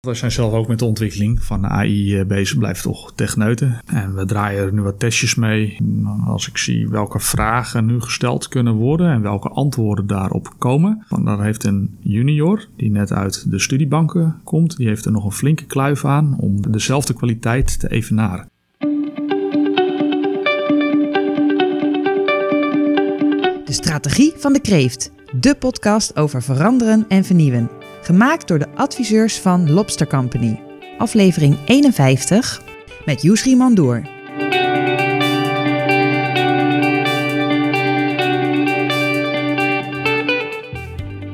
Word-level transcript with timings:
We 0.00 0.14
zijn 0.14 0.32
zelf 0.32 0.52
ook 0.52 0.68
met 0.68 0.78
de 0.78 0.84
ontwikkeling 0.84 1.42
van 1.42 1.66
AI 1.66 2.24
bezig, 2.24 2.58
blijft 2.58 2.82
toch 2.82 3.12
techneuten. 3.14 3.80
En 3.86 4.14
we 4.14 4.24
draaien 4.24 4.64
er 4.64 4.72
nu 4.72 4.82
wat 4.82 4.98
testjes 4.98 5.34
mee. 5.34 5.78
Als 6.26 6.48
ik 6.48 6.56
zie 6.58 6.88
welke 6.88 7.20
vragen 7.20 7.86
nu 7.86 8.00
gesteld 8.00 8.48
kunnen 8.48 8.74
worden 8.74 9.10
en 9.10 9.22
welke 9.22 9.48
antwoorden 9.48 10.06
daarop 10.06 10.54
komen. 10.58 11.04
Dan 11.08 11.42
heeft 11.42 11.64
een 11.64 11.96
junior, 12.00 12.68
die 12.76 12.90
net 12.90 13.12
uit 13.12 13.50
de 13.50 13.58
studiebanken 13.58 14.40
komt, 14.44 14.76
die 14.76 14.86
heeft 14.86 15.04
er 15.04 15.12
nog 15.12 15.24
een 15.24 15.32
flinke 15.32 15.64
kluif 15.64 16.04
aan 16.04 16.36
om 16.40 16.72
dezelfde 16.72 17.14
kwaliteit 17.14 17.80
te 17.80 17.90
evenaren. 17.90 18.48
De 23.64 23.74
strategie 23.74 24.32
van 24.36 24.52
de 24.52 24.60
kreeft. 24.60 25.12
De 25.40 25.54
podcast 25.54 26.16
over 26.16 26.42
veranderen 26.42 27.04
en 27.08 27.24
vernieuwen. 27.24 27.77
Gemaakt 28.08 28.48
door 28.48 28.58
de 28.58 28.68
adviseurs 28.74 29.40
van 29.40 29.70
Lobster 29.70 30.06
Company. 30.06 30.60
Aflevering 30.98 31.58
51 31.64 32.62
met 33.04 33.22
Yusri 33.22 33.56
Mandoor. 33.56 34.02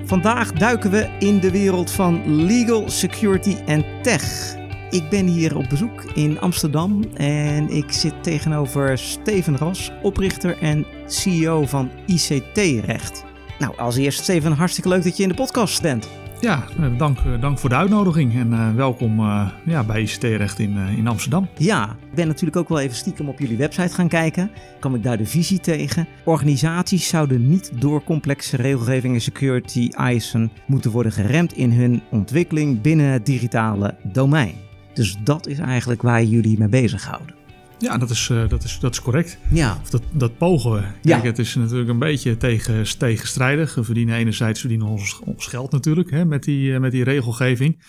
Vandaag 0.05 0.53
duiken 0.53 0.91
we 0.91 1.09
in 1.19 1.41
de 1.41 1.51
wereld 1.51 1.91
van 1.91 2.45
legal, 2.45 2.91
security 2.91 3.57
en 3.67 3.85
tech. 4.03 4.55
Ik 4.91 5.09
ben 5.11 5.27
hier 5.27 5.57
op 5.57 5.69
bezoek 5.69 6.03
in 6.15 6.41
Amsterdam 6.41 7.05
en 7.15 7.69
ik 7.69 7.93
zit 7.93 8.23
tegenover 8.23 8.99
Steven 8.99 9.57
Ras, 9.57 9.93
oprichter 10.03 10.59
en 10.59 10.87
CEO 11.07 11.67
van 11.67 11.91
ICT-recht. 12.07 13.25
Nou, 13.59 13.77
als 13.77 13.97
eerst 13.97 14.23
Steven, 14.23 14.53
hartstikke 14.53 14.89
leuk 14.89 15.05
dat 15.05 15.17
je 15.17 15.23
in 15.23 15.29
de 15.29 15.35
podcast 15.35 15.83
bent. 15.83 16.09
Ja, 16.41 16.65
eh, 16.81 16.99
dank, 16.99 17.19
eh, 17.19 17.41
dank 17.41 17.59
voor 17.59 17.69
de 17.69 17.75
uitnodiging 17.75 18.35
en 18.35 18.51
uh, 18.51 18.75
welkom 18.75 19.21
ja, 19.65 19.85
bij 19.87 20.03
ICT-recht 20.03 20.59
in, 20.59 20.77
in 20.77 21.07
Amsterdam. 21.07 21.49
Ja, 21.59 21.97
ik 22.11 22.15
ben 22.15 22.27
natuurlijk 22.27 22.57
ook 22.57 22.69
wel 22.69 22.81
even 22.81 22.97
stiekem 22.97 23.29
op 23.29 23.39
jullie 23.39 23.57
website 23.57 23.95
gaan 23.95 24.09
kijken. 24.09 24.51
Kom 24.81 24.95
ik 24.95 25.03
daar 25.03 25.17
de 25.17 25.27
visie 25.27 25.61
tegen. 25.61 26.07
Organisaties 26.25 27.09
zouden 27.09 27.49
niet 27.49 27.73
door 27.75 28.05
complexe 28.05 28.57
regelgeving 28.57 29.15
en 29.15 29.21
security 29.21 29.89
eisen 29.91 30.51
moeten 30.67 30.91
worden 30.91 31.13
geremd 31.13 31.57
in 31.57 31.73
hun 31.73 32.03
ontwikkeling 32.11 32.81
binnen 32.81 33.07
het 33.07 33.27
digitale 33.27 33.95
domein. 34.03 34.55
Dus 34.95 35.17
dat 35.25 35.47
is 35.47 35.59
eigenlijk 35.59 36.03
waar 36.03 36.25
jullie 36.25 36.59
mee 36.59 36.69
bezighouden. 36.69 37.44
Ja, 37.85 37.99
dat 37.99 38.11
is, 38.11 38.29
uh, 38.29 38.49
dat 38.49 38.65
is, 38.65 38.79
dat 38.81 38.93
is 38.93 39.01
correct. 39.01 39.39
Ja. 39.51 39.79
Of 39.83 39.91
dat, 39.91 40.03
dat 40.13 40.39
pogen 40.39 40.73
we. 40.73 40.81
Kijk, 40.81 41.23
ja. 41.23 41.29
het 41.29 41.39
is 41.39 41.55
natuurlijk 41.55 41.89
een 41.89 41.99
beetje 41.99 42.37
tegen, 42.37 42.99
tegenstrijdig. 42.99 43.75
We 43.75 43.85
verdienen 43.85 44.17
enerzijds 44.17 44.61
verdienen 44.61 44.87
ons, 44.87 45.21
ons 45.25 45.47
geld 45.47 45.71
natuurlijk 45.71 46.11
hè, 46.11 46.25
met, 46.25 46.43
die, 46.43 46.71
uh, 46.71 46.79
met 46.79 46.93
die 46.93 47.05
regelgeving. 47.05 47.83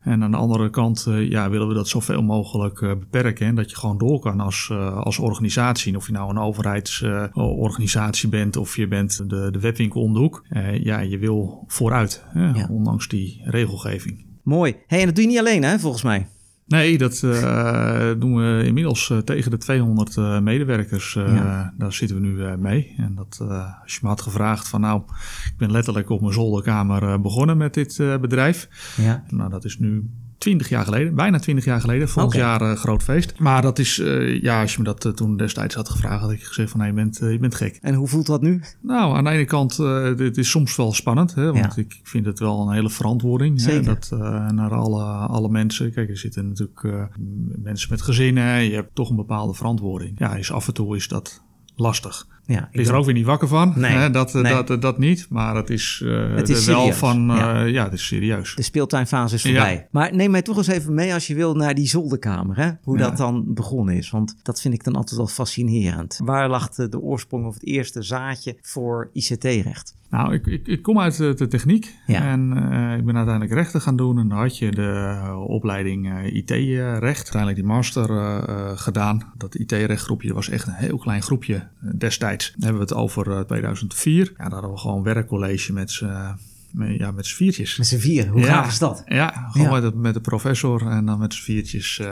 En 0.00 0.22
aan 0.22 0.30
de 0.30 0.36
andere 0.36 0.70
kant 0.70 1.06
uh, 1.08 1.30
ja, 1.30 1.50
willen 1.50 1.68
we 1.68 1.74
dat 1.74 1.88
zoveel 1.88 2.22
mogelijk 2.22 2.80
beperken. 2.80 3.46
En 3.46 3.54
dat 3.54 3.70
je 3.70 3.76
gewoon 3.76 3.98
door 3.98 4.20
kan 4.20 4.40
als, 4.40 4.70
als 4.94 5.18
organisatie. 5.18 5.96
Of 5.96 6.06
je 6.06 6.12
nou 6.12 6.30
een 6.30 6.38
overheidsorganisatie 6.38 8.28
bent 8.28 8.56
of 8.56 8.76
je 8.76 8.88
bent 8.88 9.30
de, 9.30 9.48
de 9.50 9.60
webwinkel 9.60 10.00
om 10.00 10.12
de 10.12 10.18
hoek. 10.18 10.44
ja, 10.80 10.98
je 10.98 11.18
wil 11.18 11.64
vooruit, 11.66 12.24
hè, 12.28 12.48
ja. 12.48 12.68
ondanks 12.70 13.08
die 13.08 13.40
regelgeving. 13.44 14.24
Mooi. 14.42 14.76
Hey, 14.86 15.00
en 15.00 15.06
dat 15.06 15.14
doe 15.14 15.24
je 15.24 15.30
niet 15.30 15.38
alleen 15.38 15.62
hè, 15.62 15.78
volgens 15.78 16.02
mij. 16.02 16.26
Nee, 16.66 16.98
dat 16.98 17.22
uh, 17.24 18.10
doen 18.18 18.36
we 18.36 18.64
inmiddels 18.66 19.08
uh, 19.08 19.18
tegen 19.18 19.50
de 19.50 19.58
200 19.58 20.16
uh, 20.16 20.40
medewerkers. 20.40 21.12
Ja. 21.12 21.74
Daar 21.78 21.92
zitten 21.92 22.20
we 22.20 22.26
nu 22.26 22.56
mee. 22.56 22.94
En 22.96 23.14
dat, 23.14 23.40
als 23.82 23.94
je 23.94 23.98
me 24.02 24.08
had 24.08 24.20
gevraagd 24.20 24.68
van 24.68 24.80
nou, 24.80 25.02
ik 25.46 25.54
ben 25.56 25.70
letterlijk 25.70 26.10
op 26.10 26.20
mijn 26.20 26.32
zolderkamer 26.32 27.20
begonnen 27.20 27.56
met 27.56 27.74
dit 27.74 27.96
bedrijf. 28.20 28.68
Ja. 28.96 29.24
Nou, 29.28 29.50
dat 29.50 29.64
is 29.64 29.78
nu 29.78 30.10
20 30.38 30.68
jaar 30.68 30.84
geleden, 30.84 31.14
bijna 31.14 31.38
20 31.38 31.64
jaar 31.64 31.80
geleden, 31.80 32.08
volgend 32.08 32.34
okay. 32.34 32.46
jaar 32.46 32.70
uh, 32.72 32.78
groot 32.78 33.02
feest. 33.02 33.38
Maar 33.38 33.62
dat 33.62 33.78
is, 33.78 33.98
uh, 33.98 34.42
ja, 34.42 34.60
als 34.60 34.72
je 34.72 34.78
me 34.78 34.84
dat 34.84 35.04
uh, 35.04 35.12
toen 35.12 35.36
destijds 35.36 35.74
had 35.74 35.88
gevraagd, 35.88 36.20
had 36.20 36.30
ik 36.30 36.42
gezegd 36.42 36.70
van, 36.70 36.80
nee, 36.80 36.88
je 36.88 36.94
bent, 36.94 37.18
je 37.18 37.38
bent 37.38 37.54
gek. 37.54 37.78
En 37.82 37.94
hoe 37.94 38.08
voelt 38.08 38.26
dat 38.26 38.42
nu? 38.42 38.60
Nou, 38.80 39.16
aan 39.16 39.24
de 39.24 39.30
ene 39.30 39.44
kant, 39.44 39.76
het 39.76 40.36
is 40.36 40.50
soms 40.50 40.76
wel 40.76 40.92
spannend, 40.92 41.34
hè, 41.34 41.52
want 41.52 41.74
ja. 41.74 41.82
ik 41.82 42.00
vind 42.02 42.26
het 42.26 42.38
wel 42.38 42.60
een 42.60 42.74
hele 42.74 42.90
verantwoording. 42.90 43.60
Zeker. 43.60 43.78
Hè, 43.78 43.84
dat 43.84 44.10
naar 44.52 44.74
alle, 44.74 45.02
alle 45.04 45.48
mensen, 45.48 45.92
kijk, 45.92 46.08
er 46.08 46.18
zitten 46.18 46.48
natuurlijk 46.48 46.86
mensen 47.62 47.88
met 47.90 48.02
gezinnen, 48.02 48.62
je 48.62 48.74
hebt 48.74 48.94
toch 48.94 49.10
een 49.10 49.16
bepaalde 49.16 49.54
verantwoording. 49.54 50.18
Ja, 50.18 50.34
is 50.34 50.52
af 50.52 50.66
en 50.66 50.74
toe 50.74 50.96
is 50.96 51.08
dat 51.08 51.44
lastig. 51.76 52.26
Ja, 52.46 52.68
ik 52.72 52.80
is 52.80 52.88
er 52.88 52.94
ook 52.94 53.04
weer 53.04 53.14
niet 53.14 53.24
wakker 53.24 53.48
van. 53.48 53.72
Nee, 53.76 53.92
hè? 53.92 54.10
Dat, 54.10 54.32
nee. 54.32 54.42
dat, 54.54 54.66
dat, 54.66 54.82
dat 54.82 54.98
niet. 54.98 55.26
Maar 55.30 55.56
het 55.56 55.70
is, 55.70 56.00
uh, 56.04 56.34
het 56.34 56.48
is 56.48 56.66
wel 56.66 56.78
serieus. 56.78 56.96
van. 56.96 57.30
Uh, 57.30 57.36
ja. 57.36 57.62
ja. 57.62 57.84
het 57.84 57.92
is 57.92 58.06
serieus. 58.06 58.54
De 58.54 58.62
speeltuinfase 58.62 59.34
is 59.34 59.42
voorbij. 59.42 59.74
Ja. 59.74 59.86
Maar 59.90 60.14
neem 60.14 60.30
mij 60.30 60.42
toch 60.42 60.56
eens 60.56 60.66
even 60.66 60.94
mee 60.94 61.14
als 61.14 61.26
je 61.26 61.34
wil 61.34 61.54
naar 61.54 61.74
die 61.74 61.88
zolderkamer. 61.88 62.56
Hè? 62.56 62.70
Hoe 62.82 62.98
Ja. 62.98 63.08
dat 63.08 63.16
dan 63.16 63.44
begonnen 63.54 63.96
is. 63.96 64.10
Want 64.10 64.36
dat 64.42 64.60
vind 64.60 64.74
ik 64.74 64.84
dan 64.84 64.96
altijd 64.96 65.16
wel 65.16 65.26
fascinerend. 65.26 66.20
Waar 66.24 66.48
lag 66.48 66.70
de, 66.70 66.88
de 66.88 67.00
oorsprong 67.00 67.46
of 67.46 67.54
het 67.54 67.64
eerste 67.66 68.02
zaadje 68.02 68.56
voor 68.62 69.10
ICT-recht? 69.12 69.94
Nou, 70.16 70.34
ik, 70.34 70.46
ik, 70.46 70.66
ik 70.66 70.82
kom 70.82 71.00
uit 71.00 71.16
de, 71.16 71.34
de 71.34 71.48
techniek 71.48 71.94
Ja. 72.06 72.20
en 72.20 72.52
uh, 72.56 72.96
ik 72.96 73.04
ben 73.04 73.16
uiteindelijk 73.16 73.54
rechten 73.54 73.80
gaan 73.80 73.96
doen. 73.96 74.18
En 74.18 74.28
dan 74.28 74.38
had 74.38 74.58
je 74.58 74.70
de 74.70 75.18
uh, 75.22 75.40
opleiding 75.46 76.06
uh, 76.06 76.34
IT-recht. 76.34 77.02
Uiteindelijk 77.16 77.54
die 77.54 77.64
master 77.64 78.08
gedaan. 78.78 79.32
Dat 79.36 79.54
IT-recht 79.54 80.02
groepje 80.02 80.34
was 80.34 80.48
echt 80.48 80.66
een 80.66 80.72
heel 80.72 80.98
klein 80.98 81.22
groepje 81.22 81.66
destijds. 81.94 82.52
Dan 82.52 82.62
hebben 82.62 82.86
we 82.86 82.94
het 82.94 83.02
over 83.02 83.46
2004. 83.46 84.24
Ja, 84.36 84.44
daar 84.44 84.52
hadden 84.52 84.70
we 84.70 84.78
gewoon 84.78 85.02
werkcollege 85.02 85.72
met 85.72 85.90
z'n 85.90 86.36
met, 86.76 86.98
ja, 86.98 87.10
met 87.10 87.26
z'n 87.26 87.34
viertjes. 87.34 87.76
Met 87.76 87.86
z'n 87.86 87.98
vier, 87.98 88.26
hoe 88.28 88.40
ja, 88.40 88.46
gaaf 88.46 88.68
is 88.68 88.78
dat? 88.78 89.02
Ja, 89.06 89.48
gewoon 89.50 89.82
Ja. 89.82 89.90
Met, 89.94 90.14
de, 90.14 90.20
professor 90.20 90.86
en 90.86 91.06
dan 91.06 91.18
met 91.18 91.34
z'n 91.34 91.42
viertjes 91.42 91.98
uh, 91.98 92.06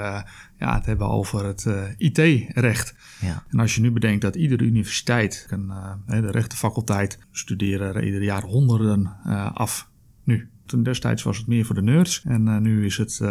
ja, 0.59 0.75
het 0.75 0.87
hebben 0.87 1.09
over 1.09 1.45
het 1.45 1.65
uh, 1.65 1.83
IT-recht. 1.97 2.95
Ja. 3.21 3.45
En 3.49 3.59
als 3.59 3.75
je 3.75 3.81
nu 3.81 3.91
bedenkt 3.93 4.23
dat 4.23 4.37
iedere 4.37 4.65
universiteit, 4.65 5.47
een, 5.51 5.73
uh, 6.07 6.21
de 6.21 6.31
rechtenfaculteit, 6.31 7.19
studeren 7.31 7.95
er 7.95 8.05
ieder 8.05 8.23
jaar 8.23 8.43
honderden 8.43 9.17
af. 9.55 9.89
Nu, 10.25 10.51
toen 10.67 10.83
destijds 10.83 11.23
was 11.23 11.37
het 11.37 11.47
meer 11.47 11.65
voor 11.65 11.75
de 11.75 11.83
nerds. 11.83 12.23
En 12.25 12.47
uh, 12.47 12.59
nu 12.59 12.85
is 12.85 12.97
het 12.97 13.19
uh, 13.23 13.29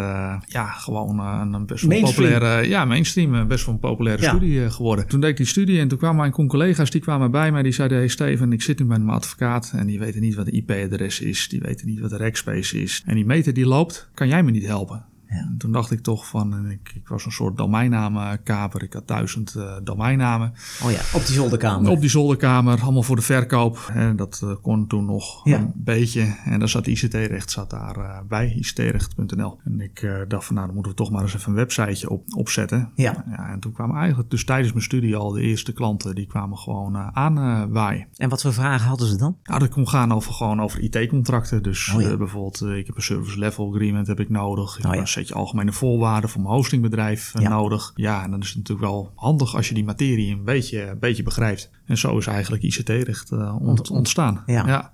ja, 0.48 0.66
gewoon 0.66 1.20
uh, 1.20 1.42
een 1.52 1.66
best 1.66 1.84
wel 1.84 2.02
populaire... 2.02 2.68
Ja, 2.68 2.86
mainstream. 2.86 3.48
Best 3.48 3.66
wel 3.66 3.74
een 3.74 3.80
populaire 3.80 4.22
Ja. 4.22 4.30
studie 4.30 4.70
geworden. 4.70 5.08
Toen 5.08 5.20
deed 5.20 5.30
ik 5.30 5.38
die 5.38 5.46
studie 5.46 5.80
en 5.80 5.88
toen 5.88 5.98
kwamen 5.98 6.32
mijn 6.34 6.48
collega's... 6.48 6.90
die 6.90 7.02
kwamen 7.02 7.32
bij 7.32 7.52
mij, 7.52 7.64
die 7.64 7.72
zeiden... 7.72 7.98
Hey 7.98 8.08
Steven, 8.08 8.54
ik 8.54 8.62
zit 8.62 8.80
nu 8.80 8.86
bij 8.86 9.00
mijn 9.00 9.18
advocaat... 9.18 9.74
en 9.76 9.88
die 9.88 10.00
weten 10.00 10.22
niet 10.22 10.36
wat 10.36 10.48
een 10.48 10.54
IP-adres 10.54 11.20
is. 11.20 11.48
Die 11.50 11.62
weten 11.62 11.88
niet 11.88 12.00
wat 12.00 12.12
een 12.12 12.18
rackspace 12.18 12.82
is. 12.82 13.04
En 13.06 13.16
die 13.16 13.26
meter 13.26 13.54
die 13.54 13.66
loopt, 13.66 14.10
kan 14.14 14.28
jij 14.28 14.44
me 14.44 14.52
niet 14.52 14.66
helpen? 14.66 15.06
Ja. 15.34 15.54
Toen 15.58 15.72
dacht 15.72 15.92
ik 15.92 16.00
toch 16.02 16.28
van, 16.28 16.70
ik, 16.70 16.92
ik 16.96 17.08
was 17.08 17.26
een 17.26 17.32
soort 17.32 17.58
domeinnamenkaper. 17.58 18.84
Ik 18.84 18.94
had 18.94 19.08
duizend 19.08 19.54
uh, 19.58 19.72
domeinnamen. 19.84 20.54
Oh 20.84 20.92
ja, 20.92 21.00
op 21.14 21.26
die 21.26 21.36
zolderkamer. 21.36 21.92
Op 21.92 22.00
die 22.00 22.10
zolderkamer, 22.10 22.82
allemaal 22.82 23.04
voor 23.04 23.16
de 23.16 23.22
verkoop. 23.22 23.92
En 23.94 24.16
dat 24.16 24.42
uh, 24.44 24.52
kon 24.62 24.88
toen 24.88 25.06
nog 25.06 25.46
Ja. 25.46 25.58
een 25.58 25.72
beetje. 25.76 26.36
En 26.46 26.60
daar 26.60 26.70
zat 26.70 26.88
ICT-recht 26.88 27.52
zat 27.52 27.70
daar 27.70 27.98
uh, 27.98 28.18
bij, 28.28 28.54
ictrecht.nl. 28.56 29.60
En 29.64 29.82
ik 29.82 30.08
dacht 30.28 30.46
van, 30.46 30.56
nou 30.56 30.66
dan 30.66 30.76
moeten 30.76 30.92
we 30.92 30.98
toch 30.98 31.12
maar 31.12 31.22
eens 31.22 31.34
even 31.36 31.50
een 31.50 31.56
websiteje 31.56 32.10
op, 32.10 32.24
opzetten. 32.36 32.92
Ja. 32.96 33.24
ja. 33.30 33.50
En 33.50 33.60
toen 33.60 33.72
kwamen 33.72 33.98
eigenlijk 33.98 34.30
dus 34.30 34.46
tijdens 34.46 34.72
mijn 34.72 34.84
studie 34.84 35.16
al 35.16 35.32
de 35.32 35.42
eerste 35.42 35.74
klanten. 35.74 36.16
Die 36.16 36.28
kwamen 36.28 36.58
gewoon 36.58 36.98
aanwaaien. 36.98 38.08
En 38.18 38.30
wat 38.30 38.42
voor 38.42 38.54
vragen 38.54 38.88
hadden 38.88 39.08
ze 39.08 39.18
dan? 39.18 39.38
Nou, 39.44 39.60
dat 39.60 39.70
kon 39.70 39.88
gaan 39.88 40.12
over 40.14 40.34
gewoon 40.34 40.62
over 40.62 40.80
IT-contracten. 40.80 41.64
Dus 41.64 41.94
Oh 41.94 42.02
ja. 42.02 42.18
bijvoorbeeld, 42.18 42.62
ik 42.62 42.86
heb 42.86 42.96
een 42.96 43.02
service 43.02 43.40
level 43.40 43.70
agreement 43.74 44.08
heb 44.08 44.20
ik 44.20 44.30
nodig. 44.30 44.78
Ik 44.80 44.86
Oh 44.86 44.94
ja. 44.94 45.06
Setje 45.28 45.40
algemene 45.40 45.72
voorwaarden 45.72 46.30
voor 46.30 46.42
mijn 46.42 46.54
hostingbedrijf 46.54 47.34
eh, 47.36 47.42
Ja. 47.42 47.50
nodig. 47.50 47.92
Ja, 47.96 48.24
en 48.24 48.32
dan 48.32 48.42
is 48.42 48.48
het 48.48 48.58
natuurlijk 48.58 48.88
wel 48.88 49.12
handig 49.16 49.56
als 49.56 49.68
je 49.68 49.74
die 49.74 49.84
materie 49.84 50.32
een 50.32 50.44
beetje, 50.44 50.90
een 50.90 51.00
beetje 51.00 51.24
begrijpt. 51.24 51.70
En 51.86 51.98
zo 51.98 52.18
is 52.18 52.28
eigenlijk 52.28 52.64
ICT-recht 52.64 53.32
ont, 53.60 53.90
ontstaan. 53.90 54.44
Ja. 54.46 54.68
ja. 54.68 54.92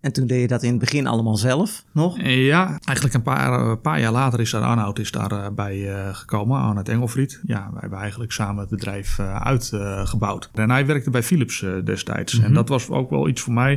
En 0.00 0.12
toen 0.12 0.26
deed 0.26 0.40
je 0.40 0.46
dat 0.46 0.62
in 0.62 0.70
het 0.70 0.78
begin 0.78 1.06
allemaal 1.06 1.36
zelf 1.36 1.84
nog? 1.92 2.20
Ja, 2.22 2.78
eigenlijk 2.84 3.14
een 3.14 3.22
paar, 3.22 3.60
een 3.60 3.80
paar 3.80 4.00
jaar 4.00 4.12
later 4.12 4.40
is 4.40 4.50
daar 4.50 4.62
Arnoud 4.62 4.98
is 4.98 5.10
daar, 5.10 5.54
bij 5.54 5.76
uh, 5.76 6.14
gekomen, 6.14 6.60
Arnoud 6.60 6.88
Engelfried. 6.88 7.40
Ja, 7.46 7.68
wij 7.70 7.80
hebben 7.80 7.98
eigenlijk 7.98 8.32
samen 8.32 8.60
het 8.60 8.70
bedrijf 8.70 9.18
uh, 9.18 9.40
uitgebouwd. 9.40 10.50
en 10.54 10.70
hij 10.70 10.86
werkte 10.86 11.10
bij 11.10 11.22
Philips 11.22 11.64
destijds. 11.84 12.34
Mhm. 12.34 12.44
En 12.44 12.54
dat 12.54 12.68
was 12.68 12.88
ook 12.88 13.10
wel 13.10 13.28
iets 13.28 13.40
voor 13.40 13.52
mij. 13.52 13.72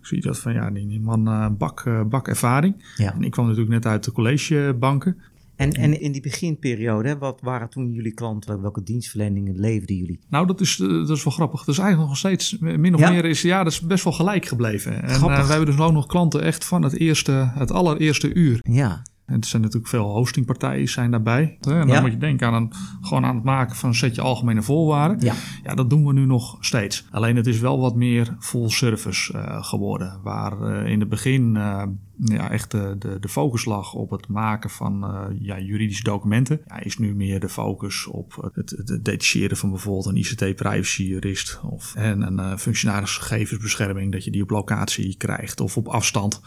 Ik 0.00 0.06
zie 0.06 0.20
dat 0.20 0.38
van 0.38 0.52
ja, 0.52 0.70
die 0.70 1.00
man 1.00 1.56
bak, 1.58 1.84
bak 2.08 2.28
ervaring. 2.28 2.84
Ja. 2.96 3.12
En 3.12 3.22
ik 3.22 3.30
kwam 3.30 3.44
natuurlijk 3.44 3.72
net 3.72 3.86
uit 3.86 4.04
de 4.04 4.12
collegebanken. 4.12 5.20
En, 5.58 5.72
en 5.72 6.00
in 6.00 6.12
die 6.12 6.20
beginperiode, 6.20 7.18
wat 7.18 7.40
waren 7.42 7.68
toen 7.70 7.92
jullie 7.92 8.12
klanten? 8.14 8.60
Welke 8.62 8.82
dienstverleningen 8.82 9.60
leefden 9.60 9.96
jullie? 9.96 10.20
Nou, 10.28 10.46
dat 10.46 10.60
is, 10.60 10.78
uh, 10.78 10.88
dat 10.88 11.16
is 11.16 11.24
wel 11.24 11.32
grappig. 11.32 11.58
Dat 11.64 11.68
is 11.74 11.78
eigenlijk 11.80 12.08
nog 12.08 12.18
steeds 12.18 12.56
min 12.58 12.94
of 12.94 13.00
Ja. 13.00 13.10
meer 13.10 13.24
is, 13.24 13.42
ja, 13.42 13.62
dat 13.62 13.72
is 13.72 13.80
best 13.80 14.04
wel 14.04 14.12
gelijk 14.12 14.46
gebleven. 14.46 15.02
En 15.02 15.08
uh, 15.08 15.14
Grappig. 15.14 15.44
we 15.46 15.50
hebben 15.52 15.76
dus 15.76 15.84
ook 15.84 15.92
nog 15.92 16.06
klanten 16.06 16.42
echt 16.42 16.64
van 16.64 16.82
het 16.82 16.98
eerste, 16.98 17.50
het 17.54 17.70
allereerste 17.72 18.34
uur. 18.34 18.58
Ja. 18.62 19.02
En 19.28 19.34
het 19.34 19.46
zijn 19.46 19.62
natuurlijk 19.62 19.90
veel 19.90 20.04
hostingpartijen 20.04 20.88
zijn 20.88 21.10
daarbij. 21.10 21.58
En 21.60 21.86
dan 21.86 22.02
moet 22.02 22.10
je 22.10 22.18
denken 22.18 22.46
aan 22.46 22.54
een, 22.54 22.72
gewoon 23.00 23.24
aan 23.24 23.34
het 23.34 23.44
maken 23.44 23.76
van 23.76 23.88
een 23.88 23.94
setje 23.94 24.20
algemene 24.20 24.62
voorwaarden. 24.62 25.24
Ja. 25.24 25.34
ja, 25.62 25.74
dat 25.74 25.90
doen 25.90 26.06
we 26.06 26.12
nu 26.12 26.26
nog 26.26 26.56
steeds. 26.60 27.06
Alleen 27.10 27.36
het 27.36 27.46
is 27.46 27.60
wel 27.60 27.78
wat 27.80 27.94
meer 27.94 28.36
full 28.38 28.68
service 28.68 29.32
uh, 29.32 29.64
geworden. 29.64 30.20
Waar 30.22 30.60
uh, 30.60 30.90
in 30.90 31.00
het 31.00 31.08
begin 31.08 31.54
uh, 31.54 31.82
ja, 32.16 32.50
echt 32.50 32.70
de, 32.70 32.96
de, 33.20 33.28
focus 33.28 33.64
lag 33.64 33.94
op 33.94 34.10
het 34.10 34.28
maken 34.28 34.70
van 34.70 35.06
ja, 35.40 35.60
juridische 35.60 36.02
documenten. 36.02 36.60
Ja, 36.66 36.80
is 36.80 36.98
nu 36.98 37.14
meer 37.14 37.40
de 37.40 37.48
focus 37.48 38.06
op 38.06 38.50
het, 38.54 38.70
het 38.70 39.04
detacheren 39.04 39.56
van 39.56 39.70
bijvoorbeeld 39.70 40.06
een 40.06 40.16
ICT-privacy-jurist. 40.16 41.60
Of 41.62 41.94
en 41.94 42.38
een 42.38 42.58
functionaris 42.58 43.16
gegevensbescherming, 43.16 44.12
dat 44.12 44.24
je 44.24 44.30
die 44.30 44.42
op 44.42 44.50
locatie 44.50 45.16
krijgt 45.16 45.60
of 45.60 45.76
op 45.76 45.88
afstand 45.88 46.40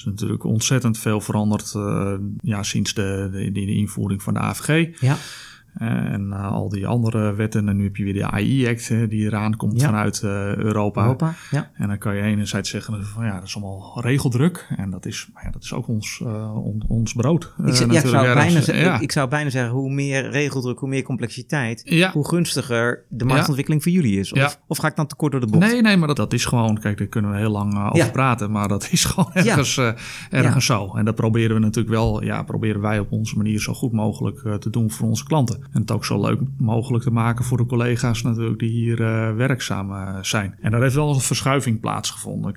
is 0.00 0.06
natuurlijk 0.06 0.44
ontzettend 0.44 0.98
veel 0.98 1.20
veranderd 1.20 1.72
uh, 1.76 2.14
ja, 2.40 2.62
sinds 2.62 2.94
de, 2.94 3.28
de, 3.32 3.52
de, 3.52 3.74
invoering 3.74 4.22
van 4.22 4.34
de 4.34 4.40
AVG. 4.40 5.00
Ja. 5.00 5.16
Uh, 5.78 5.88
en 5.88 6.26
uh, 6.30 6.52
al 6.52 6.68
die 6.68 6.86
andere 6.86 7.34
wetten. 7.34 7.68
En 7.68 7.76
nu 7.76 7.84
heb 7.84 7.96
je 7.96 8.04
weer 8.04 8.12
de 8.12 8.30
AI-act 8.30 8.88
die 8.88 9.24
eraan 9.24 9.56
komt 9.56 9.80
Ja. 9.80 9.86
vanuit 9.86 10.22
uh, 10.24 10.30
Europa. 10.56 11.02
Europa, 11.02 11.34
ja. 11.50 11.70
En 11.74 11.88
dan 11.88 11.98
kan 11.98 12.14
je 12.16 12.22
enerzijds 12.22 12.70
zeggen 12.70 13.04
van 13.06 13.24
ja, 13.24 13.34
dat 13.34 13.42
is 13.48 13.56
allemaal 13.56 14.00
regeldruk. 14.00 14.66
En 14.76 14.90
dat 14.90 15.06
is, 15.06 15.28
maar 15.34 15.44
ja, 15.44 15.50
dat 15.50 15.62
is 15.62 15.72
ook 15.72 15.88
ons, 15.88 16.20
on, 16.54 16.82
ons 16.88 17.12
brood. 17.12 17.54
Ik, 17.64 17.74
zou- 17.74 17.88
bijna 18.34 18.50
zeggen, 18.50 18.76
ja. 18.76 18.94
ik, 18.94 19.00
ik 19.00 19.12
zou 19.12 19.28
bijna 19.28 19.50
zeggen, 19.50 19.72
hoe 19.72 19.90
meer 19.92 20.30
regeldruk, 20.30 20.78
hoe 20.78 20.88
meer 20.88 21.02
complexiteit, 21.02 22.08
hoe 22.12 22.28
gunstiger 22.28 23.04
de 23.08 23.24
marktontwikkeling 23.24 23.82
voor 23.82 23.92
jullie 23.92 24.18
is. 24.18 24.32
Of, 24.32 24.60
of 24.66 24.78
ga 24.78 24.88
ik 24.88 24.96
dan 24.96 25.06
te 25.06 25.14
kort 25.14 25.32
door 25.32 25.40
de 25.40 25.46
bocht? 25.46 25.72
Nee, 25.72 25.82
nee, 25.82 25.96
maar 25.96 26.08
dat, 26.08 26.16
dat 26.16 26.32
is 26.32 26.44
gewoon, 26.44 26.78
kijk, 26.80 26.98
daar 26.98 27.06
kunnen 27.06 27.30
we 27.30 27.36
heel 27.36 27.50
lang 27.50 27.90
over 27.92 28.10
praten, 28.10 28.50
maar 28.50 28.68
dat 28.68 28.88
is 28.90 29.04
gewoon 29.04 29.32
ergens, 29.44 29.76
uh, 29.76 29.90
ergens 30.30 30.66
zo. 30.66 30.94
En 30.96 31.04
dat 31.04 31.14
proberen 31.14 31.54
we 31.54 31.60
natuurlijk 31.62 31.94
wel, 31.94 32.22
ja, 32.24 32.42
proberen 32.42 32.80
wij 32.80 32.98
op 32.98 33.12
onze 33.12 33.36
manier 33.36 33.60
zo 33.60 33.74
goed 33.74 33.92
mogelijk 33.92 34.42
uh, 34.44 34.54
te 34.54 34.70
doen 34.70 34.90
voor 34.90 35.08
onze 35.08 35.24
klanten. 35.24 35.59
En 35.72 35.80
het 35.80 35.90
ook 35.90 36.04
zo 36.04 36.20
leuk 36.20 36.40
mogelijk 36.56 37.04
te 37.04 37.10
maken 37.10 37.44
voor 37.44 37.56
de 37.56 37.66
collega's 37.66 38.22
natuurlijk 38.22 38.58
die 38.58 38.70
hier 38.70 39.00
uh, 39.00 39.34
werkzaam 39.36 39.90
uh, 39.90 40.16
zijn. 40.22 40.54
En 40.60 40.70
daar 40.70 40.82
heeft 40.82 40.94
wel 40.94 41.14
een 41.14 41.20
verschuiving 41.20 41.80
plaatsgevonden. 41.80 42.54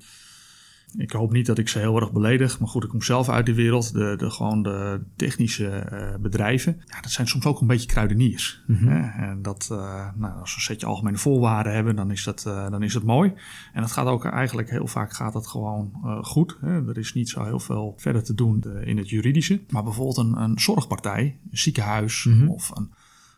Ik 0.98 1.12
hoop 1.12 1.32
niet 1.32 1.46
dat 1.46 1.58
ik 1.58 1.70
ze 1.70 1.80
heel 1.80 2.00
erg 2.00 2.12
beledig, 2.12 2.60
maar 2.60 2.68
goed, 2.70 2.84
ik 2.84 2.90
kom 2.90 3.02
zelf 3.02 3.30
uit 3.30 3.46
die 3.46 3.56
wereld. 3.56 3.94
De, 3.94 4.14
de, 4.18 4.30
gewoon 4.30 4.64
de 4.64 5.02
technische 5.16 5.90
uh, 5.94 6.22
bedrijven, 6.22 6.82
ja, 6.86 7.02
dat 7.02 7.12
zijn 7.12 7.28
soms 7.28 7.46
ook 7.46 7.62
een 7.62 7.68
beetje 7.68 7.88
kruideniers. 7.88 8.64
Mhm. 8.68 8.84
Mm 8.84 8.90
-hmm. 8.90 9.12
En 9.24 9.42
dat, 9.42 9.70
uh, 9.72 9.78
nou, 10.16 10.40
als 10.40 10.50
we 10.50 10.56
een 10.56 10.62
setje 10.62 10.86
algemene 10.86 11.18
voorwaarden 11.18 11.74
hebben, 11.74 11.96
dan 11.96 12.12
is 12.12 12.24
dat, 12.24 12.44
uh, 12.48 12.70
dan 12.70 12.84
is 12.84 12.94
dat 12.94 13.04
mooi. 13.04 13.34
En 13.74 13.82
dat 13.82 13.92
gaat 13.92 14.08
ook 14.08 14.26
eigenlijk 14.26 14.70
heel 14.70 14.88
vaak 14.88 15.14
gaat 15.14 15.34
dat 15.34 15.48
gewoon 15.48 15.92
goed. 16.22 16.58
Hè. 16.62 16.88
Er 16.88 16.98
is 16.98 17.14
niet 17.14 17.30
zo 17.30 17.44
heel 17.44 17.60
veel 17.60 17.94
verder 17.98 18.24
te 18.24 18.34
doen 18.34 18.64
in 18.84 18.98
het 18.98 19.10
juridische. 19.10 19.62
Maar 19.70 19.84
bijvoorbeeld 19.84 20.18
een, 20.18 20.42
een 20.42 20.60
zorgpartij, 20.60 21.40
een 21.52 21.58
ziekenhuis 21.58 22.24
Mhm. 22.26 22.36
mm 22.36 22.42
-hmm. 22.42 22.50
of 22.50 22.72
een 22.76 22.92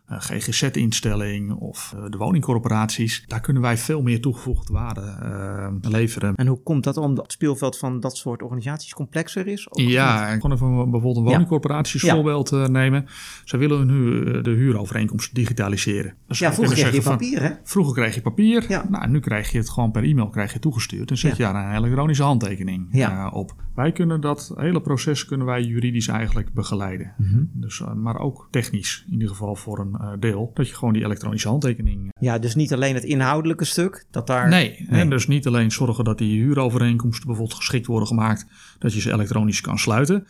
GGZ-instelling 0.07 1.52
of 1.52 1.94
uh, 1.96 2.04
de 2.10 2.18
woningcorporaties. 2.18 3.24
Daar 3.28 3.42
kunnen 3.42 3.62
wij 3.62 3.78
veel 3.78 4.02
meer 4.02 4.22
toegevoegde 4.22 4.74
waarde 4.74 5.18
uh, 5.24 5.92
leveren. 5.92 6.36
En 6.36 6.48
hoe 6.48 6.63
komt 6.63 6.84
dat 6.84 6.98
omdat 6.98 7.24
het 7.24 7.31
speelveld 7.31 7.78
van 7.78 8.00
dat 8.00 8.18
soort 8.18 8.42
organisaties 8.42 8.94
complexer 8.94 9.48
is? 9.48 9.68
Ja, 9.72 10.28
ik 10.28 10.40
kon 10.40 10.52
even 10.52 10.68
bijvoorbeeld 10.75 11.18
een 11.18 11.24
woningcorporatie 11.24 12.06
ja. 12.06 12.13
voorbeeld 12.13 12.52
nemen. 12.69 13.06
Zij 13.44 13.60
willen 13.60 13.88
nu 13.88 14.24
de 14.42 14.50
huurovereenkomst 14.50 15.36
digitaliseren. 15.36 16.13
Dus 16.28 16.40
ja, 16.40 16.54
vroeger 16.54 16.75
kreeg 16.75 16.94
je 16.94 17.02
papier, 17.02 17.42
hè? 17.42 17.52
Vroeger 17.63 17.94
kreeg 17.94 18.16
je 18.16 18.22
papier. 18.22 18.66
Ja. 18.68 18.86
Nou, 18.90 19.10
nu 19.10 19.19
krijg 19.19 19.52
je 19.52 19.57
het 19.57 19.69
gewoon 19.69 19.92
per 19.92 20.04
e-mail 20.04 20.30
krijg 20.30 20.54
je 20.54 20.60
toegestuurd. 20.60 21.10
En 21.10 21.18
zet 21.18 21.38
ja. 21.38 21.48
je 21.48 21.54
daar 21.54 21.69
een 21.69 21.75
elektronische 21.75 22.24
handtekening 22.24 22.88
ja. 22.92 23.25
uh, 23.25 23.34
op. 23.34 23.56
Wij 23.75 23.92
kunnen 23.92 24.22
dat 24.22 24.54
hele 24.56 24.81
proces 24.81 25.25
kunnen 25.25 25.48
wij 25.48 25.63
juridisch 25.63 26.07
eigenlijk 26.07 26.54
begeleiden. 26.54 27.13
Mhm. 27.18 27.30
Mm 27.30 27.36
-hmm. 27.36 27.62
dus, 27.62 27.84
maar 27.96 28.19
ook 28.19 28.48
technisch, 28.52 29.04
in 29.07 29.13
ieder 29.13 29.28
geval 29.28 29.56
voor 29.56 29.80
een 29.80 29.94
deel, 30.19 30.51
dat 30.53 30.68
je 30.68 30.75
gewoon 30.75 30.94
die 30.94 31.03
elektronische 31.03 31.47
handtekening. 31.47 32.09
Ja, 32.19 32.39
dus 32.39 32.56
niet 32.56 32.74
alleen 32.74 32.95
het 32.95 33.03
inhoudelijke 33.03 33.65
stuk, 33.65 34.06
dat 34.12 34.27
daar. 34.27 34.50
Nee, 34.50 34.86
nee. 34.89 35.01
En 35.01 35.09
dus 35.09 35.27
niet 35.27 35.47
alleen 35.47 35.71
zorgen 35.71 36.03
dat 36.03 36.18
die 36.18 36.42
huurovereenkomsten 36.42 37.25
bijvoorbeeld 37.27 37.57
geschikt 37.57 37.86
worden 37.86 38.07
gemaakt, 38.07 38.45
dat 38.80 38.94
je 38.94 39.01
ze 39.01 39.13
elektronisch 39.13 39.62
kan 39.62 39.77
sluiten. 39.77 40.27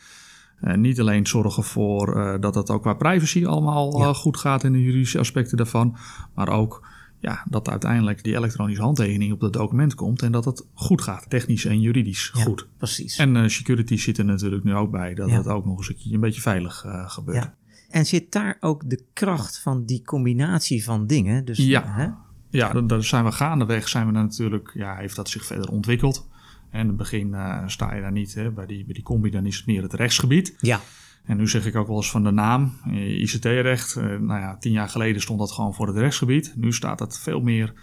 Uh, 0.62 0.76
niet 0.76 1.00
alleen 1.00 1.28
zorgen 1.28 1.64
voor 1.64 2.18
uh, 2.18 2.36
dat 2.40 2.56
het 2.56 2.70
ook 2.70 2.82
qua 2.82 2.94
privacy 2.94 3.46
allemaal 3.46 4.00
ja. 4.00 4.14
goed 4.14 4.38
gaat 4.38 4.64
in 4.64 4.72
de 4.72 4.84
juridische 4.84 5.20
aspecten 5.20 5.58
daarvan, 5.58 5.98
maar 6.34 6.50
ook 6.50 6.88
ja, 7.20 7.44
dat 7.50 7.70
uiteindelijk 7.70 8.24
die 8.24 8.36
elektronische 8.36 8.82
handtekening 8.82 9.34
op 9.34 9.42
het 9.42 9.54
document 9.54 9.96
komt 9.96 10.22
en 10.22 10.32
dat 10.32 10.46
het 10.46 10.66
goed 10.74 11.02
gaat, 11.02 11.30
technisch 11.30 11.66
en 11.66 11.82
juridisch 11.82 12.32
ja, 12.34 12.44
goed. 12.44 12.68
Precies. 12.78 13.18
En 13.18 13.36
uh, 13.36 13.48
security 13.48 13.98
zit 13.98 14.18
er 14.18 14.26
natuurlijk 14.26 14.64
nu 14.64 14.76
ook 14.76 14.92
bij, 14.92 15.14
dat 15.14 15.30
ja. 15.30 15.38
het 15.38 15.48
ook 15.48 15.66
nog 15.66 15.78
eens 15.78 15.90
een, 15.90 16.14
een 16.14 16.20
beetje 16.20 16.42
veilig 16.42 16.84
uh, 16.86 17.10
gebeurt. 17.10 17.44
Ja. 17.44 17.56
En 17.96 18.06
zit 18.06 18.32
daar 18.32 18.58
ook 18.60 18.90
de 18.90 19.04
kracht 19.14 19.60
van 19.60 19.86
die 19.86 20.02
combinatie 20.02 20.84
van 20.84 21.08
dingen? 21.08 21.46
Dus, 21.46 21.58
ja, 21.58 21.84
hè? 21.86 22.08
ja 22.50 22.82
daar 22.82 23.04
zijn 23.04 23.24
we 23.24 23.32
gaandeweg, 23.32 23.88
zijn 23.88 24.06
we 24.06 24.12
natuurlijk, 24.12 24.72
ja, 24.74 24.96
heeft 24.96 25.16
dat 25.16 25.30
zich 25.30 25.46
verder 25.46 25.70
ontwikkeld. 25.70 26.28
En 26.70 26.80
in 26.80 26.88
het 26.88 26.98
begin 26.98 27.28
uh, 27.28 27.64
sta 27.66 27.96
je 27.96 28.02
daar 28.02 28.12
niet, 28.12 28.34
hè, 28.34 28.52
bij, 28.52 28.66
die, 28.66 28.86
bij 28.86 28.94
die 28.94 29.04
combi 29.04 29.30
dan 29.30 29.46
is 29.46 29.58
het 29.58 29.66
meer 29.66 29.82
het 29.82 29.94
rechtsgebied. 29.94 30.56
Ja. 30.60 30.80
En 31.24 31.38
nu 31.38 31.48
zeg 31.48 31.66
ik 31.66 31.76
ook 31.76 31.88
wel 31.88 31.96
eens 31.96 32.12
van 32.12 32.24
de 32.24 32.32
naam, 32.32 32.74
ICT-recht. 32.94 33.96
Uh, 33.96 34.04
nou 34.04 34.40
ja, 34.40 34.58
tien 34.58 34.72
jaar 34.72 34.90
geleden 34.90 35.22
stond 35.22 35.40
dat 35.40 35.52
gewoon 35.52 35.74
voor 35.74 35.88
het 35.88 35.98
rechtsgebied. 35.98 36.54
Nu 36.56 36.74
staat 36.74 37.00
het 37.00 37.20
veel 37.20 37.42
meer 37.42 37.74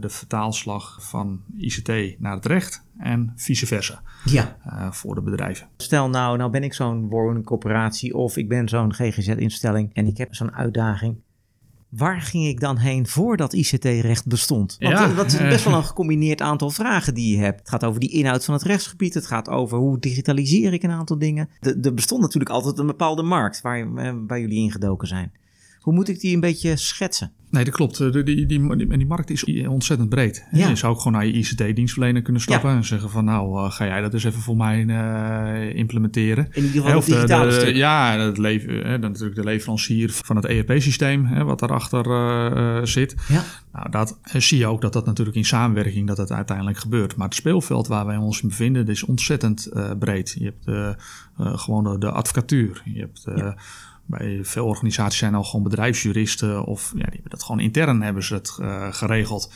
de 0.00 0.08
vertaalslag 0.08 0.98
van 1.08 1.40
ICT 1.56 2.18
naar 2.18 2.34
het 2.34 2.46
recht 2.46 2.84
en 2.98 3.32
vice 3.36 3.66
versa 3.66 4.02
ja. 4.24 4.56
uh, 4.66 4.90
voor 4.90 5.14
de 5.14 5.22
bedrijven. 5.22 5.68
Stel 5.76 6.10
nou, 6.10 6.36
nou 6.36 6.50
ben 6.50 6.62
ik 6.62 6.74
zo'n 6.74 7.08
woningcorporatie 7.08 8.14
of 8.14 8.36
ik 8.36 8.48
ben 8.48 8.68
zo'n 8.68 8.94
GGZ-instelling 8.94 9.90
en 9.94 10.06
ik 10.06 10.16
heb 10.16 10.34
zo'n 10.34 10.54
uitdaging. 10.54 11.16
Waar 11.88 12.20
ging 12.20 12.46
ik 12.46 12.60
dan 12.60 12.76
heen 12.76 13.06
voordat 13.06 13.52
ICT-recht 13.52 14.26
bestond? 14.26 14.76
Want 14.78 14.98
ja, 14.98 15.14
dat 15.14 15.26
is 15.26 15.38
best 15.38 15.64
wel 15.64 15.74
een 15.74 15.84
gecombineerd 15.84 16.40
aantal 16.40 16.70
vragen 16.70 17.14
die 17.14 17.36
je 17.36 17.42
hebt. 17.42 17.58
Het 17.58 17.68
gaat 17.68 17.84
over 17.84 18.00
die 18.00 18.10
inhoud 18.10 18.44
van 18.44 18.54
het 18.54 18.62
rechtsgebied. 18.62 19.14
Het 19.14 19.26
gaat 19.26 19.48
over 19.48 19.78
hoe 19.78 19.98
digitaliseer 19.98 20.72
ik 20.72 20.82
een 20.82 20.90
aantal 20.90 21.18
dingen. 21.18 21.48
Er 21.60 21.94
bestond 21.94 22.20
natuurlijk 22.20 22.50
altijd 22.50 22.78
een 22.78 22.86
bepaalde 22.86 23.22
markt 23.22 23.60
waar, 23.60 23.92
waar 24.26 24.40
jullie 24.40 24.58
ingedoken 24.58 25.08
zijn. 25.08 25.32
Hoe 25.86 25.94
moet 25.94 26.08
ik 26.08 26.20
die 26.20 26.34
een 26.34 26.40
beetje 26.40 26.76
schetsen? 26.76 27.32
Nee, 27.50 27.64
dat 27.64 27.74
klopt. 27.74 27.98
Die, 27.98 28.22
die, 28.22 28.46
die, 28.46 28.86
die 28.86 29.06
markt 29.06 29.30
is 29.30 29.66
ontzettend 29.66 30.08
breed. 30.08 30.46
Ja. 30.52 30.68
Je 30.68 30.76
zou 30.76 30.92
ook 30.92 30.98
gewoon 30.98 31.12
naar 31.12 31.26
je 31.26 31.32
ICT-dienstverlener 31.32 32.22
kunnen 32.22 32.42
stappen 32.42 32.70
ja. 32.70 32.76
en 32.76 32.84
zeggen 32.84 33.10
van 33.10 33.24
nou, 33.24 33.64
uh, 33.64 33.70
ga 33.70 33.86
jij 33.86 34.00
dat 34.00 34.14
eens 34.14 34.24
even 34.24 34.40
voor 34.40 34.56
mij 34.56 34.84
uh, 34.84 35.74
implementeren. 35.74 36.48
In 36.52 36.64
ieder 36.64 36.82
geval 36.82 36.96
het 36.96 37.06
digitale 37.06 37.50
de, 37.50 37.60
stuk. 37.60 37.74
Ja, 37.74 38.18
hè, 38.18 38.98
dan 38.98 39.10
natuurlijk 39.10 39.34
de 39.34 39.44
leverancier 39.44 40.12
van 40.12 40.36
het 40.36 40.44
ERP-systeem, 40.44 41.44
wat 41.44 41.58
daarachter 41.58 42.06
uh, 42.06 42.84
zit. 42.84 43.14
Ja. 43.28 43.44
Nou, 43.72 43.90
dat 43.90 44.18
zie 44.22 44.58
je 44.58 44.66
ook 44.66 44.80
dat 44.80 44.92
dat 44.92 45.06
natuurlijk 45.06 45.36
in 45.36 45.44
samenwerking 45.44 46.06
dat 46.06 46.16
het 46.16 46.32
uiteindelijk 46.32 46.78
gebeurt. 46.78 47.16
Maar 47.16 47.26
het 47.26 47.36
speelveld 47.36 47.86
waar 47.86 48.06
wij 48.06 48.16
ons 48.16 48.42
in 48.42 48.48
bevinden, 48.48 48.88
is 48.88 49.04
ontzettend 49.04 49.68
breed. 49.98 50.36
Je 50.38 50.54
hebt 50.64 50.96
gewoon 51.60 51.84
de, 51.84 51.98
de, 51.98 52.10
advocatuur. 52.10 52.82
Je 52.84 53.00
hebt... 53.00 53.22
Ja 53.36 53.56
bij 54.06 54.38
veel 54.42 54.66
organisaties 54.66 55.18
zijn 55.18 55.34
al 55.34 55.44
gewoon 55.44 55.64
bedrijfsjuristen 55.64 56.64
of 56.64 56.90
ja, 56.90 57.04
die 57.04 57.12
hebben 57.12 57.30
dat 57.30 57.42
gewoon 57.42 57.60
intern 57.60 58.02
hebben 58.02 58.22
ze 58.22 58.34
het 58.34 58.58
uh, 58.60 58.86
geregeld. 58.90 59.52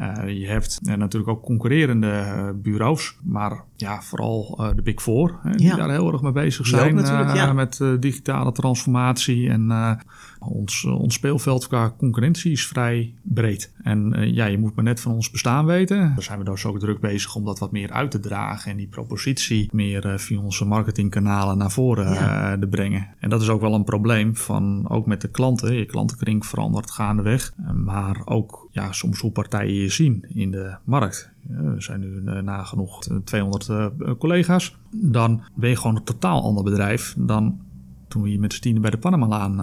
Uh, 0.00 0.38
je 0.38 0.46
hebt 0.46 0.78
uh, 0.82 0.94
natuurlijk 0.94 1.30
ook 1.32 1.42
concurrerende 1.42 2.24
bureaus, 2.62 3.16
maar 3.22 3.64
ja, 3.76 4.02
vooral 4.02 4.72
de 4.76 4.82
Big 4.82 5.02
Four, 5.02 5.38
hè, 5.42 5.50
die 5.50 5.66
ja. 5.66 5.76
daar 5.76 5.90
heel 5.90 6.12
erg 6.12 6.22
mee 6.22 6.32
bezig 6.32 6.66
zijn 6.66 6.98
ja. 6.98 7.52
met 7.52 7.80
digitale 8.00 8.52
transformatie. 8.52 9.48
En 9.48 9.98
ons, 10.38 10.84
ons 10.84 11.14
speelveld 11.14 11.66
qua 11.66 11.94
concurrentie 11.98 12.52
is 12.52 12.66
vrij 12.66 13.14
breed. 13.22 13.72
En 13.82 14.14
ja, 14.34 14.44
je 14.44 14.58
moet 14.58 14.74
maar 14.74 14.84
net 14.84 15.00
van 15.00 15.12
ons 15.12 15.30
bestaan 15.30 15.66
weten. 15.66 15.98
Daar 15.98 16.22
zijn 16.22 16.38
we 16.38 16.44
dus 16.44 16.64
ook 16.64 16.78
druk 16.78 17.00
bezig 17.00 17.34
om 17.34 17.44
dat 17.44 17.58
wat 17.58 17.72
meer 17.72 17.90
uit 17.90 18.10
te 18.10 18.20
dragen 18.20 18.70
en 18.70 18.76
die 18.76 18.88
propositie 18.88 19.68
meer 19.72 20.18
via 20.18 20.40
onze 20.40 20.64
marketingkanalen 20.64 21.58
naar 21.58 21.70
voren 21.70 22.12
ja. 22.12 22.58
te 22.58 22.66
brengen. 22.66 23.08
En 23.18 23.30
dat 23.30 23.42
is 23.42 23.48
ook 23.48 23.60
wel 23.60 23.74
een 23.74 23.84
probleem 23.84 24.36
van 24.36 24.88
ook 24.88 25.06
met 25.06 25.20
de 25.20 25.28
klanten. 25.28 25.74
Je 25.74 25.86
klantenkring 25.86 26.46
verandert 26.46 26.90
gaandeweg, 26.90 27.52
maar 27.74 28.22
ook 28.24 28.61
ja, 28.72 28.92
soms 28.92 29.20
hoe 29.20 29.30
partijen 29.30 29.74
je 29.74 29.88
zien 29.88 30.24
in 30.28 30.50
de 30.50 30.76
markt. 30.84 31.30
Er 31.48 31.82
zijn 31.82 32.00
nu 32.00 32.06
uh, 32.06 32.38
nagenoeg 32.38 32.98
200 33.24 33.68
uh, 33.68 33.86
collega's. 34.18 34.76
Dan 34.90 35.42
ben 35.54 35.70
je 35.70 35.76
gewoon 35.76 35.96
een 35.96 36.04
totaal 36.04 36.42
ander 36.42 36.64
bedrijf 36.64 37.14
dan 37.18 37.60
toen 38.08 38.22
we 38.22 38.28
hier 38.28 38.40
met 38.40 38.52
z'n 38.52 38.60
tienen 38.60 38.82
bij 38.82 38.90
de 38.90 38.98
Panamalaan 38.98 39.56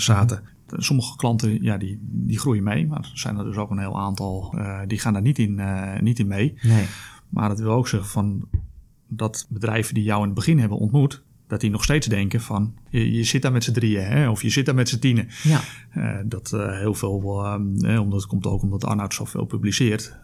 zaten. 0.00 0.40
Mm-hmm. 0.40 0.82
Sommige 0.82 1.16
klanten 1.16 1.62
ja, 1.62 1.76
die, 1.76 1.98
die 2.02 2.38
groeien 2.38 2.62
mee, 2.62 2.86
maar 2.86 2.98
er 2.98 3.10
zijn 3.14 3.38
er 3.38 3.44
dus 3.44 3.56
ook 3.56 3.70
een 3.70 3.78
heel 3.78 3.98
aantal 3.98 4.54
die 4.86 4.98
gaan 4.98 5.12
daar 5.12 5.22
niet 5.22 5.38
in, 5.38 5.60
niet 6.00 6.18
in 6.18 6.26
mee. 6.26 6.58
Nee. 6.62 6.86
Maar 7.28 7.48
dat 7.48 7.58
wil 7.58 7.72
ook 7.72 7.88
zeggen 7.88 8.10
van 8.10 8.48
dat 9.08 9.46
bedrijven 9.48 9.94
die 9.94 10.02
jou 10.02 10.20
in 10.20 10.26
het 10.26 10.34
begin 10.34 10.58
hebben 10.58 10.78
ontmoet, 10.78 11.22
dat 11.46 11.60
die 11.60 11.70
nog 11.70 11.84
steeds 11.84 12.06
denken 12.06 12.40
van 12.40 12.74
je, 12.90 13.12
je 13.12 13.24
zit 13.24 13.42
daar 13.42 13.52
met 13.52 13.64
z'n 13.64 13.72
drieën 13.72 14.04
hè, 14.04 14.28
of 14.28 14.42
je 14.42 14.50
zit 14.50 14.66
daar 14.66 14.74
met 14.74 14.88
z'n 14.88 14.98
tienen. 14.98 15.28
Ja. 15.42 15.60
Uh, 15.96 16.16
dat 16.24 16.52
uh, 16.54 16.78
heel 16.78 16.94
veel, 16.94 17.44
uh, 17.80 18.00
omdat 18.00 18.20
het 18.20 18.28
komt 18.28 18.46
ook 18.46 18.62
omdat 18.62 18.84
Arnoud 18.84 19.14
zoveel 19.14 19.44
publiceert, 19.44 20.18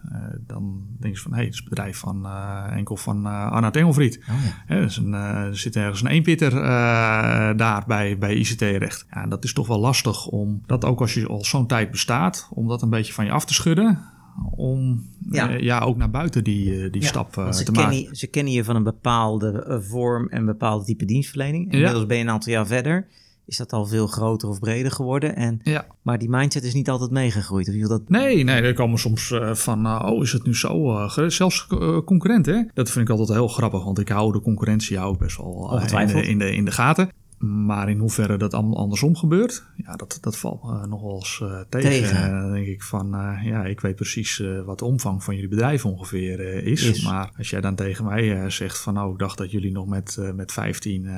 dan 0.47 0.81
denk 0.99 1.15
je 1.15 1.21
van 1.21 1.31
hé, 1.31 1.37
hey, 1.37 1.45
het 1.45 1.53
is 1.53 1.59
het 1.59 1.69
bedrijf 1.69 1.97
van 1.97 2.27
enkel 2.69 2.97
van 2.97 3.25
Arnoud 3.25 3.75
Engelvriet. 3.75 4.19
Oh, 4.29 4.35
ja. 4.67 4.81
dus 4.81 4.97
een, 4.97 5.13
er 5.13 5.57
zit 5.57 5.75
ergens 5.75 6.01
een 6.01 6.07
eenpitter 6.07 6.51
daar 7.57 7.83
bij, 7.87 8.17
bij 8.17 8.35
ICT-recht. 8.35 9.05
Ja, 9.11 9.27
dat 9.27 9.43
is 9.43 9.53
toch 9.53 9.67
wel 9.67 9.79
lastig 9.79 10.27
om 10.27 10.61
dat 10.65 10.85
ook 10.85 11.01
als 11.01 11.13
je 11.13 11.27
al 11.27 11.43
zo'n 11.43 11.67
tijd 11.67 11.91
bestaat, 11.91 12.49
om 12.51 12.67
dat 12.67 12.81
een 12.81 12.89
beetje 12.89 13.13
van 13.13 13.25
je 13.25 13.31
af 13.31 13.45
te 13.45 13.53
schudden 13.53 14.12
om 14.55 15.05
ja. 15.31 15.53
Uh, 15.53 15.59
ja. 15.59 15.79
ook 15.79 15.97
naar 15.97 16.09
buiten 16.09 16.43
die, 16.43 16.75
uh, 16.75 16.91
die 16.91 17.03
stap 17.03 17.37
uh, 17.37 17.49
te 17.49 17.63
kennen, 17.63 17.83
maken. 17.83 18.15
Ze 18.15 18.27
kennen 18.27 18.53
je 18.53 18.63
van 18.63 18.75
een 18.75 18.83
bepaalde 18.83 19.81
vorm 19.89 20.29
en 20.29 20.39
een 20.39 20.45
bepaald 20.45 20.85
type 20.85 21.05
dienstverlening. 21.05 21.71
Inmiddels 21.71 22.05
ben 22.05 22.17
je 22.17 22.23
een 22.23 22.29
aantal 22.29 22.53
jaar 22.53 22.67
verder. 22.67 23.07
Is 23.45 23.57
dat 23.57 23.73
al 23.73 23.85
veel 23.85 24.07
groter 24.07 24.49
of 24.49 24.59
breder 24.59 24.91
geworden? 24.91 25.35
En, 25.35 25.59
ja. 25.63 25.85
Maar 26.01 26.17
die 26.17 26.29
mindset 26.29 26.63
is 26.63 26.73
niet 26.73 26.89
altijd 26.89 27.11
meegegroeid. 27.11 27.67
Of 27.67 27.73
je 27.73 27.87
dat... 27.87 28.09
Nee, 28.09 28.43
nee, 28.43 28.61
er 28.61 28.73
komen 28.73 28.99
soms 28.99 29.33
van, 29.51 30.05
oh, 30.05 30.23
is 30.23 30.31
het 30.31 30.45
nu 30.45 30.55
zo? 30.55 31.07
zelfs 31.27 31.67
concurrenten, 32.05 32.71
dat 32.73 32.91
vind 32.91 33.09
ik 33.09 33.17
altijd 33.17 33.37
heel 33.37 33.47
grappig. 33.47 33.83
Want 33.83 33.99
ik 33.99 34.09
hou 34.09 34.31
de 34.31 34.41
concurrentie 34.41 34.99
ook 34.99 35.19
best 35.19 35.37
wel 35.37 35.81
in 35.81 36.07
de, 36.07 36.27
in, 36.27 36.39
de, 36.39 36.55
in 36.55 36.65
de 36.65 36.71
gaten. 36.71 37.09
Maar 37.45 37.89
in 37.89 37.99
hoeverre 37.99 38.37
dat 38.37 38.53
allemaal 38.53 38.77
andersom 38.77 39.15
gebeurt, 39.15 39.63
ja, 39.75 39.95
dat, 39.95 40.17
dat 40.21 40.37
valt 40.37 40.63
uh, 40.63 40.83
nog 40.83 41.01
wel 41.01 41.15
eens 41.15 41.39
uh, 41.43 41.59
tegen. 41.69 41.89
tegen. 41.89 42.31
Dan 42.31 42.51
denk 42.51 42.67
ik 42.67 42.83
van, 42.83 43.07
ja, 43.43 43.65
ik 43.65 43.79
weet 43.79 43.95
precies 43.95 44.43
wat 44.65 44.79
de 44.79 44.85
omvang 44.85 45.23
van 45.23 45.33
jullie 45.33 45.49
bedrijf 45.49 45.85
ongeveer 45.85 46.39
is. 46.63 46.83
is. 46.83 47.03
Maar 47.03 47.31
als 47.37 47.49
jij 47.49 47.61
dan 47.61 47.75
tegen 47.75 48.05
mij 48.05 48.49
zegt 48.49 48.79
van, 48.79 48.99
oh, 49.01 49.11
ik 49.11 49.19
dacht 49.19 49.37
dat 49.37 49.51
jullie 49.51 49.71
nog 49.71 49.87
met, 49.87 50.17
met 50.35 50.51
15, 50.51 51.09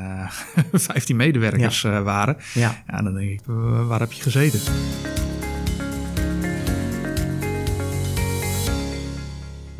15 0.72 1.15
medewerkers 1.25 1.82
ja. 1.82 2.01
waren. 2.01 2.38
Ja. 2.53 2.84
ja, 2.88 3.01
dan 3.01 3.13
denk 3.13 3.29
ik, 3.29 3.41
waar 3.88 4.00
heb 4.00 4.12
je 4.12 4.22
gezeten? 4.22 4.60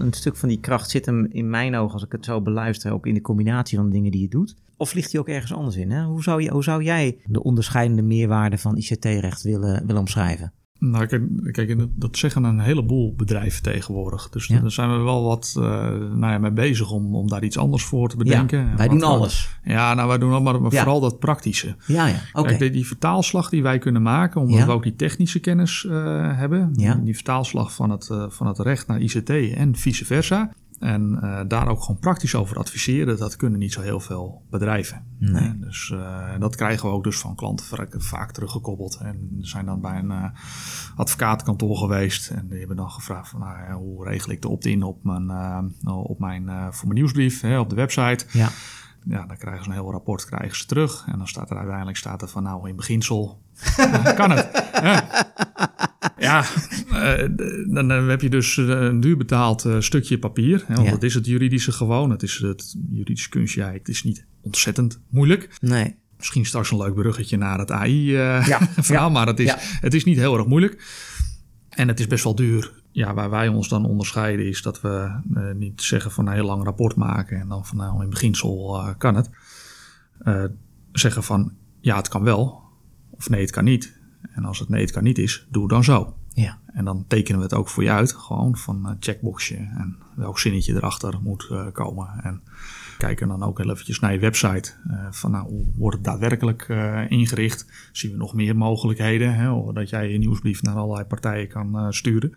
Een 0.06 0.14
stuk 0.14 0.36
van 0.36 0.50
die 0.50 0.60
kracht 0.60 0.90
zit 0.90 1.06
hem 1.06 1.26
in 1.26 1.50
mijn 1.50 1.76
ogen, 1.76 1.94
als 1.94 2.04
ik 2.04 2.12
het 2.12 2.26
zo 2.26 2.42
beluister, 2.42 2.92
ook 2.92 3.06
in 3.06 3.14
de 3.14 3.22
combinatie 3.22 3.78
van 3.78 3.90
dingen 3.90 4.12
die 4.12 4.22
je 4.22 4.28
doet. 4.28 4.56
Of 4.78 4.94
ligt 4.94 5.12
die 5.12 5.20
ook 5.20 5.28
ergens 5.28 5.54
anders 5.54 5.76
in? 5.76 5.92
Hè? 5.92 6.04
Hoe, 6.04 6.24
zou 6.24 6.42
je, 6.42 6.52
hoe 6.52 6.64
zou 6.64 6.84
jij 6.84 7.18
de 7.26 7.44
onderscheidende 7.44 8.02
meerwaarde 8.02 8.58
van 8.58 8.78
ICT-recht 8.78 9.42
willen, 9.42 9.86
willen 9.86 10.02
omschrijven? 10.02 10.54
Nou, 10.90 11.06
kijk, 11.06 11.24
kijk, 11.52 11.88
dat 11.96 12.18
zeggen 12.18 12.44
een 12.44 12.60
heleboel 12.60 13.14
bedrijven 13.16 13.64
tegenwoordig. 13.64 14.30
Dus 14.30 14.46
ja? 14.46 14.60
daar 14.60 14.72
zijn 14.72 14.92
we 14.92 15.04
wel 15.04 15.24
wat 15.24 15.56
uh, 15.58 15.64
nou 16.14 16.32
ja, 16.32 16.38
mee 16.38 16.52
bezig 16.52 16.92
om, 16.92 17.16
om 17.16 17.28
daar 17.28 17.44
iets 17.44 17.58
anders 17.58 17.84
voor 17.84 18.10
te 18.10 18.18
bedenken. 18.18 18.60
Ja, 18.60 18.76
wij 18.76 18.88
doen 18.88 19.04
alles. 19.04 19.50
Ja, 19.64 19.94
nou, 19.94 20.08
wij 20.08 20.18
doen 20.18 20.32
allemaal, 20.32 20.60
maar 20.60 20.72
ja. 20.72 20.82
vooral 20.82 21.00
dat 21.00 21.20
praktische. 21.20 21.76
Ja, 21.86 22.08
ja. 22.08 22.20
oké. 22.34 22.54
Okay. 22.54 22.70
die 22.70 22.88
vertaalslag 22.88 23.50
die 23.50 23.64
wij 23.64 23.78
kunnen 23.78 24.02
maken, 24.02 24.42
omdat 24.42 24.66
we 24.66 24.72
ook 24.72 24.84
die 24.84 24.96
technische 24.96 25.40
kennis 25.40 25.84
uh, 25.84 25.94
hebben. 26.38 26.74
Die 27.04 27.16
vertaalslag 27.16 27.74
van 27.74 27.90
het, 27.90 28.10
uh, 28.12 28.26
van 28.30 28.48
het 28.48 28.60
recht 28.60 28.88
naar 28.88 29.02
ICT 29.02 29.30
en 29.30 29.76
vice 29.76 30.06
versa. 30.06 30.52
En 30.80 31.20
uh, 31.24 31.40
daar 31.48 31.68
ook 31.68 31.82
gewoon 31.82 32.00
praktisch 32.00 32.36
over 32.36 32.58
adviseren, 32.58 33.18
dat 33.18 33.36
kunnen 33.36 33.60
niet 33.60 33.74
zo 33.74 33.82
heel 33.82 34.00
veel 34.00 34.42
bedrijven. 34.50 35.06
Nee. 35.20 35.60
Dus 35.60 35.90
uh, 35.90 36.40
dat 36.40 36.56
krijgen 36.56 36.90
we 36.90 36.96
ook 36.96 37.04
dus 37.04 37.18
van 37.18 37.36
klanten 37.36 37.90
vaak 37.98 38.32
teruggekoppeld. 38.32 38.98
En 39.02 39.38
zijn 39.40 39.66
dan 39.66 39.82
bij 39.82 39.98
een 39.98 40.12
uh, 40.12 40.26
advocaatkantoor 40.96 41.78
geweest. 41.78 42.30
En 42.30 42.48
die 42.48 42.60
hebben 42.60 42.78
dan 42.78 42.92
gevraagd 42.92 43.30
van 43.30 43.40
nou, 43.40 43.74
hoe 43.74 44.06
regel 44.06 44.32
ik 44.32 44.42
de 44.42 44.48
opt-in 44.48 44.84
op 44.84 45.04
mijn, 45.04 45.32
op 45.86 46.20
mijn, 46.20 46.44
voor 46.74 46.88
mijn 46.88 47.00
nieuwsbrief, 47.00 47.42
hè, 47.42 47.60
op 47.60 47.70
de 47.70 47.76
website. 47.76 48.26
Ja. 48.32 48.50
Ja, 49.08 49.26
dan 49.26 49.38
krijgen 49.38 49.64
ze 49.64 49.70
een 49.70 49.76
heel 49.76 49.92
rapport 49.92 50.26
krijgen 50.26 50.58
ze 50.58 50.66
terug. 50.66 51.06
En 51.08 51.18
dan 51.18 51.28
staat 51.28 51.50
er 51.50 51.58
uiteindelijk 51.58 51.98
staat 51.98 52.22
er 52.22 52.28
van 52.28 52.44
nou 52.44 52.70
in 52.70 52.76
beginsel 52.76 53.42
kan 54.16 54.32
het. 54.32 54.70
Ja. 54.82 55.08
Ja, 56.26 56.46
uh, 56.92 57.30
dan 57.74 57.90
heb 57.90 58.22
je 58.22 58.30
dus 58.30 58.58
een 58.58 59.00
duur 59.00 59.18
betaald 59.18 59.68
stukje 59.80 60.20
papier. 60.20 60.64
Hè, 60.68 60.74
want 60.74 60.86
ja. 60.86 60.94
dat 60.94 61.04
is 61.04 61.14
het 61.14 61.26
juridische 61.26 61.72
gewoon. 61.72 62.10
Het 62.10 62.24
is 62.24 62.38
het 62.38 62.76
juridische 62.90 63.30
kunstje. 63.30 63.62
Ja, 63.62 63.72
het 63.72 63.88
is 63.88 64.04
niet 64.04 64.26
ontzettend 64.42 65.00
moeilijk. 65.10 65.58
Nee. 65.62 65.96
Misschien 66.18 66.46
straks 66.46 66.72
een 66.72 66.78
leuk 66.78 66.94
bruggetje 66.94 67.38
naar 67.38 67.60
het 67.60 67.72
AI-verhaal. 67.72 69.08
Ja. 69.08 69.10
maar 69.16 69.28
het 69.28 69.40
is, 69.40 69.54
het 69.58 69.94
is 69.94 70.04
niet 70.04 70.18
heel 70.18 70.38
erg 70.38 70.48
moeilijk. 70.48 70.84
En 71.70 71.88
het 71.88 72.00
is 72.00 72.08
best 72.08 72.24
wel 72.24 72.36
duur. 72.36 72.84
Ja, 72.92 73.14
waar 73.14 73.30
wij 73.30 73.48
ons 73.48 73.70
dan 73.70 73.86
onderscheiden 73.86 74.48
is 74.48 74.62
dat 74.62 74.82
we 74.82 75.20
uh, 75.34 75.52
niet 75.56 75.82
zeggen 75.82 76.12
van 76.12 76.28
een 76.28 76.34
heel 76.34 76.46
lang 76.46 76.64
rapport 76.64 76.96
maken. 76.96 77.40
En 77.40 77.48
dan 77.48 77.66
van 77.66 77.78
nou 77.78 78.04
in 78.04 78.10
beginsel 78.10 78.94
kan 78.98 79.16
het. 79.16 79.30
zeggen 80.92 81.24
van 81.24 81.54
ja, 81.86 81.96
het 81.96 82.08
kan 82.08 82.24
wel. 82.24 82.64
Of 83.10 83.30
nee, 83.30 83.42
het 83.42 83.52
kan 83.52 83.64
niet. 83.64 83.95
En 84.34 84.46
als 84.46 84.60
het 84.60 84.70
nee, 84.70 84.82
het 84.82 84.92
kan 84.92 85.04
niet 85.04 85.18
is, 85.18 85.48
doe 85.50 85.68
dan 85.68 85.84
zo. 85.84 86.14
Ja. 86.34 86.60
En 86.66 86.86
dan 86.86 87.06
tekenen 87.08 87.38
we 87.38 87.44
het 87.44 87.54
ook 87.54 87.70
voor 87.70 87.84
je 87.84 87.92
uit, 87.92 88.14
gewoon 88.14 88.58
van 88.58 88.86
een 88.86 88.98
checkboxje 89.00 89.56
en 89.56 89.98
welk 90.16 90.40
zinnetje 90.40 90.74
erachter 90.74 91.20
moet 91.22 91.48
uh, 91.52 91.66
komen. 91.72 92.08
En 92.24 92.42
kijken 92.98 93.28
dan 93.28 93.44
ook 93.44 93.58
heel 93.58 93.72
eventjes 93.72 94.00
naar 94.00 94.14
je 94.14 94.20
website, 94.20 94.74
uh, 94.88 95.08
van 95.12 95.32
nou, 95.32 95.48
hoe 95.48 95.66
wordt 95.76 95.96
het 95.96 96.06
daadwerkelijk 96.06 96.68
uh, 96.68 97.12
ingericht? 97.12 97.90
Zien 97.92 98.12
we 98.12 98.18
nog 98.18 98.34
meer 98.34 98.56
mogelijkheden, 98.56 99.36
hè, 99.36 99.74
dat 99.74 99.90
jij 99.90 100.12
je 100.12 100.18
nieuwsbrief 100.18 100.62
naar 100.62 100.76
allerlei 100.76 101.06
partijen 101.06 101.48
kan 101.48 101.94
sturen. 101.94 102.36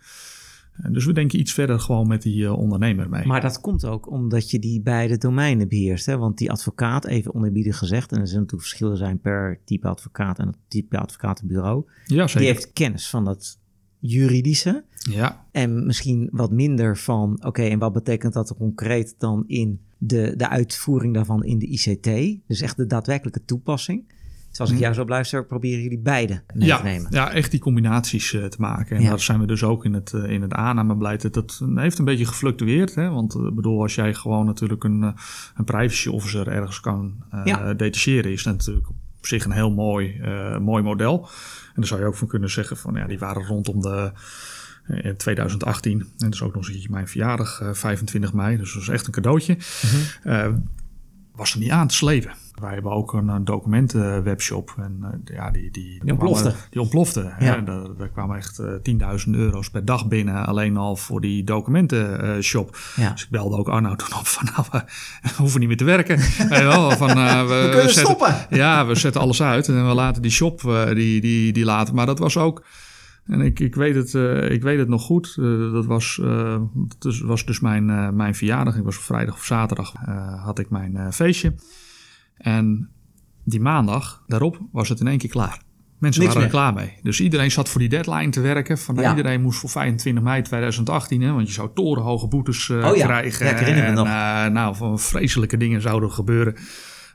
Dus 0.87 1.05
we 1.05 1.13
denken 1.13 1.39
iets 1.39 1.53
verder 1.53 1.79
gewoon 1.79 2.07
met 2.07 2.21
die 2.21 2.41
uh, 2.41 2.57
ondernemer 2.57 3.09
mee. 3.09 3.25
Maar 3.25 3.41
dat 3.41 3.61
komt 3.61 3.85
ook 3.85 4.11
omdat 4.11 4.51
je 4.51 4.59
die 4.59 4.81
beide 4.81 5.17
domeinen 5.17 5.67
beheerst. 5.67 6.05
Hè? 6.05 6.17
Want 6.17 6.37
die 6.37 6.51
advocaat, 6.51 7.05
even 7.05 7.33
onerbiedig 7.33 7.77
gezegd, 7.77 8.11
en 8.11 8.19
er 8.19 8.27
zullen 8.27 8.41
natuurlijk 8.41 8.69
verschillen 8.69 8.97
zijn 8.97 9.19
per 9.19 9.59
type 9.65 9.87
advocaat 9.87 10.39
en 10.39 10.47
het 10.47 10.57
type 10.67 10.97
advocatenbureau. 10.97 11.85
Ja, 12.05 12.27
zeker. 12.27 12.39
Die 12.39 12.49
heeft 12.49 12.73
kennis 12.73 13.09
van 13.09 13.25
dat 13.25 13.59
juridische. 13.99 14.83
Ja. 15.11 15.45
En 15.51 15.85
misschien 15.85 16.29
wat 16.31 16.51
minder 16.51 16.97
van, 16.97 17.45
oké, 17.45 17.63
en 17.63 17.79
wat 17.79 17.93
betekent 17.93 18.33
dat 18.33 18.55
concreet 18.57 19.15
dan 19.17 19.43
in 19.47 19.79
de, 19.97 20.33
de 20.37 20.49
uitvoering 20.49 21.13
daarvan 21.13 21.43
in 21.43 21.59
de 21.59 21.67
ICT? 21.67 22.39
Dus 22.47 22.61
echt 22.61 22.77
de 22.77 22.85
daadwerkelijke 22.85 23.45
toepassing. 23.45 24.13
Dus 24.59 24.67
als 24.67 24.77
ik 24.77 24.83
jou 24.83 24.93
zo 24.93 25.05
luister, 25.05 25.45
proberen 25.45 25.81
jullie 25.81 25.99
beide 25.99 26.41
mee 26.53 26.67
ja, 26.67 26.77
te 26.77 26.83
nemen. 26.83 27.07
Ja, 27.11 27.31
echt 27.31 27.51
die 27.51 27.59
combinaties 27.59 28.33
uh, 28.33 28.45
te 28.45 28.57
maken. 28.59 28.95
En 28.95 29.03
ja. 29.03 29.09
daar 29.09 29.19
zijn 29.19 29.39
we 29.39 29.45
dus 29.45 29.63
ook 29.63 29.85
in 29.85 29.93
het, 29.93 30.11
uh, 30.15 30.29
in 30.29 30.41
het 30.41 30.53
aannamebeleid. 30.53 31.21
Dat, 31.21 31.33
dat 31.33 31.61
heeft 31.75 31.99
een 31.99 32.05
beetje 32.05 32.25
gefluctueerd. 32.25 32.95
Hè? 32.95 33.09
Want 33.09 33.35
ik 33.35 33.41
uh, 33.41 33.51
bedoel, 33.51 33.81
als 33.81 33.95
jij 33.95 34.13
gewoon 34.13 34.45
natuurlijk 34.45 34.83
een, 34.83 35.01
een 35.55 35.63
privacy 35.65 36.09
officer 36.09 36.47
ergens 36.47 36.79
kan 36.79 37.23
ja. 37.43 37.73
detacheren, 37.73 38.31
is 38.31 38.43
dat 38.43 38.53
natuurlijk 38.53 38.89
op 38.89 39.25
zich 39.25 39.45
een 39.45 39.51
heel 39.51 39.71
mooi, 39.71 40.21
mooi 40.61 40.83
model. 40.83 41.21
En 41.67 41.75
dan 41.75 41.85
zou 41.85 41.99
je 41.99 42.05
ook 42.05 42.15
van 42.15 42.27
kunnen 42.27 42.49
zeggen 42.49 42.77
van 42.77 42.93
ja, 42.93 43.07
die 43.07 43.19
waren 43.19 43.45
rondom 43.45 43.81
de 43.81 44.11
in 44.87 45.17
2018. 45.17 45.99
En 45.99 46.07
dat 46.17 46.33
is 46.33 46.41
ook 46.41 46.55
nog 46.55 46.69
eens 46.69 46.87
mijn 46.87 47.07
verjaardag, 47.07 47.61
25 47.71 48.33
mei. 48.33 48.57
Dus 48.57 48.73
dat 48.73 48.85
was 48.85 48.95
echt 48.95 49.05
een 49.05 49.13
cadeautje. 49.13 49.53
Mm 49.53 50.01
-hmm. 50.23 50.69
was 51.35 51.53
er 51.53 51.59
niet 51.59 51.71
aan 51.71 51.87
te 51.87 51.95
slepen. 51.95 52.31
Wij 52.59 52.73
hebben 52.73 52.91
ook 52.91 53.13
een, 53.13 53.43
documentenwebshop. 53.43 54.73
En 54.77 54.97
uh, 55.01 55.35
ja, 55.35 55.51
die, 55.51 55.71
die, 55.71 55.99
die 56.03 56.11
ontplofte. 56.11 56.41
Kwamen, 56.41 56.67
die 56.69 56.81
ontplofte. 56.81 57.33
Ja. 57.39 57.57
Daar, 57.57 57.95
daar, 57.97 58.09
kwamen 58.09 58.37
echt 58.37 58.59
uh, 58.59 59.17
10.000 59.25 59.31
euro's 59.31 59.69
per 59.69 59.85
dag 59.85 60.07
binnen. 60.07 60.45
Alleen 60.45 60.77
al 60.77 60.95
voor 60.95 61.21
die 61.21 61.43
documentenshop. 61.43 62.77
Ja. 62.95 63.11
Dus 63.11 63.23
ik 63.23 63.29
belde 63.29 63.57
ook 63.57 63.69
Arno 63.69 63.95
toen 63.95 64.17
op 64.19 64.27
van 64.27 64.47
nou, 64.55 64.67
we, 64.71 64.83
hoeven 65.41 65.59
niet 65.59 65.69
meer 65.69 65.77
te 65.77 65.83
werken. 65.83 66.19
wel, 66.49 66.91
van, 66.91 67.09
uh, 67.09 67.41
we, 67.41 67.47
we, 67.47 67.69
kunnen 67.69 67.93
zetten, 67.93 68.15
stoppen. 68.15 68.35
Ja, 68.49 68.85
we 68.85 68.95
zetten 68.95 69.21
alles 69.21 69.41
uit. 69.41 69.67
En 69.67 69.87
we 69.87 69.93
laten 69.93 70.21
die 70.21 70.31
shop 70.31 70.61
die, 70.93 71.21
die, 71.21 71.53
die 71.53 71.65
laten. 71.65 71.95
Maar 71.95 72.05
dat 72.05 72.19
was 72.19 72.37
ook... 72.37 72.63
En 73.29 73.41
ik, 73.41 73.59
ik, 73.59 73.75
weet 73.75 73.95
het, 73.95 74.13
uh, 74.13 74.51
ik 74.51 74.61
weet 74.61 74.79
het 74.79 74.87
nog 74.87 75.01
goed. 75.01 75.35
Uh, 75.39 75.73
dat 75.73 75.85
was, 75.85 76.19
uh, 76.21 76.61
was 77.23 77.45
dus 77.45 77.59
mijn, 77.59 78.15
mijn 78.15 78.35
verjaardag. 78.35 78.75
Ik 78.75 78.83
was 78.83 78.97
vrijdag 78.97 79.35
of 79.35 79.43
zaterdag 79.43 79.93
had 80.43 80.59
ik 80.59 80.69
mijn 80.69 81.13
feestje. 81.13 81.53
En 82.39 82.89
die 83.43 83.59
maandag 83.61 84.23
daarop 84.27 84.59
was 84.71 84.89
het 84.89 84.99
in 84.99 85.07
één 85.07 85.17
keer 85.17 85.29
klaar. 85.29 85.61
Mensen 85.99 86.21
Niks 86.21 86.33
waren 86.33 86.49
er 86.49 86.55
klaar 86.55 86.73
mee. 86.73 86.93
Dus 87.01 87.19
iedereen 87.19 87.51
zat 87.51 87.69
voor 87.69 87.79
die 87.79 87.89
deadline 87.89 88.29
te 88.29 88.39
werken. 88.41 88.77
Van, 88.77 88.95
Ja. 88.95 89.09
Iedereen 89.09 89.41
moest 89.41 89.59
voor 89.59 89.69
25 89.69 90.23
mei 90.23 90.41
2018, 90.41 91.21
hè, 91.21 91.31
want 91.31 91.47
je 91.47 91.53
zou 91.53 91.69
torenhoge 91.75 92.27
boetes 92.27 92.69
eh, 92.69 92.85
Oh 92.87 92.95
ja. 92.95 93.05
krijgen. 93.05 93.45
Ja, 93.45 93.51
ik 93.51 93.57
herinner 93.57 93.83
me 93.83 93.89
en, 93.89 93.93
nog. 93.95 94.05
eh, 94.07 94.45
nou, 94.45 94.75
van 94.75 94.99
vreselijke 94.99 95.57
dingen 95.57 95.81
zouden 95.81 96.11
gebeuren. 96.11 96.55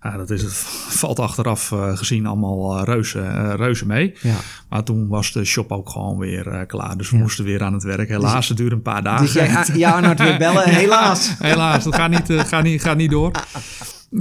Ja, 0.03 0.17
dat 0.17 0.31
is 0.31 0.43
het, 0.43 0.53
valt 1.01 1.19
achteraf 1.19 1.73
eh, 1.73 1.97
gezien 1.97 2.27
allemaal 2.27 2.85
reuze, 2.85 3.55
reuze 3.57 3.87
mee. 3.87 4.15
Ja. 4.23 4.35
Maar 4.69 4.85
toen 4.85 5.09
was 5.09 5.33
de 5.33 5.45
shop 5.45 5.73
ook 5.73 5.91
gewoon 5.91 6.19
weer 6.19 6.65
klaar. 6.67 6.97
Dus 6.97 7.11
we 7.11 7.17
moesten 7.17 7.45
weer 7.45 7.63
aan 7.63 7.73
het 7.73 7.83
werk. 7.83 8.09
Helaas, 8.09 8.49
het 8.49 8.57
duurde 8.57 8.75
een 8.75 8.83
paar 8.83 9.03
dagen. 9.03 9.25
Dus 9.25 9.33
jij, 9.33 9.65
ja, 9.75 9.91
Arnoud 9.91 10.19
weer 10.19 10.39
bellen, 10.39 10.69
helaas. 10.85 11.35
Helaas, 11.39 11.85
dat 11.85 11.95
gaat 11.95 12.11
niet, 12.11 12.47
gaat 12.47 12.63
niet, 12.63 12.83
gaat 12.83 12.97
niet 12.97 13.11
door. 13.11 13.31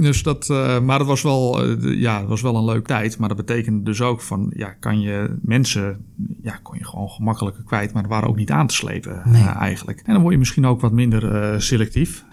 Dus 0.00 0.22
dat, 0.22 0.50
eh, 0.50 0.80
maar 0.80 0.98
het 0.98 1.08
was, 1.08 1.22
wel, 1.22 1.62
eh, 1.62 2.00
ja, 2.00 2.18
het 2.20 2.28
was 2.28 2.42
wel 2.42 2.56
een 2.56 2.64
leuke 2.64 2.86
tijd. 2.86 3.18
Maar 3.18 3.28
dat 3.28 3.36
betekende 3.36 3.82
dus 3.82 4.00
ook 4.00 4.20
van, 4.20 4.52
ja, 4.56 4.68
kan 4.70 5.00
je 5.00 5.38
mensen, 5.42 6.04
ja, 6.42 6.58
kon 6.62 6.78
je 6.78 6.84
gewoon 6.84 7.08
gemakkelijker 7.08 7.64
kwijt. 7.64 7.92
Maar 7.92 8.02
er 8.02 8.08
waren 8.08 8.28
ook 8.28 8.36
niet 8.36 8.50
aan 8.50 8.66
te 8.66 8.74
slepen 8.74 9.22
Nee. 9.24 9.42
eh, 9.42 9.56
eigenlijk. 9.56 10.00
En 10.04 10.12
dan 10.12 10.20
word 10.20 10.32
je 10.32 10.38
misschien 10.38 10.66
ook 10.66 10.80
wat 10.80 10.92
minder 10.92 11.62
selectief. 11.62 12.24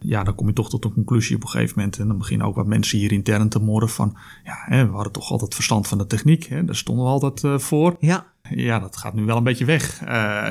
Ja, 0.00 0.24
dan 0.24 0.34
kom 0.34 0.46
je 0.46 0.52
toch 0.52 0.70
tot 0.70 0.84
een 0.84 0.92
conclusie 0.92 1.36
op 1.36 1.42
een 1.42 1.48
gegeven 1.48 1.74
moment. 1.76 1.98
En 1.98 2.06
dan 2.08 2.18
beginnen 2.18 2.46
ook 2.46 2.56
wat 2.56 2.66
mensen 2.66 2.98
hier 2.98 3.12
intern 3.12 3.48
te 3.48 3.58
morren 3.58 3.88
van... 3.88 4.16
Ja, 4.44 4.56
hè, 4.64 4.86
we 4.86 4.92
hadden 4.94 5.12
toch 5.12 5.30
altijd 5.30 5.54
verstand 5.54 5.88
van 5.88 5.98
de 5.98 6.06
techniek. 6.06 6.44
Hè, 6.44 6.64
daar 6.64 6.76
stonden 6.76 7.04
we 7.04 7.10
altijd 7.10 7.62
voor. 7.62 7.96
Ja. 7.98 8.26
Ja, 8.50 8.78
dat 8.78 8.96
gaat 8.96 9.14
nu 9.14 9.24
wel 9.24 9.36
een 9.36 9.44
beetje 9.44 9.64
weg 9.64 9.98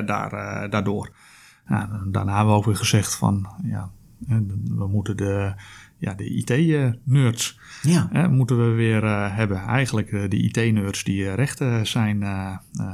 daar, 0.06 0.70
daardoor. 0.70 1.10
daarna 2.06 2.36
hebben 2.36 2.54
we 2.54 2.60
ook 2.60 2.66
weer 2.66 2.76
gezegd 2.76 3.16
van... 3.16 3.48
Ja, 3.64 3.90
we 4.78 4.88
moeten 4.88 5.18
de, 5.18 5.54
ja, 6.00 6.14
de 6.14 6.30
IT-nerds 6.30 7.60
ja. 7.82 8.28
moeten 8.28 8.58
we 8.58 8.76
weer 8.76 9.04
uh, 9.04 9.36
hebben. 9.36 9.58
Eigenlijk 9.58 10.12
uh, 10.12 10.30
de 10.30 10.38
IT-nerds 10.38 11.04
die 11.04 11.24
uh, 11.24 11.34
rechten 11.34 11.88
zijn 11.88 12.24